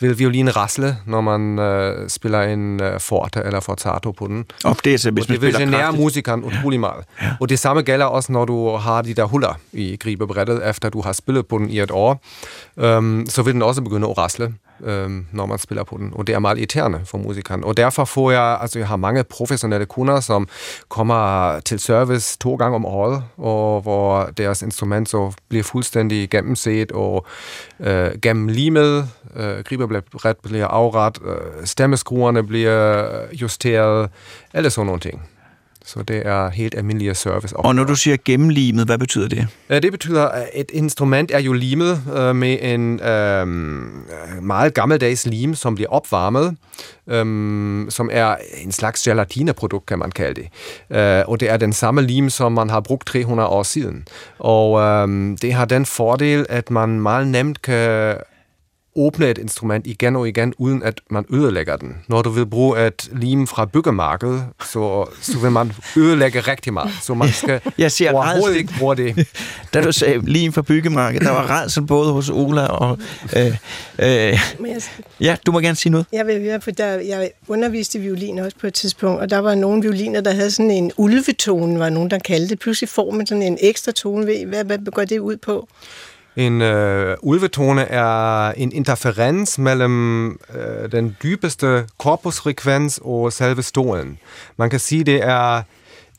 vil 0.00 0.18
violinen 0.18 0.56
rasle, 0.56 0.96
når 1.06 1.20
man 1.20 1.58
øh, 1.58 2.08
spiller 2.08 2.42
en 2.42 2.82
øh, 2.82 3.00
forte 3.00 3.42
eller 3.44 3.60
forzato 3.60 4.10
på 4.10 4.26
den. 4.26 4.44
Og 4.64 4.76
det, 4.84 4.94
er 4.94 4.98
så, 4.98 5.10
hvis 5.10 5.24
og 5.24 5.28
det 5.28 5.42
vil 5.42 5.54
genere 5.58 5.92
musikeren 5.92 6.44
utrolig 6.44 6.80
meget. 6.80 7.04
Ja. 7.22 7.30
Og 7.40 7.48
det 7.48 7.58
samme 7.58 7.82
gælder 7.82 8.06
også, 8.06 8.32
når 8.32 8.44
du 8.44 8.76
har 8.76 9.02
de 9.02 9.14
der 9.14 9.24
huller 9.24 9.54
i 9.72 9.96
gribebrættet, 10.00 10.68
efter 10.68 10.88
du 10.88 11.00
har 11.00 11.12
spillet 11.12 11.46
på 11.46 11.58
den 11.58 11.70
i 11.70 11.80
et 11.80 11.90
år. 11.90 12.24
Øhm, 12.76 13.26
så 13.28 13.42
vil 13.42 13.54
den 13.54 13.62
også 13.62 13.82
begynde 13.82 14.08
at 14.08 14.18
rasle 14.18 14.54
Øhm, 14.84 15.26
når 15.32 15.46
man 15.46 15.58
spiller 15.58 15.84
på 15.84 15.96
den. 15.96 16.10
Og 16.14 16.26
det 16.26 16.34
er 16.34 16.38
meget 16.38 16.58
irriterende 16.58 17.00
for 17.04 17.18
musikeren. 17.18 17.64
Og 17.64 17.76
derfor 17.76 18.04
får 18.04 18.30
jeg, 18.30 18.58
altså 18.60 18.78
jeg 18.78 18.88
har 18.88 18.96
mange 18.96 19.24
professionelle 19.24 19.86
kunder, 19.86 20.20
som 20.20 20.48
kommer 20.88 21.60
til 21.60 21.78
service 21.78 22.38
to 22.38 22.54
gange 22.54 22.74
om 22.74 22.86
året, 22.86 23.22
og 23.36 23.80
hvor 23.80 24.24
deres 24.24 24.62
instrument 24.62 25.08
så 25.08 25.32
bliver 25.48 25.64
fuldstændig 25.64 26.30
gennemset 26.30 26.92
og 26.92 27.26
øh, 27.80 28.10
gennemlimet. 28.22 29.08
Øh, 29.36 29.64
griberbræt 29.64 30.36
bliver 30.42 30.66
afret, 30.66 31.18
øh, 31.24 31.66
stemmeskruerne 31.66 32.46
bliver 32.46 33.08
øh, 33.22 33.42
justeret, 33.42 34.10
eller 34.54 34.70
sådan 34.70 34.86
nogle 34.86 35.00
ting. 35.00 35.22
Så 35.86 36.02
det 36.02 36.26
er 36.26 36.50
helt 36.50 36.74
almindelige 36.74 37.14
service. 37.14 37.56
Og 37.56 37.74
når 37.74 37.84
du 37.84 37.94
siger 37.94 38.16
gennemlimet, 38.24 38.86
hvad 38.86 38.98
betyder 38.98 39.28
det? 39.28 39.48
Det 39.82 39.92
betyder, 39.92 40.24
at 40.28 40.48
et 40.54 40.70
instrument 40.72 41.30
er 41.30 41.38
jo 41.38 41.52
limet 41.52 42.02
øh, 42.16 42.36
med 42.36 42.58
en 42.62 43.00
øh, 43.00 43.46
meget 44.42 44.74
gammeldags 44.74 45.26
lim, 45.26 45.54
som 45.54 45.74
bliver 45.74 45.90
opvarmet, 45.90 46.56
øh, 47.06 47.90
som 47.90 48.10
er 48.12 48.36
en 48.64 48.72
slags 48.72 49.02
gelatineprodukt, 49.02 49.86
kan 49.86 49.98
man 49.98 50.10
kalde 50.10 50.40
det. 50.40 50.48
Øh, 50.96 51.24
og 51.26 51.40
det 51.40 51.50
er 51.50 51.56
den 51.56 51.72
samme 51.72 52.02
lim, 52.02 52.30
som 52.30 52.52
man 52.52 52.70
har 52.70 52.80
brugt 52.80 53.06
300 53.06 53.48
år 53.48 53.62
siden. 53.62 54.08
Og 54.38 54.80
øh, 54.80 55.36
det 55.42 55.52
har 55.52 55.64
den 55.64 55.86
fordel, 55.86 56.46
at 56.48 56.70
man 56.70 57.00
meget 57.00 57.28
nemt 57.28 57.62
kan 57.62 58.16
åbne 58.96 59.30
et 59.30 59.38
instrument 59.38 59.86
igen 59.86 60.16
og 60.16 60.28
igen, 60.28 60.54
uden 60.58 60.82
at 60.82 61.00
man 61.10 61.24
ødelægger 61.32 61.76
den. 61.76 61.96
Når 62.08 62.22
du 62.22 62.30
vil 62.30 62.46
bruge 62.46 62.86
et 62.86 63.08
lim 63.12 63.46
fra 63.46 63.64
byggemarkedet, 63.64 64.44
så, 64.64 65.06
så 65.20 65.38
vil 65.38 65.50
man 65.50 65.72
ødelægge 65.96 66.40
rigtig 66.40 66.72
meget. 66.72 66.90
Så 67.02 67.14
man 67.14 67.28
skal 67.28 67.60
jeg 67.78 67.92
ser 67.92 68.12
overhovedet 68.12 68.56
ikke 68.56 68.72
bruge 68.78 68.96
det. 68.96 69.28
da 69.74 69.82
du 69.82 69.92
sagde 69.92 70.20
lim 70.26 70.52
fra 70.52 70.62
byggemarkedet, 70.62 71.26
der 71.26 71.32
var 71.32 71.60
redsel 71.60 71.86
både 71.86 72.12
hos 72.12 72.30
Ola 72.30 72.66
og... 72.66 72.98
Øh, 73.36 73.56
øh, 73.98 74.38
ja, 75.20 75.36
du 75.46 75.52
må 75.52 75.60
gerne 75.60 75.76
sige 75.76 75.92
noget. 75.92 76.06
Jeg 76.12 76.26
vil 76.26 76.40
høre, 76.40 76.60
for 76.60 76.70
der, 76.70 76.86
jeg 76.86 77.30
underviste 77.48 77.98
violin 77.98 78.38
også 78.38 78.56
på 78.60 78.66
et 78.66 78.74
tidspunkt, 78.74 79.20
og 79.20 79.30
der 79.30 79.38
var 79.38 79.54
nogle 79.54 79.82
violiner, 79.82 80.20
der 80.20 80.32
havde 80.32 80.50
sådan 80.50 80.70
en 80.70 80.92
ulvetone, 80.96 81.78
var 81.78 81.90
nogen, 81.90 82.10
der 82.10 82.18
kaldte 82.18 82.48
det. 82.48 82.58
Pludselig 82.58 82.88
får 82.88 83.10
man 83.10 83.26
sådan 83.26 83.42
en 83.42 83.58
ekstra 83.60 83.92
tone. 83.92 84.44
Hvad, 84.46 84.64
hvad 84.64 84.78
går 84.78 85.04
det 85.04 85.18
ud 85.18 85.36
på? 85.36 85.68
En 86.36 86.62
øh, 86.62 87.16
ulvetone 87.22 87.82
er 87.82 88.50
en 88.50 88.72
interferens 88.72 89.58
mellem 89.58 90.28
øh, 90.30 90.92
den 90.92 91.16
dybeste 91.22 91.86
korpusfrekvens 91.98 93.00
og 93.04 93.32
selve 93.32 93.62
stolen. 93.62 94.18
Man 94.56 94.70
kan 94.70 94.80
sige, 94.80 95.04
det 95.04 95.24
er 95.24 95.62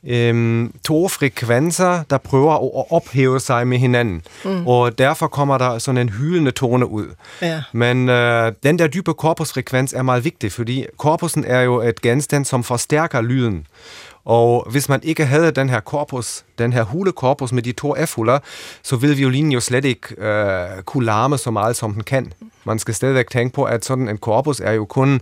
øh, 0.06 0.68
to 0.84 1.08
frekvenser, 1.08 2.02
der 2.10 2.18
prøver 2.18 2.54
at 2.54 2.84
ophæve 2.90 3.40
sig 3.40 3.66
med 3.68 3.78
hinanden. 3.78 4.22
Mm. 4.44 4.66
Og 4.66 4.98
derfor 4.98 5.26
kommer 5.26 5.58
der 5.58 5.78
sådan 5.78 5.98
en 5.98 6.08
hylende 6.08 6.50
tone 6.50 6.86
ud. 6.86 7.06
Ja. 7.42 7.62
Men 7.72 8.08
øh, 8.08 8.52
den 8.62 8.78
der 8.78 8.86
dybe 8.86 9.14
korpusfrekvens 9.14 9.92
er 9.92 10.02
meget 10.02 10.24
vigtig, 10.24 10.52
fordi 10.52 10.86
korpusen 10.96 11.44
er 11.44 11.60
jo 11.60 11.80
et 11.80 12.00
genstand, 12.00 12.44
som 12.44 12.64
forstærker 12.64 13.20
lyden. 13.20 13.66
Og 14.24 14.66
hvis 14.70 14.88
man 14.88 15.00
ikke 15.02 15.24
havde 15.26 15.50
den 15.50 15.68
her 15.68 15.80
korpus, 15.80 16.44
den 16.58 16.72
her 16.72 16.82
hulekorpus 16.82 17.52
med 17.52 17.62
de 17.62 17.72
to 17.72 17.94
F-huller, 18.06 18.38
så 18.82 18.96
ville 18.96 19.16
violinen 19.16 19.52
jo 19.52 19.60
slet 19.60 19.84
ikke 19.84 20.22
øh, 20.24 20.82
kunne 20.82 21.04
larme 21.06 21.38
så 21.38 21.50
meget, 21.50 21.76
som 21.76 21.94
den 21.94 22.02
kan. 22.02 22.32
Man 22.64 22.78
skal 22.78 22.94
stadigvæk 22.94 23.30
tænke 23.30 23.54
på, 23.54 23.64
at 23.64 23.84
sådan 23.84 24.08
en 24.08 24.18
korpus 24.18 24.60
er 24.60 24.72
jo 24.72 24.84
kun 24.84 25.20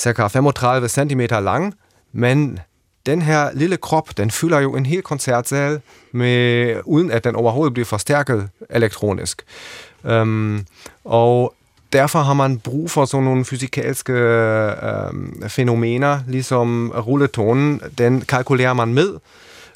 ca. 0.00 0.26
35 0.26 0.88
cm 0.88 1.20
lang, 1.20 1.74
men 2.12 2.58
den 3.06 3.22
her 3.22 3.50
lille 3.54 3.76
krop, 3.76 4.16
den 4.16 4.30
fylder 4.30 4.60
jo 4.60 4.76
en 4.76 4.86
hel 4.86 5.02
koncertsal, 5.02 5.80
med, 6.12 6.76
uden 6.84 7.10
at 7.10 7.24
den 7.24 7.36
overhovedet 7.36 7.74
bliver 7.74 7.86
forstærket 7.86 8.48
elektronisk. 8.70 9.42
Øhm, 10.04 10.66
og 11.04 11.54
derfor 11.94 12.18
har 12.18 12.34
man 12.34 12.58
brug 12.58 12.90
for 12.90 13.04
sådan 13.04 13.24
nogle 13.24 13.44
fysikalske 13.44 14.12
øh, 14.12 15.48
fænomener, 15.48 16.20
ligesom 16.28 16.92
rulletonen, 16.96 17.80
den 17.98 18.20
kalkulerer 18.20 18.72
man 18.72 18.94
med, 18.94 19.14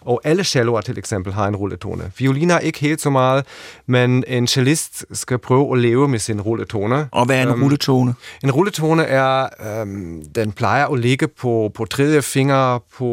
og 0.00 0.20
alle 0.24 0.44
celloer 0.44 0.80
til 0.80 0.98
eksempel 0.98 1.32
har 1.32 1.46
en 1.46 1.56
rulletone. 1.56 2.12
Violiner 2.18 2.58
ikke 2.58 2.78
helt 2.78 3.00
så 3.00 3.10
meget, 3.10 3.44
men 3.86 4.24
en 4.26 4.46
cellist 4.46 5.06
skal 5.12 5.38
prøve 5.38 5.72
at 5.72 5.78
leve 5.78 6.08
med 6.08 6.18
sin 6.18 6.40
rulletone. 6.40 7.08
Og 7.12 7.26
hvad 7.26 7.36
er 7.38 7.42
en 7.42 7.48
um, 7.48 7.62
rulletone? 7.62 8.14
En 8.44 8.50
rulletone 8.50 9.04
er, 9.04 9.48
um, 9.82 10.22
den 10.34 10.52
plejer 10.52 10.86
at 10.86 10.98
ligge 10.98 11.28
på, 11.28 11.70
på 11.74 11.84
tredje 11.84 12.22
finger 12.22 12.78
på, 12.96 13.08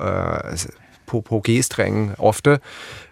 uh, 0.00 0.58
på, 1.06 1.20
på 1.20 1.42
G-strengen 1.48 2.10
ofte. 2.18 2.58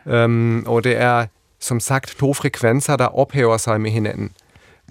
Um, 0.05 0.65
og 0.67 0.85
det 0.85 1.01
er 1.01 1.27
som 1.61 1.81
sagt 1.81 2.17
to 2.19 2.35
frekvenser, 2.35 2.97
der 2.97 3.19
ophæver 3.19 3.57
sig 3.57 3.81
med 3.81 3.91
hinanden. 3.91 4.31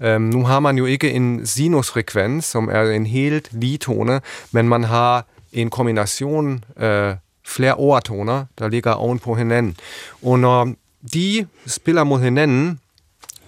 Um, 0.02 0.22
nu 0.22 0.44
har 0.44 0.60
man 0.60 0.78
jo 0.78 0.84
ikke 0.84 1.10
en 1.10 1.46
sinusfrekvens, 1.46 2.44
som 2.44 2.68
er 2.68 2.90
en 2.90 3.06
helt 3.06 3.48
lige 3.52 3.78
tone, 3.78 4.20
men 4.52 4.68
man 4.68 4.84
har 4.84 5.26
en 5.52 5.70
kombination 5.70 6.64
uh, 6.76 7.12
flere 7.46 7.74
overtoner, 7.74 8.44
der 8.58 8.68
ligger 8.68 8.92
oven 8.92 9.18
på 9.18 9.34
hinanden. 9.34 9.76
Og 10.22 10.38
når 10.38 10.74
de 11.12 11.46
spiller 11.66 12.04
mod 12.04 12.20
hinanden, 12.20 12.80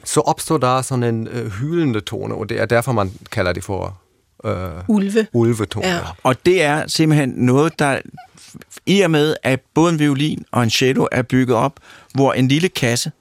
så 0.05 0.21
opstår 0.21 0.59
der 0.59 0.83
sådan 0.83 1.03
en 1.03 1.29
øh, 1.29 1.51
hylende 1.51 2.01
tone, 2.01 2.35
og 2.35 2.49
det 2.49 2.61
er 2.61 2.67
derfor, 2.67 2.93
man 2.93 3.13
kalder 3.33 3.53
det 3.53 3.65
for 3.65 3.99
øh, 4.45 4.71
Ulve. 4.89 5.27
ulvetone. 5.33 5.87
Ja. 5.87 5.99
Og 6.23 6.47
det 6.47 6.63
er 6.63 6.87
simpelthen 6.87 7.29
noget, 7.37 7.79
der 7.79 8.01
i 8.87 9.01
og 9.01 9.11
med, 9.11 9.37
at 9.43 9.61
både 9.75 9.93
en 9.93 9.99
violin 9.99 10.45
og 10.51 10.63
en 10.63 10.71
cello 10.71 11.07
er 11.13 11.23
bygget 11.23 11.57
op, 11.57 11.81
hvor 12.15 12.33
en 12.33 12.49
lille 12.49 12.69
kasse 12.69 13.13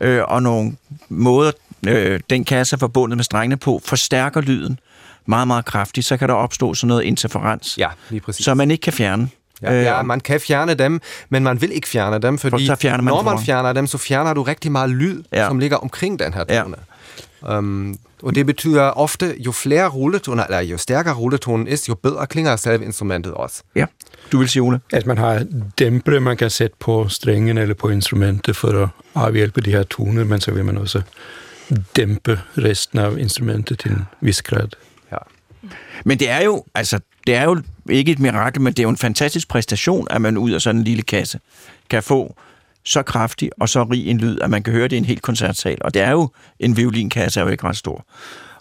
øh, 0.00 0.22
og 0.28 0.42
nogle 0.42 0.76
måder, 1.08 1.52
øh, 1.88 2.20
den 2.30 2.44
kasse 2.44 2.76
er 2.76 2.78
forbundet 2.78 3.16
med 3.18 3.24
strengene 3.24 3.56
på, 3.56 3.80
forstærker 3.84 4.40
lyden 4.40 4.78
meget, 5.26 5.46
meget 5.46 5.64
kraftigt, 5.64 6.06
så 6.06 6.16
kan 6.16 6.28
der 6.28 6.34
opstå 6.34 6.74
sådan 6.74 6.88
noget 6.88 7.02
interferens, 7.02 7.78
Ja, 7.78 7.88
lige 8.10 8.20
præcis. 8.20 8.44
som 8.44 8.56
man 8.56 8.70
ikke 8.70 8.82
kan 8.82 8.92
fjerne. 8.92 9.28
Ja, 9.62 9.82
ja, 9.82 10.02
man 10.02 10.20
kan 10.20 10.40
fjerne 10.40 10.74
dem, 10.74 11.00
men 11.28 11.42
man 11.44 11.60
vil 11.60 11.72
ikke 11.72 11.88
fjerne 11.88 12.18
dem, 12.18 12.38
fordi 12.38 12.66
så 12.66 12.74
fjerner 12.76 13.02
man 13.02 13.12
når 13.12 13.18
dem 13.18 13.24
man 13.24 13.38
for. 13.38 13.44
fjerner 13.44 13.72
dem, 13.72 13.86
så 13.86 13.98
fjerner 13.98 14.34
du 14.34 14.42
rigtig 14.42 14.72
meget 14.72 14.90
lyd, 14.90 15.22
Ja. 15.32 15.46
som 15.46 15.58
ligger 15.58 15.76
omkring 15.76 16.18
den 16.18 16.34
her 16.34 16.44
tone. 16.44 16.76
Ja. 17.48 17.58
Um, 17.58 17.96
og 18.22 18.34
det 18.34 18.46
betyder 18.46 18.82
ofte, 18.82 19.34
jo 19.38 19.52
flere 19.52 19.88
rulletoner, 19.88 20.44
eller 20.44 20.60
jo 20.60 20.76
stærkere 20.78 21.14
rulletonen 21.14 21.68
er, 21.68 21.84
jo 21.88 21.94
bedre 21.94 22.26
klinger 22.26 22.56
selve 22.56 22.84
instrumentet 22.84 23.34
også. 23.34 23.62
Ja. 23.76 23.86
Du 24.32 24.38
vil 24.38 24.48
sige, 24.48 24.62
Ole? 24.62 24.80
At 24.92 25.06
man 25.06 25.18
har 25.18 25.46
dæmpere, 25.78 26.20
man 26.20 26.36
kan 26.36 26.50
sætte 26.50 26.76
på 26.80 27.08
strengen 27.08 27.58
eller 27.58 27.74
på 27.74 27.88
instrumentet 27.88 28.56
for 28.56 28.82
at 28.82 28.88
afhjælpe 29.14 29.60
de 29.60 29.70
her 29.70 29.82
toner, 29.82 30.24
men 30.24 30.40
så 30.40 30.50
vil 30.50 30.64
man 30.64 30.78
også 30.78 31.02
dæmpe 31.96 32.40
resten 32.58 32.98
af 32.98 33.18
instrumentet 33.18 33.78
til 33.78 33.90
en 33.90 34.02
vis 34.20 34.42
grad. 34.42 34.68
Ja. 35.12 35.16
Men 36.04 36.18
det 36.18 36.30
er 36.30 36.42
jo, 36.42 36.64
altså, 36.74 37.00
det 37.26 37.34
er 37.34 37.42
jo 37.44 37.62
ikke 37.90 38.12
et 38.12 38.18
mirakel, 38.18 38.62
men 38.62 38.72
det 38.72 38.78
er 38.78 38.82
jo 38.82 38.88
en 38.90 38.96
fantastisk 38.96 39.48
præstation, 39.48 40.06
at 40.10 40.20
man 40.22 40.36
ud 40.38 40.50
af 40.50 40.60
sådan 40.60 40.78
en 40.78 40.84
lille 40.84 41.02
kasse 41.02 41.40
kan 41.90 42.02
få 42.02 42.36
så 42.84 43.02
kraftig 43.02 43.50
og 43.60 43.68
så 43.68 43.82
rig 43.82 44.06
en 44.06 44.18
lyd, 44.18 44.38
at 44.40 44.50
man 44.50 44.62
kan 44.62 44.72
høre 44.72 44.88
det 44.88 44.92
i 44.92 44.98
en 44.98 45.04
helt 45.04 45.22
koncertsal. 45.22 45.78
Og 45.80 45.94
det 45.94 46.02
er 46.02 46.10
jo, 46.10 46.30
en 46.60 46.76
violinkasse 46.76 47.40
er 47.40 47.44
jo 47.44 47.50
ikke 47.50 47.64
ret 47.64 47.76
stor. 47.76 48.06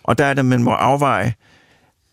Og 0.03 0.17
der 0.17 0.25
er 0.25 0.33
det, 0.33 0.45
man 0.45 0.63
må 0.63 0.71
afveje 0.71 1.33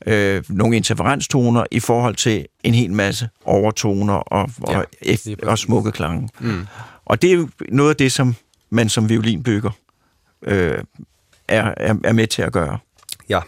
øh, 0.06 0.44
nogle 0.48 0.76
interferenstoner 0.76 1.64
i 1.70 1.80
forhold 1.80 2.14
til 2.14 2.46
en 2.64 2.74
hel 2.74 2.92
masse 2.92 3.28
overtoner 3.44 4.14
og, 4.14 4.50
Ja, 4.68 4.78
og, 4.78 4.84
F- 4.84 5.10
præcis. 5.10 5.36
og 5.42 5.58
smukke 5.58 5.92
klange. 5.92 6.28
Mm. 6.40 6.66
Og 7.04 7.22
det 7.22 7.30
er 7.30 7.34
jo 7.34 7.48
noget 7.68 7.90
af 7.90 7.96
det, 7.96 8.12
som 8.12 8.34
man 8.70 8.88
som 8.88 9.08
violinbygger 9.08 9.70
øh, 10.42 10.78
er, 11.48 11.74
er, 11.76 11.94
er 12.04 12.12
med 12.12 12.26
til 12.26 12.42
at 12.42 12.52
gøre. 12.52 12.78
Ja. 13.28 13.40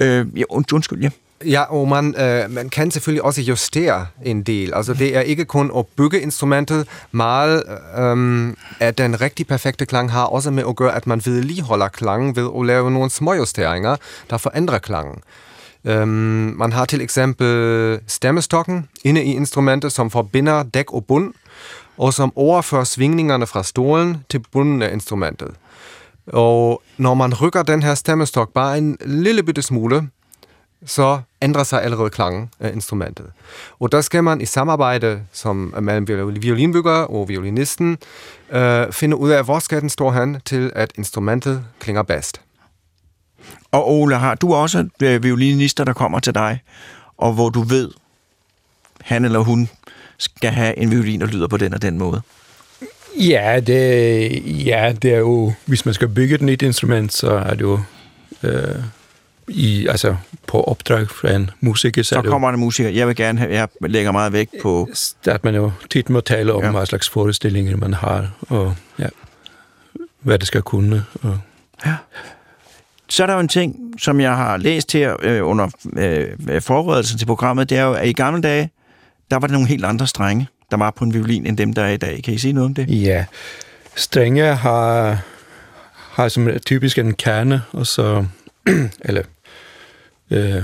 Øh, 0.00 0.38
ja, 0.38 0.44
und, 0.50 0.72
undskyld, 0.72 1.02
ja. 1.02 1.10
Ja, 1.46 1.62
og 1.62 1.88
man, 1.88 2.14
øh, 2.20 2.50
man 2.50 2.68
kan 2.68 2.90
selvfølgelig 2.90 3.24
også 3.24 3.42
justere 3.42 4.06
en 4.24 4.42
del. 4.42 4.74
Altså 4.74 4.94
det 4.94 5.16
er 5.16 5.20
ikke 5.20 5.44
kun 5.44 5.70
at 5.76 5.86
bygge 5.86 6.20
instrumentet, 6.20 6.88
meget 7.12 7.62
øhm, 7.98 8.56
at 8.80 8.98
den 8.98 9.20
rigtig 9.20 9.46
perfekte 9.46 9.86
klang 9.86 10.12
har 10.12 10.24
også 10.24 10.50
med 10.50 10.64
at 10.68 10.76
gøre, 10.76 10.94
at 10.94 11.06
man 11.06 11.22
vedligeholder 11.24 11.88
klangen 11.88 12.36
ved 12.36 12.50
at 12.60 12.66
lave 12.66 12.90
nogle 12.90 13.10
små 13.10 13.34
justeringer, 13.34 13.96
der 14.30 14.36
forandrer 14.36 14.78
klangen. 14.78 15.22
Øhm, 15.84 16.54
man 16.56 16.72
har 16.72 16.84
til 16.84 17.00
eksempel 17.00 18.00
stemmestokken 18.06 18.88
inde 19.04 19.24
i 19.24 19.34
instrumentet, 19.34 19.92
som 19.92 20.10
forbinder 20.10 20.62
dæk 20.62 20.92
og 20.92 21.04
bund, 21.04 21.34
og 21.98 22.14
som 22.14 22.32
overfører 22.36 22.84
svingningerne 22.84 23.46
fra 23.46 23.62
stolen 23.62 24.24
til 24.30 24.44
bunden 24.52 24.82
af 24.82 24.92
instrumentet. 24.92 25.54
Og 26.26 26.82
når 26.98 27.14
man 27.14 27.34
rykker 27.34 27.62
den 27.62 27.82
her 27.82 27.94
stemmestok 27.94 28.52
bare 28.52 28.78
en 28.78 28.96
lille 29.04 29.42
bitte 29.42 29.62
smule, 29.62 30.08
så 30.86 31.20
ændrer 31.42 31.62
sig 31.62 31.82
allerede 31.82 32.10
klangen 32.10 32.50
af 32.60 32.72
instrumentet. 32.72 33.26
Og 33.80 33.92
der 33.92 34.00
skal 34.00 34.24
man 34.24 34.40
i 34.40 34.46
samarbejde 34.46 35.22
som 35.32 35.74
mellem 35.80 36.08
violinbygger 36.42 36.92
og 36.92 37.28
violinisten 37.28 37.98
øh, 38.50 38.92
finde 38.92 39.16
ud 39.16 39.30
af, 39.30 39.44
hvor 39.44 39.58
skal 39.58 39.80
den 39.80 39.90
stå 39.90 40.10
hen 40.10 40.40
til, 40.44 40.72
at 40.74 40.92
instrumentet 40.98 41.64
klinger 41.80 42.02
bedst. 42.02 42.40
Og 43.72 43.90
Ole, 43.90 44.16
har 44.16 44.34
du 44.34 44.54
også 44.54 44.88
øh, 45.02 45.22
violinister, 45.22 45.84
der 45.84 45.92
kommer 45.92 46.20
til 46.20 46.34
dig, 46.34 46.60
og 47.16 47.32
hvor 47.32 47.48
du 47.48 47.62
ved, 47.62 47.90
han 49.00 49.24
eller 49.24 49.38
hun 49.38 49.68
skal 50.18 50.50
have 50.50 50.78
en 50.78 50.90
violin, 50.90 51.20
der 51.20 51.26
lyder 51.26 51.48
på 51.48 51.56
den 51.56 51.74
og 51.74 51.82
den 51.82 51.98
måde? 51.98 52.20
Ja, 53.20 53.60
det, 53.60 54.42
ja, 54.66 54.94
det 55.02 55.14
er 55.14 55.18
jo, 55.18 55.52
hvis 55.66 55.84
man 55.84 55.94
skal 55.94 56.08
bygge 56.08 56.34
et 56.34 56.42
nyt 56.42 56.62
instrument, 56.62 57.12
så 57.12 57.30
er 57.30 57.50
det 57.54 57.60
jo 57.60 57.80
øh, 58.42 58.74
i, 59.48 59.86
altså 59.86 60.16
på 60.46 60.62
opdrag 60.62 61.08
fra 61.10 61.32
en 61.32 61.50
musiker, 61.60 62.02
så, 62.02 62.08
Så 62.08 62.18
er 62.18 62.22
kommer 62.22 62.50
en 62.50 62.60
musiker. 62.60 62.88
Jeg 62.90 63.08
vil 63.08 63.16
gerne 63.16 63.38
have, 63.38 63.52
jeg 63.54 63.68
lægger 63.80 64.12
meget 64.12 64.32
vægt 64.32 64.54
på... 64.62 64.88
at 65.26 65.44
man 65.44 65.54
jo 65.54 65.70
tit 65.90 66.10
må 66.10 66.20
tale 66.20 66.52
om, 66.52 66.60
Ja. 66.60 66.66
ja. 66.66 66.72
hvad 66.72 66.86
slags 66.86 67.08
forestillinger 67.08 67.76
man 67.76 67.94
har, 67.94 68.30
og 68.48 68.74
ja, 68.98 69.06
hvad 70.20 70.38
det 70.38 70.46
skal 70.46 70.62
kunne. 70.62 71.04
Og, 71.22 71.38
Så 73.08 73.22
er 73.22 73.26
der 73.26 73.34
jo 73.34 73.40
en 73.40 73.48
ting, 73.48 73.94
som 73.98 74.20
jeg 74.20 74.36
har 74.36 74.56
læst 74.56 74.92
her 74.92 75.16
øh, 75.22 75.46
under 75.48 75.68
øh, 75.96 76.60
forberedelsen 76.62 77.18
til 77.18 77.26
programmet, 77.26 77.70
det 77.70 77.78
er 77.78 77.82
jo, 77.82 77.92
at 77.92 78.08
i 78.08 78.12
gamle 78.12 78.42
dage, 78.42 78.70
der 79.30 79.36
var 79.36 79.46
der 79.46 79.52
nogle 79.54 79.68
helt 79.68 79.84
andre 79.84 80.06
strenge, 80.06 80.48
der 80.70 80.76
var 80.76 80.90
på 80.90 81.04
en 81.04 81.14
violin, 81.14 81.46
end 81.46 81.56
dem, 81.56 81.72
der 81.72 81.82
er 81.82 81.90
i 81.90 81.96
dag. 81.96 82.22
Kan 82.24 82.34
I 82.34 82.38
sige 82.38 82.52
noget 82.52 82.66
om 82.66 82.74
det? 82.74 83.02
ja, 83.02 83.24
strenge 83.96 84.44
har, 84.44 85.18
har 85.94 86.28
som 86.28 86.50
typisk 86.66 86.98
en 86.98 87.14
kerne, 87.14 87.62
og 87.72 87.86
så, 87.86 88.26
eller, 89.08 89.22
øh, 90.30 90.62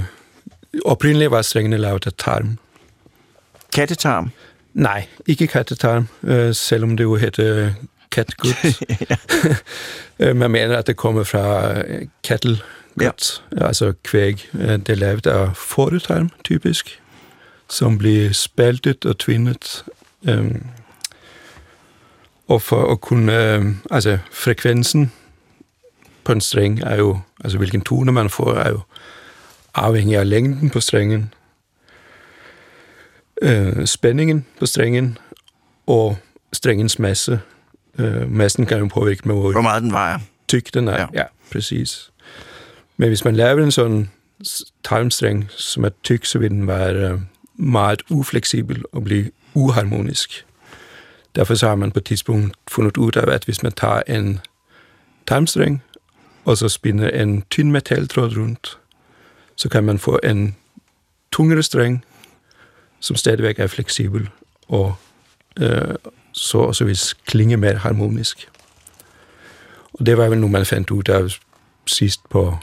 oprindeligt 0.85 1.31
var 1.31 1.43
strengene 1.43 1.77
lavet 1.77 2.07
af 2.07 2.13
tarm. 2.19 2.59
Kattetarm. 3.75 4.31
Nej, 4.75 5.07
ikke 5.27 5.47
kattetarm, 5.47 6.09
øh, 6.23 6.55
selvom 6.55 6.97
det 6.97 7.05
jo 7.05 7.17
hedder 7.17 7.73
kattegut. 8.13 8.57
Øh, 10.21 10.37
Man 10.37 10.51
mener, 10.51 10.77
at 10.77 10.87
det 10.87 10.97
kommer 10.97 11.25
fra 11.25 11.79
øh, 11.81 12.07
kattelgut, 12.25 13.43
ja. 13.61 13.67
altså 13.67 13.93
kvæg. 14.05 14.49
Øh, 14.55 14.69
Det 14.69 14.89
er 14.89 14.95
lavet 14.95 15.27
af 15.27 15.57
fåretarm, 15.57 16.31
typisk, 16.45 17.01
som 17.71 17.99
bliver 17.99 18.33
spaltet 18.33 19.05
og 19.05 19.19
tvinnet. 19.19 19.85
Øhm, 20.29 20.67
og 22.49 22.63
for 22.63 22.93
at 22.93 23.01
kunne, 23.01 23.55
øh, 23.55 23.65
altså 23.91 24.19
frekvensen 24.33 25.13
på 26.25 26.33
en 26.33 26.41
streng 26.41 26.81
er 26.83 26.97
jo, 26.97 27.19
altså 27.45 27.59
hvilken 27.59 27.81
tone 27.81 28.13
man 28.13 28.31
får, 28.31 28.55
er 28.55 28.69
jo 28.71 28.81
afhængig 29.75 30.17
af 30.17 30.29
længden 30.29 30.71
på 30.71 30.81
strengen, 30.81 31.35
øh, 33.43 33.87
spændingen 33.87 34.47
på 34.59 34.67
strengen 34.67 35.19
og 35.87 36.19
strengens 36.53 36.99
masse. 36.99 37.41
Øh, 37.99 38.31
massen 38.31 38.67
kan 38.67 38.79
jo 38.79 38.87
påvirke 38.87 39.29
med, 39.29 39.35
Hvor 39.35 39.53
hvor 39.53 39.61
meget 39.61 39.83
den 39.83 39.93
vejer. 39.93 40.19
tyk 40.49 40.75
den 40.75 40.89
er. 40.89 40.97
Ja. 40.99 41.07
Ja. 41.15 41.25
præcis. 41.53 42.11
Men 42.97 43.09
hvis 43.09 43.25
man 43.25 43.37
laver 43.37 43.65
en 43.65 43.71
sådan 43.71 44.11
tarmstreng, 44.85 45.47
som 45.51 45.85
er 45.85 45.89
tyk, 46.03 46.25
så 46.25 46.39
vil 46.39 46.51
den 46.51 46.67
være 46.67 46.95
øh, 47.13 47.19
meget 47.61 48.03
ufleksibel 48.11 48.85
og 48.93 49.05
blive 49.05 49.31
uharmonisk. 49.55 50.47
Derfor 51.37 51.55
så 51.55 51.69
har 51.69 51.75
man 51.75 51.93
på 51.93 51.99
et 51.99 52.05
tidspunkt 52.05 52.57
fundet 52.69 52.97
ud 52.97 53.17
af, 53.17 53.35
at 53.35 53.45
hvis 53.45 53.63
man 53.63 53.73
tager 53.73 54.03
en 54.09 54.41
timestring, 55.29 55.83
og 56.45 56.57
så 56.57 56.69
spinder 56.69 57.11
en 57.11 57.45
tynd 57.51 57.71
metaltråd 57.71 58.37
rundt, 58.37 58.79
så 59.57 59.69
kan 59.69 59.85
man 59.85 59.99
få 59.99 60.21
en 60.25 60.57
tungere 61.33 61.63
streng, 61.63 62.05
som 63.01 63.17
stadigvæk 63.17 63.59
er 63.59 63.67
fleksibel, 63.67 64.29
og 64.69 64.95
øh, 65.61 65.95
så 66.33 66.59
også 66.59 66.85
vil 66.85 66.99
klinge 67.27 67.57
mere 67.57 67.75
harmonisk. 67.75 68.49
Og 69.93 70.07
det 70.07 70.17
var 70.17 70.29
vel 70.29 70.39
nu, 70.39 70.49
man 70.49 70.67
fandt 70.67 70.91
ud 70.91 71.09
af 71.09 71.39
sidst 71.87 72.29
på 72.29 72.59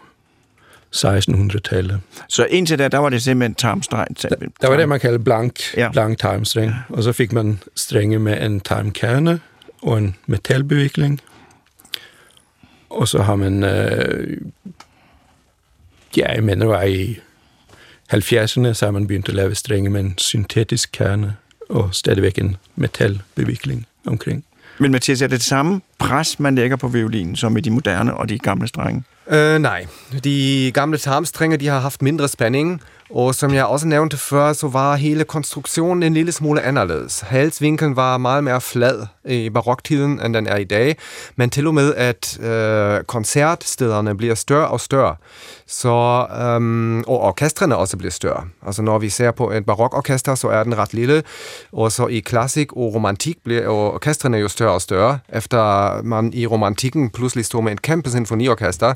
1600-tallet. 0.95 1.99
Så 2.29 2.45
indtil 2.45 2.79
da, 2.79 2.87
der 2.87 2.97
var 2.97 3.09
det 3.09 3.21
simpelthen 3.21 3.55
tarmstreng. 3.55 4.17
Der 4.61 4.67
var 4.67 4.77
det, 4.77 4.89
man 4.89 4.99
kaldte 4.99 5.19
blank, 5.19 5.59
Ja. 5.77 5.89
blank 5.91 6.17
tarmstreng. 6.19 6.73
Og 6.89 7.03
så 7.03 7.11
fik 7.13 7.31
man 7.31 7.59
strenge 7.75 8.19
med 8.19 8.41
en 8.45 8.59
tarmkerne 8.59 9.39
og 9.81 9.97
en 9.97 10.15
metalbevikling. 10.25 11.21
Og 12.89 13.07
så 13.07 13.21
har 13.21 13.35
man, 13.35 13.63
øh, 13.63 14.37
ja, 16.17 16.33
jeg 16.33 16.43
mener, 16.43 16.65
var 16.65 16.83
i 16.83 17.19
70'erne, 18.13 18.73
så 18.73 18.85
har 18.85 18.91
man 18.91 19.07
begyndt 19.07 19.29
at 19.29 19.35
lave 19.35 19.55
strenge 19.55 19.89
med 19.89 19.99
en 20.01 20.13
syntetisk 20.17 20.89
kerne 20.91 21.35
og 21.69 21.89
stadigvæk 21.95 22.37
en 22.37 22.55
metalbevikling 22.75 23.85
omkring. 24.05 24.45
Men 24.79 24.91
Mathias, 24.91 25.21
er 25.21 25.27
det 25.27 25.39
det 25.39 25.45
samme 25.45 25.81
pres, 25.99 26.39
man 26.39 26.55
lægger 26.55 26.77
på 26.77 26.87
violinen, 26.87 27.35
som 27.35 27.57
i 27.57 27.61
de 27.61 27.71
moderne 27.71 28.13
og 28.13 28.29
de 28.29 28.39
gamle 28.39 28.67
strenge? 28.67 29.03
Øh, 29.29 29.59
nej. 29.59 29.85
De 30.23 30.71
gamle 30.73 30.97
tarmstrenge, 30.97 31.57
de 31.57 31.67
har 31.67 31.79
haft 31.79 32.01
mindre 32.01 32.27
spænding, 32.27 32.81
og 33.09 33.35
som 33.35 33.53
jeg 33.53 33.65
også 33.65 33.87
nævnte 33.87 34.17
før, 34.17 34.53
så 34.53 34.67
var 34.67 34.95
hele 34.95 35.23
konstruktionen 35.23 36.03
en 36.03 36.13
lille 36.13 36.31
smule 36.31 36.61
anderledes. 36.61 37.19
Halsvinklen 37.19 37.95
var 37.95 38.17
meget 38.17 38.43
mere 38.43 38.61
flad 38.61 39.05
i 39.25 39.49
baroktiden, 39.49 40.21
end 40.25 40.33
den 40.33 40.47
er 40.47 40.57
i 40.57 40.63
dag, 40.63 40.97
men 41.35 41.49
til 41.49 41.67
og 41.67 41.73
med, 41.73 41.95
at 41.95 42.39
øh, 42.39 43.03
koncertstederne 43.03 44.17
bliver 44.17 44.35
større 44.35 44.67
og 44.67 44.81
større, 44.81 45.15
så, 45.67 46.27
øhm, 46.41 46.99
og 46.99 47.21
orkestrene 47.21 47.75
også 47.75 47.97
bliver 47.97 48.11
større. 48.11 48.43
Altså 48.65 48.81
når 48.81 48.99
vi 48.99 49.09
ser 49.09 49.31
på 49.31 49.51
et 49.51 49.65
barokorkester, 49.65 50.35
så 50.35 50.47
er 50.47 50.63
den 50.63 50.77
ret 50.77 50.93
lille, 50.93 51.23
og 51.71 51.91
så 51.91 52.07
i 52.07 52.19
klassik 52.19 52.73
og 52.73 52.93
romantik 52.93 53.37
bliver 53.43 53.67
orkestrene 53.67 54.37
jo 54.37 54.47
større 54.47 54.73
og 54.73 54.81
større, 54.81 55.19
efter 55.33 56.01
man 56.01 56.33
i 56.33 56.45
romantikken 56.45 57.09
pludselig 57.09 57.45
står 57.45 57.61
med 57.61 57.71
en 57.71 57.77
kæmpe 57.77 58.09
symfoniorkester, 58.09 58.93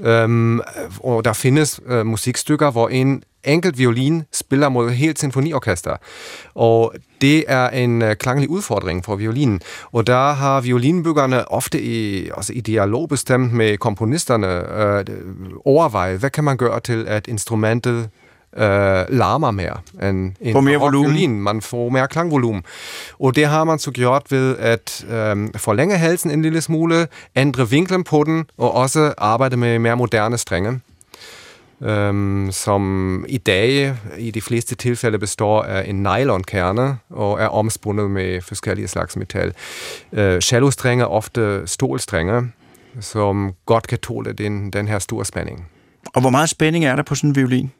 øhm, 0.00 0.60
og 0.98 1.24
der 1.24 1.32
findes 1.32 1.80
øh, 1.86 2.06
musikstykker, 2.06 2.70
hvor 2.70 2.88
en 2.88 3.22
enkelt 3.44 3.78
violin 3.78 4.22
spiller 4.32 4.68
mod 4.68 4.90
helt 4.90 5.18
symfoniorkester. 5.18 5.96
Og 6.54 6.94
det 7.20 7.44
er 7.48 7.68
en 7.68 8.02
uh, 8.02 8.12
klanglig 8.12 8.50
udfordring 8.50 9.04
for 9.04 9.16
violinen. 9.16 9.60
Og 9.92 10.06
der 10.06 10.32
har 10.32 10.60
violinbyggerne 10.60 11.52
ofte 11.52 11.82
i, 11.82 12.28
altså 12.36 12.52
i 12.52 12.60
dialog 12.60 13.08
bestemt 13.08 13.52
med 13.52 13.76
komponisterne 13.76 14.46
uh, 14.46 15.16
overvejet, 15.64 16.18
hvad 16.18 16.30
kan 16.30 16.44
man 16.44 16.56
gøre 16.56 16.80
til, 16.80 17.04
at 17.08 17.28
instrumentet 17.28 18.08
uh, 18.56 18.62
larmer 19.08 19.50
mere 19.50 19.76
end 20.02 20.32
en 20.40 20.52
får 20.52 20.60
mere 20.60 20.78
volumen. 20.78 21.10
violin. 21.10 21.40
Man 21.40 21.60
får 21.60 21.88
mere 21.88 22.08
klangvolumen. 22.08 22.62
Og 23.20 23.36
det 23.36 23.46
har 23.46 23.64
man 23.64 23.78
så 23.78 23.90
gjort 23.90 24.22
ved 24.30 24.56
at 24.58 25.04
um, 25.32 25.52
forlænge 25.56 25.96
halsen 25.96 26.30
en 26.30 26.42
lille 26.42 26.60
smule, 26.60 27.06
ændre 27.36 27.70
vinklen 27.70 28.04
på 28.04 28.24
den, 28.24 28.44
og 28.58 28.74
også 28.74 29.14
arbejde 29.18 29.56
med 29.56 29.78
mere 29.78 29.96
moderne 29.96 30.38
strenge 30.38 30.80
øhm, 31.82 32.52
som 32.52 33.24
i 33.28 33.38
dag 33.38 33.96
i 34.18 34.30
de 34.30 34.40
fleste 34.40 34.74
tilfælde 34.74 35.18
består 35.18 35.62
af 35.62 35.88
en 35.88 36.02
nylonkerne 36.02 36.98
og 37.10 37.40
er 37.40 37.46
omspundet 37.46 38.10
med 38.10 38.40
forskellige 38.40 38.88
slags 38.88 39.16
metal. 39.16 39.52
Øh, 40.12 40.40
cellostrenge 40.40 41.02
er 41.02 41.08
ofte 41.08 41.62
stålstrenge, 41.66 42.52
som 43.00 43.52
godt 43.66 43.86
kan 43.86 43.98
tåle 43.98 44.32
den, 44.32 44.70
den 44.70 44.88
her 44.88 44.98
store 44.98 45.24
spænding. 45.24 45.66
Og 46.14 46.20
hvor 46.20 46.30
meget 46.30 46.50
spænding 46.50 46.84
er 46.84 46.96
der 46.96 47.02
på 47.02 47.14
sådan 47.14 47.30
en 47.30 47.36
violin? 47.36 47.70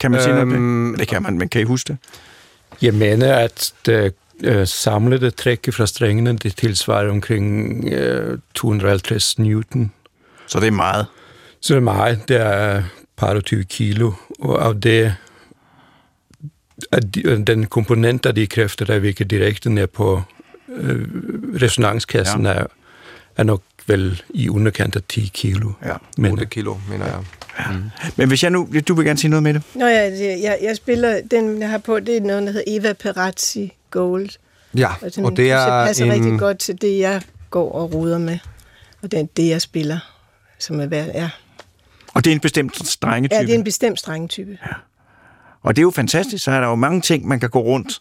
Kan 0.00 0.10
man 0.10 0.20
øhm, 0.20 0.24
sige 0.24 0.46
noget 0.46 0.92
det? 0.92 1.00
Det 1.00 1.08
kan 1.08 1.22
man, 1.22 1.38
men 1.38 1.48
kan 1.48 1.60
I 1.60 1.64
huske 1.64 1.88
det? 1.88 1.98
Jeg 2.82 2.94
mener, 2.94 3.34
at 3.34 3.72
det 3.86 4.14
øh, 4.44 4.66
samlede 4.66 5.30
træk 5.30 5.68
fra 5.72 5.86
strængene, 5.86 6.36
det 6.36 6.56
tilsvarer 6.56 7.10
omkring 7.10 7.84
øh, 7.88 8.38
250 8.54 9.38
newton. 9.38 9.92
Så 10.46 10.60
det 10.60 10.66
er 10.66 10.70
meget? 10.70 11.06
Så 11.62 11.74
det 11.74 11.78
er 11.78 11.84
meget. 11.84 12.28
Det 12.28 12.36
er 12.36 12.82
par 13.16 13.34
og 13.34 13.44
20 13.44 13.64
kilo, 13.64 14.12
og 14.40 14.66
af 14.66 14.80
det 14.80 15.14
at 16.92 17.14
den 17.46 17.66
komponent 17.66 18.26
af 18.26 18.34
de 18.34 18.46
kræfter, 18.46 18.84
der 18.84 18.98
virker 18.98 19.24
direkte 19.24 19.70
ned 19.70 19.86
på 19.86 20.22
øh, 20.68 21.08
resonanskassen, 21.62 22.44
ja. 22.44 22.52
er, 22.52 22.66
er 23.36 23.42
nok 23.42 23.62
vel 23.86 24.22
i 24.30 24.48
underkant 24.48 24.96
af 24.96 25.02
10 25.08 25.30
kilo. 25.34 25.72
Ja, 25.84 25.96
men, 26.18 26.32
8 26.32 26.46
kilo, 26.46 26.76
mener 26.90 27.06
jeg. 27.06 27.24
Ja. 27.58 27.72
Mm. 27.72 27.82
Men 28.16 28.28
hvis 28.28 28.42
jeg 28.42 28.50
nu, 28.50 28.68
du 28.88 28.94
vil 28.94 29.04
gerne 29.04 29.18
sige 29.18 29.30
noget 29.30 29.42
med 29.42 29.54
det? 29.54 29.62
Nå 29.74 29.86
ja, 29.86 30.10
jeg, 30.42 30.58
jeg 30.62 30.76
spiller, 30.76 31.20
den 31.30 31.60
jeg 31.60 31.70
har 31.70 31.78
på, 31.78 32.00
det 32.00 32.16
er 32.16 32.20
noget, 32.20 32.42
der 32.42 32.52
hedder 32.52 32.64
Eva 32.66 32.92
Perazzi 32.92 33.72
Gold. 33.90 34.28
Ja, 34.76 34.88
og, 35.02 35.14
den, 35.14 35.24
og 35.24 35.36
det 35.36 35.50
er 35.50 35.78
det 35.78 35.86
passer 35.86 36.04
en... 36.04 36.12
rigtig 36.12 36.38
godt 36.38 36.58
til 36.58 36.80
det, 36.80 36.98
jeg 36.98 37.22
går 37.50 37.72
og 37.72 37.94
ruder 37.94 38.18
med. 38.18 38.38
Og 39.02 39.12
det 39.12 39.20
er 39.20 39.26
det, 39.36 39.48
jeg 39.48 39.62
spiller, 39.62 39.98
som 40.58 40.80
er, 40.80 40.88
er 40.92 41.28
og 42.14 42.24
det 42.24 42.30
er 42.30 42.34
en 42.34 42.40
bestemt 42.40 42.88
strengetype? 42.88 43.34
Ja, 43.34 43.42
det 43.42 43.50
er 43.50 43.58
en 43.58 43.64
bestemt 43.64 43.98
strengetype. 43.98 44.58
Ja. 44.66 44.72
Og 45.62 45.76
det 45.76 45.82
er 45.82 45.84
jo 45.84 45.90
fantastisk, 45.90 46.44
så 46.44 46.50
er 46.50 46.60
der 46.60 46.68
jo 46.68 46.74
mange 46.74 47.00
ting, 47.00 47.28
man 47.28 47.40
kan 47.40 47.50
gå 47.50 47.60
rundt 47.60 48.00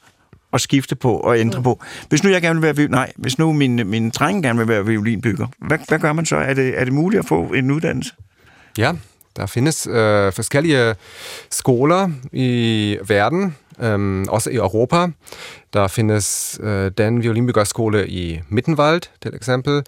og 0.51 0.61
skifte 0.61 0.95
på 0.95 1.17
og 1.17 1.39
ændre 1.39 1.59
mm. 1.59 1.63
på. 1.63 1.81
Hvis 2.09 2.23
nu 2.23 2.29
jeg 2.29 2.41
gerne 2.41 2.61
vil 2.61 2.77
være 2.77 2.87
nej, 2.87 3.11
hvis 3.15 3.37
nu 3.37 3.53
min, 3.53 3.87
min 3.87 4.09
dreng 4.09 4.43
gerne 4.43 4.59
vil 4.59 4.67
være 4.67 4.85
violinbygger, 4.85 5.47
hvad, 5.57 5.79
hvad 5.87 5.99
gør 5.99 6.13
man 6.13 6.25
så? 6.25 6.35
Er 6.35 6.53
det, 6.53 6.79
er 6.79 6.83
det 6.83 6.93
muligt 6.93 7.19
at 7.19 7.25
få 7.25 7.43
en 7.43 7.71
uddannelse? 7.71 8.13
Ja, 8.77 8.93
der 9.35 9.45
findes 9.45 9.87
øh, 9.87 10.33
forskellige 10.33 10.95
skoler 11.49 12.09
i 12.31 12.97
verden, 13.07 13.55
øh, 13.79 14.25
også 14.29 14.49
i 14.49 14.55
Europa. 14.55 15.07
Der 15.73 15.87
findes 15.87 16.59
øh, 16.63 16.91
den 16.97 17.23
violinbyggerskole 17.23 18.07
i 18.07 18.41
Mittenwald, 18.49 19.01
til 19.21 19.35
eksempel, 19.35 19.83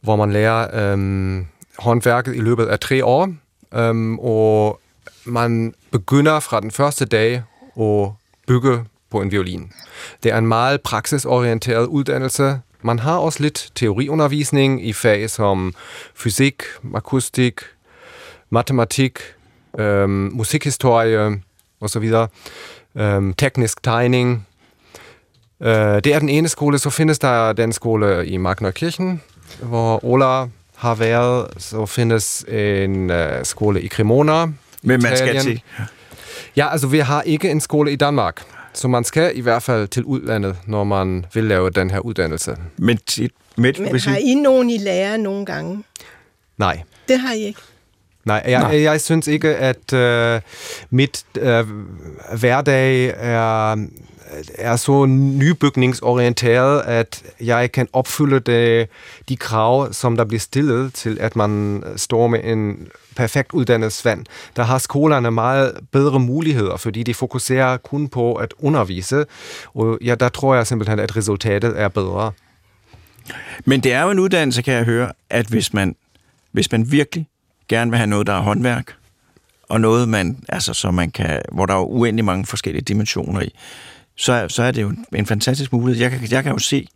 hvor 0.00 0.16
man 0.16 0.32
lærer 0.32 0.92
øh, 0.92 1.44
håndværket 1.78 2.36
i 2.36 2.40
løbet 2.40 2.66
af 2.66 2.80
tre 2.80 3.04
år. 3.04 3.32
Um, 3.78 4.18
og 4.18 4.80
man 5.24 5.74
begynder 5.90 6.40
fra 6.40 6.60
den 6.60 6.70
første 6.70 7.04
dag 7.04 7.42
at 7.80 8.08
bygge 8.46 8.84
på 9.10 9.20
en 9.20 9.30
violin. 9.30 9.72
Det 10.22 10.32
er 10.32 10.38
en 10.38 10.46
meget 10.46 10.80
praksisorienteret 10.80 11.86
uddannelse. 11.86 12.60
Man 12.82 12.98
har 12.98 13.16
også 13.16 13.42
lidt 13.42 13.70
teoriundervisning 13.74 14.86
i 14.86 14.92
fag 14.92 15.30
som 15.30 15.74
fysik, 16.14 16.62
akustik, 16.94 17.60
matematik, 18.50 19.18
øhm, 19.78 20.30
musikhistorie 20.32 21.42
osv., 21.80 22.12
øhm, 22.96 23.34
teknisk 23.34 23.82
tegning. 23.82 24.46
Øh, 25.60 25.70
det 25.74 26.06
er 26.06 26.18
den 26.18 26.28
ene 26.28 26.48
skole. 26.48 26.78
Så 26.78 26.90
findes 26.90 27.18
der 27.18 27.52
den 27.52 27.72
skole 27.72 28.26
i 28.26 28.36
Magnerkirchen, 28.36 29.22
hvor 29.62 30.04
Ola 30.04 30.48
har 30.76 30.94
været, 30.94 31.46
så 31.58 31.86
findes 31.86 32.44
en 32.48 33.10
uh, 33.10 33.16
skole 33.42 33.82
i 33.82 33.88
Cremona. 33.88 34.46
Men 34.82 35.02
man 35.02 35.16
skal 35.16 35.40
til? 35.40 35.62
Ja, 36.56 36.72
altså 36.72 36.86
vi 36.86 36.98
har 36.98 37.22
ikke 37.22 37.50
en 37.50 37.60
skole 37.60 37.92
i 37.92 37.96
Danmark. 37.96 38.42
Så 38.72 38.88
man 38.88 39.04
skal 39.04 39.32
i 39.34 39.40
hvert 39.40 39.62
fald 39.62 39.88
til 39.88 40.04
udlandet, 40.04 40.56
når 40.66 40.84
man 40.84 41.26
vil 41.34 41.44
lave 41.44 41.70
den 41.70 41.90
her 41.90 41.98
uddannelse. 41.98 42.56
Men, 42.76 42.98
til, 43.06 43.30
med, 43.56 43.72
Men 43.78 44.00
har 44.00 44.16
I 44.16 44.34
nogen 44.34 44.70
i 44.70 44.78
lærer 44.78 45.16
nogle 45.16 45.46
gange? 45.46 45.82
Nej. 46.58 46.82
Det 47.08 47.18
har 47.20 47.32
I 47.32 47.44
ikke? 47.44 47.60
Nej, 48.24 48.42
jeg, 48.46 48.60
Nej. 48.60 48.82
jeg 48.82 49.00
synes 49.00 49.26
ikke, 49.26 49.56
at 49.56 49.92
uh, 49.92 50.42
mit 50.90 51.24
uh, 51.36 51.68
hverdag 52.38 53.14
er 53.16 53.86
er 54.54 54.76
så 54.76 55.06
nybygningsorienteret, 55.06 56.82
at 56.82 57.22
jeg 57.40 57.72
kan 57.72 57.88
opfylde 57.92 58.40
det, 58.40 58.88
de 59.28 59.36
krav, 59.36 59.92
som 59.92 60.16
der 60.16 60.24
bliver 60.24 60.40
stillet 60.40 60.94
til, 60.94 61.18
at 61.20 61.36
man 61.36 61.82
står 61.96 62.26
med 62.26 62.40
en 62.44 62.88
perfekt 63.16 63.52
uddannet 63.52 63.92
svand. 63.92 64.26
Der 64.56 64.62
har 64.62 64.78
skolerne 64.78 65.30
meget 65.30 65.78
bedre 65.92 66.20
muligheder, 66.20 66.76
fordi 66.76 67.02
de 67.02 67.14
fokuserer 67.14 67.76
kun 67.76 68.08
på 68.08 68.34
at 68.34 68.54
undervise, 68.58 69.24
og 69.74 69.98
ja, 70.04 70.14
der 70.14 70.28
tror 70.28 70.54
jeg 70.54 70.66
simpelthen, 70.66 70.98
at 70.98 71.16
resultatet 71.16 71.80
er 71.80 71.88
bedre. 71.88 72.32
Men 73.64 73.80
det 73.80 73.92
er 73.92 74.02
jo 74.02 74.10
en 74.10 74.18
uddannelse, 74.18 74.62
kan 74.62 74.74
jeg 74.74 74.84
høre, 74.84 75.12
at 75.30 75.46
hvis 75.46 75.72
man, 75.72 75.96
hvis 76.52 76.72
man 76.72 76.92
virkelig 76.92 77.28
gerne 77.68 77.90
vil 77.90 77.98
have 77.98 78.06
noget, 78.06 78.26
der 78.26 78.32
er 78.32 78.40
håndværk, 78.40 78.94
og 79.68 79.80
noget, 79.80 80.08
man, 80.08 80.44
altså, 80.48 80.74
så 80.74 80.90
man 80.90 81.10
kan, 81.10 81.42
hvor 81.52 81.66
der 81.66 81.74
er 81.74 81.82
uendelig 81.82 82.24
mange 82.24 82.46
forskellige 82.46 82.82
dimensioner 82.82 83.40
i, 83.40 83.54
så, 84.16 84.46
så 84.48 84.62
er 84.62 84.70
det 84.70 84.82
jo 84.82 84.92
en 85.14 85.26
fantastisk 85.26 85.72
mulighed. 85.72 86.02
Jeg 86.02 86.10
kan, 86.10 86.20
jeg 86.30 86.42
kan 86.42 86.52
jo 86.52 86.58
se, 86.58 86.88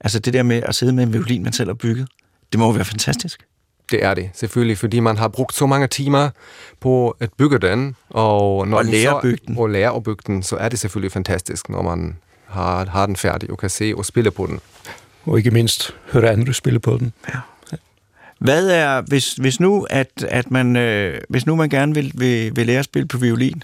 altså 0.00 0.18
det 0.18 0.32
der 0.32 0.42
med 0.42 0.62
at 0.62 0.74
sidde 0.74 0.92
med 0.92 1.04
en 1.04 1.12
violin, 1.12 1.42
man 1.42 1.52
selv 1.52 1.68
har 1.68 1.74
bygget, 1.74 2.08
det 2.52 2.60
må 2.60 2.66
jo 2.66 2.72
være 2.72 2.84
fantastisk. 2.84 3.46
Det 3.90 4.04
er 4.04 4.14
det, 4.14 4.30
selvfølgelig, 4.34 4.78
fordi 4.78 5.00
man 5.00 5.16
har 5.16 5.28
brugt 5.28 5.54
så 5.54 5.66
mange 5.66 5.86
timer 5.86 6.30
på 6.80 7.16
at 7.20 7.30
bygge 7.38 7.58
den, 7.58 7.96
og 8.10 8.68
når 8.68 8.78
og 8.78 8.84
lære 8.84 9.16
at 9.16 9.22
bygge 9.22 9.40
den. 9.46 9.58
Og 9.58 9.70
lære 9.70 9.96
at 9.96 10.02
bygge 10.02 10.22
den, 10.26 10.42
så 10.42 10.56
er 10.56 10.68
det 10.68 10.78
selvfølgelig 10.78 11.12
fantastisk, 11.12 11.68
når 11.68 11.82
man 11.82 12.16
har, 12.46 12.86
har 12.86 13.06
den 13.06 13.16
færdig 13.16 13.50
og 13.50 13.58
kan 13.58 13.70
se 13.70 13.94
og 13.96 14.04
spille 14.04 14.30
på 14.30 14.46
den. 14.46 14.60
Og 15.24 15.38
ikke 15.38 15.50
mindst 15.50 15.94
høre 16.12 16.30
andre 16.30 16.54
spille 16.54 16.80
på 16.80 16.98
den. 16.98 17.12
Ja. 17.28 17.38
Hvad 18.38 18.68
er, 18.68 19.00
hvis, 19.00 19.32
hvis 19.32 19.60
nu, 19.60 19.86
at, 19.90 20.24
at 20.28 20.50
man, 20.50 20.76
øh, 20.76 21.20
hvis 21.28 21.46
nu 21.46 21.56
man 21.56 21.68
gerne 21.68 21.94
vil, 21.94 22.12
vil, 22.14 22.56
vil 22.56 22.66
lære 22.66 22.78
at 22.78 22.84
spille 22.84 23.08
på 23.08 23.18
violin, 23.18 23.62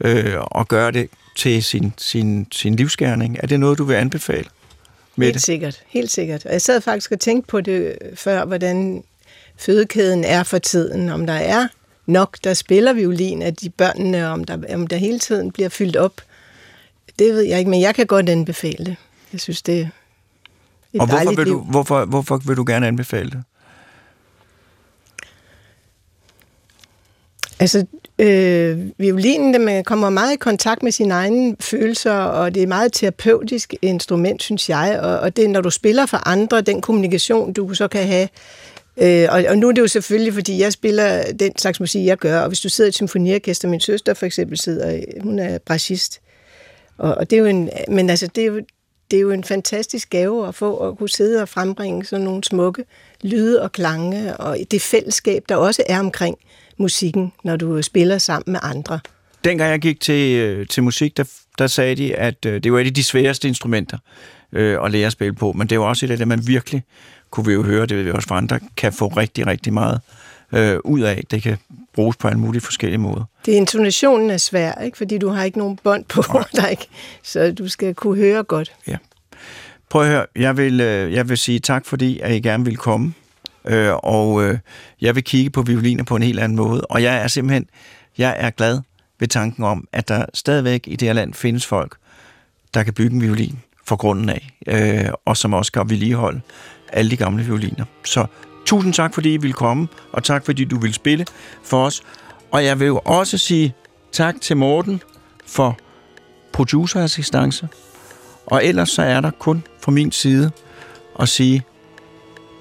øh, 0.00 0.34
og 0.40 0.68
gøre 0.68 0.90
det 0.90 1.08
til 1.34 1.64
sin, 1.64 1.92
sin, 1.98 2.46
sin 2.52 2.76
livsgerning. 2.76 3.36
Er 3.42 3.46
det 3.46 3.60
noget, 3.60 3.78
du 3.78 3.84
vil 3.84 3.94
anbefale? 3.94 4.44
Med 5.16 5.26
helt 5.26 5.34
det? 5.34 5.42
sikkert, 5.42 5.82
helt 5.86 6.10
sikkert. 6.10 6.46
Og 6.46 6.52
jeg 6.52 6.62
sad 6.62 6.80
faktisk 6.80 7.12
og 7.12 7.20
tænkte 7.20 7.46
på 7.48 7.60
det 7.60 7.98
før, 8.14 8.44
hvordan 8.44 9.04
fødekæden 9.56 10.24
er 10.24 10.42
for 10.42 10.58
tiden. 10.58 11.08
Om 11.08 11.26
der 11.26 11.32
er 11.32 11.68
nok, 12.06 12.38
der 12.44 12.54
spiller 12.54 12.92
violin 12.92 13.42
af 13.42 13.54
de 13.54 13.70
børnene, 13.70 14.28
om 14.28 14.44
der, 14.44 14.74
om 14.74 14.86
der 14.86 14.96
hele 14.96 15.18
tiden 15.18 15.52
bliver 15.52 15.68
fyldt 15.68 15.96
op. 15.96 16.20
Det 17.18 17.34
ved 17.34 17.42
jeg 17.42 17.58
ikke, 17.58 17.70
men 17.70 17.80
jeg 17.80 17.94
kan 17.94 18.06
godt 18.06 18.28
anbefale 18.28 18.84
det. 18.84 18.96
Jeg 19.32 19.40
synes, 19.40 19.62
det 19.62 19.80
er 19.80 19.88
et 20.92 21.00
Og 21.00 21.06
hvorfor 21.06 21.34
vil, 21.36 21.46
liv. 21.46 21.54
du, 21.54 21.60
hvorfor, 21.60 22.04
hvorfor 22.04 22.36
vil 22.36 22.56
du 22.56 22.64
gerne 22.66 22.86
anbefale 22.86 23.30
det? 23.30 23.42
Altså, 27.58 27.86
øh, 28.18 28.78
violinen, 28.98 29.64
man 29.64 29.84
kommer 29.84 30.10
meget 30.10 30.32
i 30.32 30.36
kontakt 30.36 30.82
med 30.82 30.92
sine 30.92 31.14
egne 31.14 31.56
følelser, 31.60 32.12
og 32.12 32.54
det 32.54 32.60
er 32.60 32.64
et 32.64 32.68
meget 32.68 32.92
terapeutisk 32.92 33.74
instrument, 33.82 34.42
synes 34.42 34.68
jeg. 34.68 35.00
Og, 35.02 35.18
og 35.18 35.36
det 35.36 35.44
er, 35.44 35.48
når 35.48 35.60
du 35.60 35.70
spiller 35.70 36.06
for 36.06 36.28
andre, 36.28 36.60
den 36.60 36.80
kommunikation, 36.80 37.52
du 37.52 37.74
så 37.74 37.88
kan 37.88 38.06
have. 38.06 38.28
Øh, 38.96 39.28
og, 39.30 39.44
og 39.48 39.58
nu 39.58 39.68
er 39.68 39.72
det 39.72 39.82
jo 39.82 39.88
selvfølgelig, 39.88 40.34
fordi 40.34 40.60
jeg 40.60 40.72
spiller 40.72 41.32
den 41.32 41.58
slags 41.58 41.80
musik, 41.80 42.06
jeg 42.06 42.18
gør. 42.18 42.40
Og 42.40 42.48
hvis 42.48 42.60
du 42.60 42.68
sidder 42.68 42.88
i 42.88 42.90
et 42.90 42.94
symfoniorkester, 42.94 43.68
min 43.68 43.80
søster 43.80 44.14
for 44.14 44.26
eksempel 44.26 44.58
sidder, 44.58 45.00
hun 45.22 45.38
er 45.38 45.58
brassist. 45.58 46.20
Og, 46.98 47.14
og 47.14 47.30
det 47.30 47.36
er 47.36 47.40
jo 47.40 47.46
en, 47.46 47.70
men 47.88 48.10
altså, 48.10 48.26
det 48.26 48.42
er 48.42 48.46
jo, 48.46 48.60
det 49.10 49.16
er 49.16 49.20
jo 49.20 49.30
en 49.30 49.44
fantastisk 49.44 50.10
gave 50.10 50.48
at 50.48 50.54
få 50.54 50.76
at 50.76 50.98
kunne 50.98 51.08
sidde 51.08 51.42
og 51.42 51.48
frembringe 51.48 52.04
sådan 52.04 52.24
nogle 52.24 52.44
smukke 52.44 52.84
lyde 53.22 53.62
og 53.62 53.72
klange, 53.72 54.36
og 54.36 54.58
det 54.70 54.82
fællesskab, 54.82 55.44
der 55.48 55.56
også 55.56 55.82
er 55.86 56.00
omkring 56.00 56.38
musikken, 56.76 57.32
når 57.44 57.56
du 57.56 57.82
spiller 57.82 58.18
sammen 58.18 58.52
med 58.52 58.60
andre. 58.62 59.00
Dengang 59.44 59.70
jeg 59.70 59.80
gik 59.80 60.00
til, 60.00 60.36
øh, 60.36 60.66
til 60.66 60.82
musik, 60.82 61.16
der, 61.16 61.24
der 61.58 61.66
sagde 61.66 61.94
de, 61.94 62.14
at 62.14 62.46
øh, 62.46 62.62
det 62.62 62.72
var 62.72 62.78
et 62.78 62.86
af 62.86 62.94
de 62.94 63.04
sværeste 63.04 63.48
instrumenter 63.48 63.98
øh, 64.52 64.78
at 64.84 64.90
lære 64.90 65.06
at 65.06 65.12
spille 65.12 65.34
på, 65.34 65.52
men 65.52 65.66
det 65.66 65.80
var 65.80 65.86
også 65.86 66.06
et 66.06 66.10
af 66.10 66.18
det, 66.18 66.28
man 66.28 66.46
virkelig, 66.46 66.82
kunne 67.30 67.46
vi 67.46 67.52
jo 67.52 67.62
høre, 67.62 67.86
det 67.86 67.96
ved 67.96 68.04
vi 68.04 68.10
også 68.10 68.28
fra 68.28 68.36
andre, 68.36 68.60
kan 68.76 68.92
få 68.92 69.08
rigtig, 69.08 69.46
rigtig 69.46 69.72
meget 69.72 70.00
øh, 70.52 70.78
ud 70.84 71.00
af. 71.00 71.24
Det 71.30 71.42
kan 71.42 71.56
bruges 71.94 72.16
på 72.16 72.28
en 72.28 72.40
mulig 72.40 72.62
forskellige 72.62 72.98
måder. 72.98 73.24
Det 73.46 73.52
intonationen 73.52 74.30
er 74.30 74.36
svær, 74.36 74.72
ikke? 74.84 74.96
fordi 74.96 75.18
du 75.18 75.28
har 75.28 75.44
ikke 75.44 75.58
nogen 75.58 75.78
bånd 75.82 76.04
på 76.04 76.22
dig, 76.56 76.78
så 77.22 77.52
du 77.52 77.68
skal 77.68 77.94
kunne 77.94 78.16
høre 78.16 78.42
godt. 78.42 78.72
Ja. 78.88 78.96
Prøv 79.90 80.02
at 80.02 80.08
høre, 80.08 80.26
jeg 80.36 80.56
vil, 80.56 80.80
øh, 80.80 81.12
jeg 81.12 81.28
vil 81.28 81.38
sige 81.38 81.58
tak, 81.58 81.86
fordi 81.86 82.20
at 82.20 82.34
I 82.34 82.40
gerne 82.40 82.64
vil 82.64 82.76
komme, 82.76 83.14
øh, 83.66 83.92
og 83.92 84.44
øh, 84.44 84.58
jeg 85.00 85.14
vil 85.14 85.24
kigge 85.24 85.50
på 85.50 85.62
violiner 85.62 86.04
på 86.04 86.16
en 86.16 86.22
helt 86.22 86.40
anden 86.40 86.56
måde, 86.56 86.80
og 86.80 87.02
jeg 87.02 87.22
er 87.22 87.28
simpelthen, 87.28 87.66
jeg 88.18 88.34
er 88.38 88.50
glad 88.50 88.80
ved 89.20 89.28
tanken 89.28 89.64
om, 89.64 89.88
at 89.92 90.08
der 90.08 90.26
stadigvæk 90.34 90.84
i 90.86 90.96
det 90.96 91.08
her 91.08 91.12
land 91.12 91.34
findes 91.34 91.66
folk, 91.66 91.96
der 92.74 92.82
kan 92.82 92.94
bygge 92.94 93.14
en 93.14 93.22
violin 93.22 93.58
for 93.86 93.96
grunden 93.96 94.28
af, 94.28 94.50
øh, 94.66 95.12
og 95.24 95.36
som 95.36 95.54
også 95.54 95.72
kan 95.72 95.90
vedligeholde 95.90 96.40
alle 96.92 97.10
de 97.10 97.16
gamle 97.16 97.44
violiner. 97.44 97.84
Så 98.04 98.26
tusind 98.66 98.92
tak, 98.92 99.14
fordi 99.14 99.34
I 99.34 99.36
ville 99.36 99.52
komme, 99.52 99.88
og 100.12 100.24
tak, 100.24 100.44
fordi 100.44 100.64
du 100.64 100.78
vil 100.78 100.94
spille 100.94 101.26
for 101.64 101.84
os. 101.84 102.02
Og 102.50 102.64
jeg 102.64 102.80
vil 102.80 102.86
jo 102.86 103.00
også 103.04 103.38
sige 103.38 103.74
tak 104.12 104.40
til 104.40 104.56
Morten 104.56 105.02
for 105.46 105.78
producerassistance. 106.52 107.68
Og 108.46 108.64
ellers 108.64 108.90
så 108.90 109.02
er 109.02 109.20
der 109.20 109.30
kun 109.30 109.64
fra 109.80 109.92
min 109.92 110.12
side 110.12 110.50
at 111.20 111.28
sige 111.28 111.62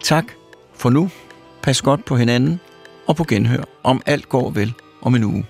tak 0.03 0.25
for 0.75 0.89
nu. 0.89 1.09
Pas 1.61 1.81
godt 1.81 2.05
på 2.05 2.15
hinanden 2.15 2.59
og 3.07 3.15
på 3.15 3.23
genhør, 3.23 3.63
om 3.83 4.01
alt 4.05 4.29
går 4.29 4.49
vel 4.49 4.73
om 5.01 5.15
en 5.15 5.23
uge. 5.23 5.45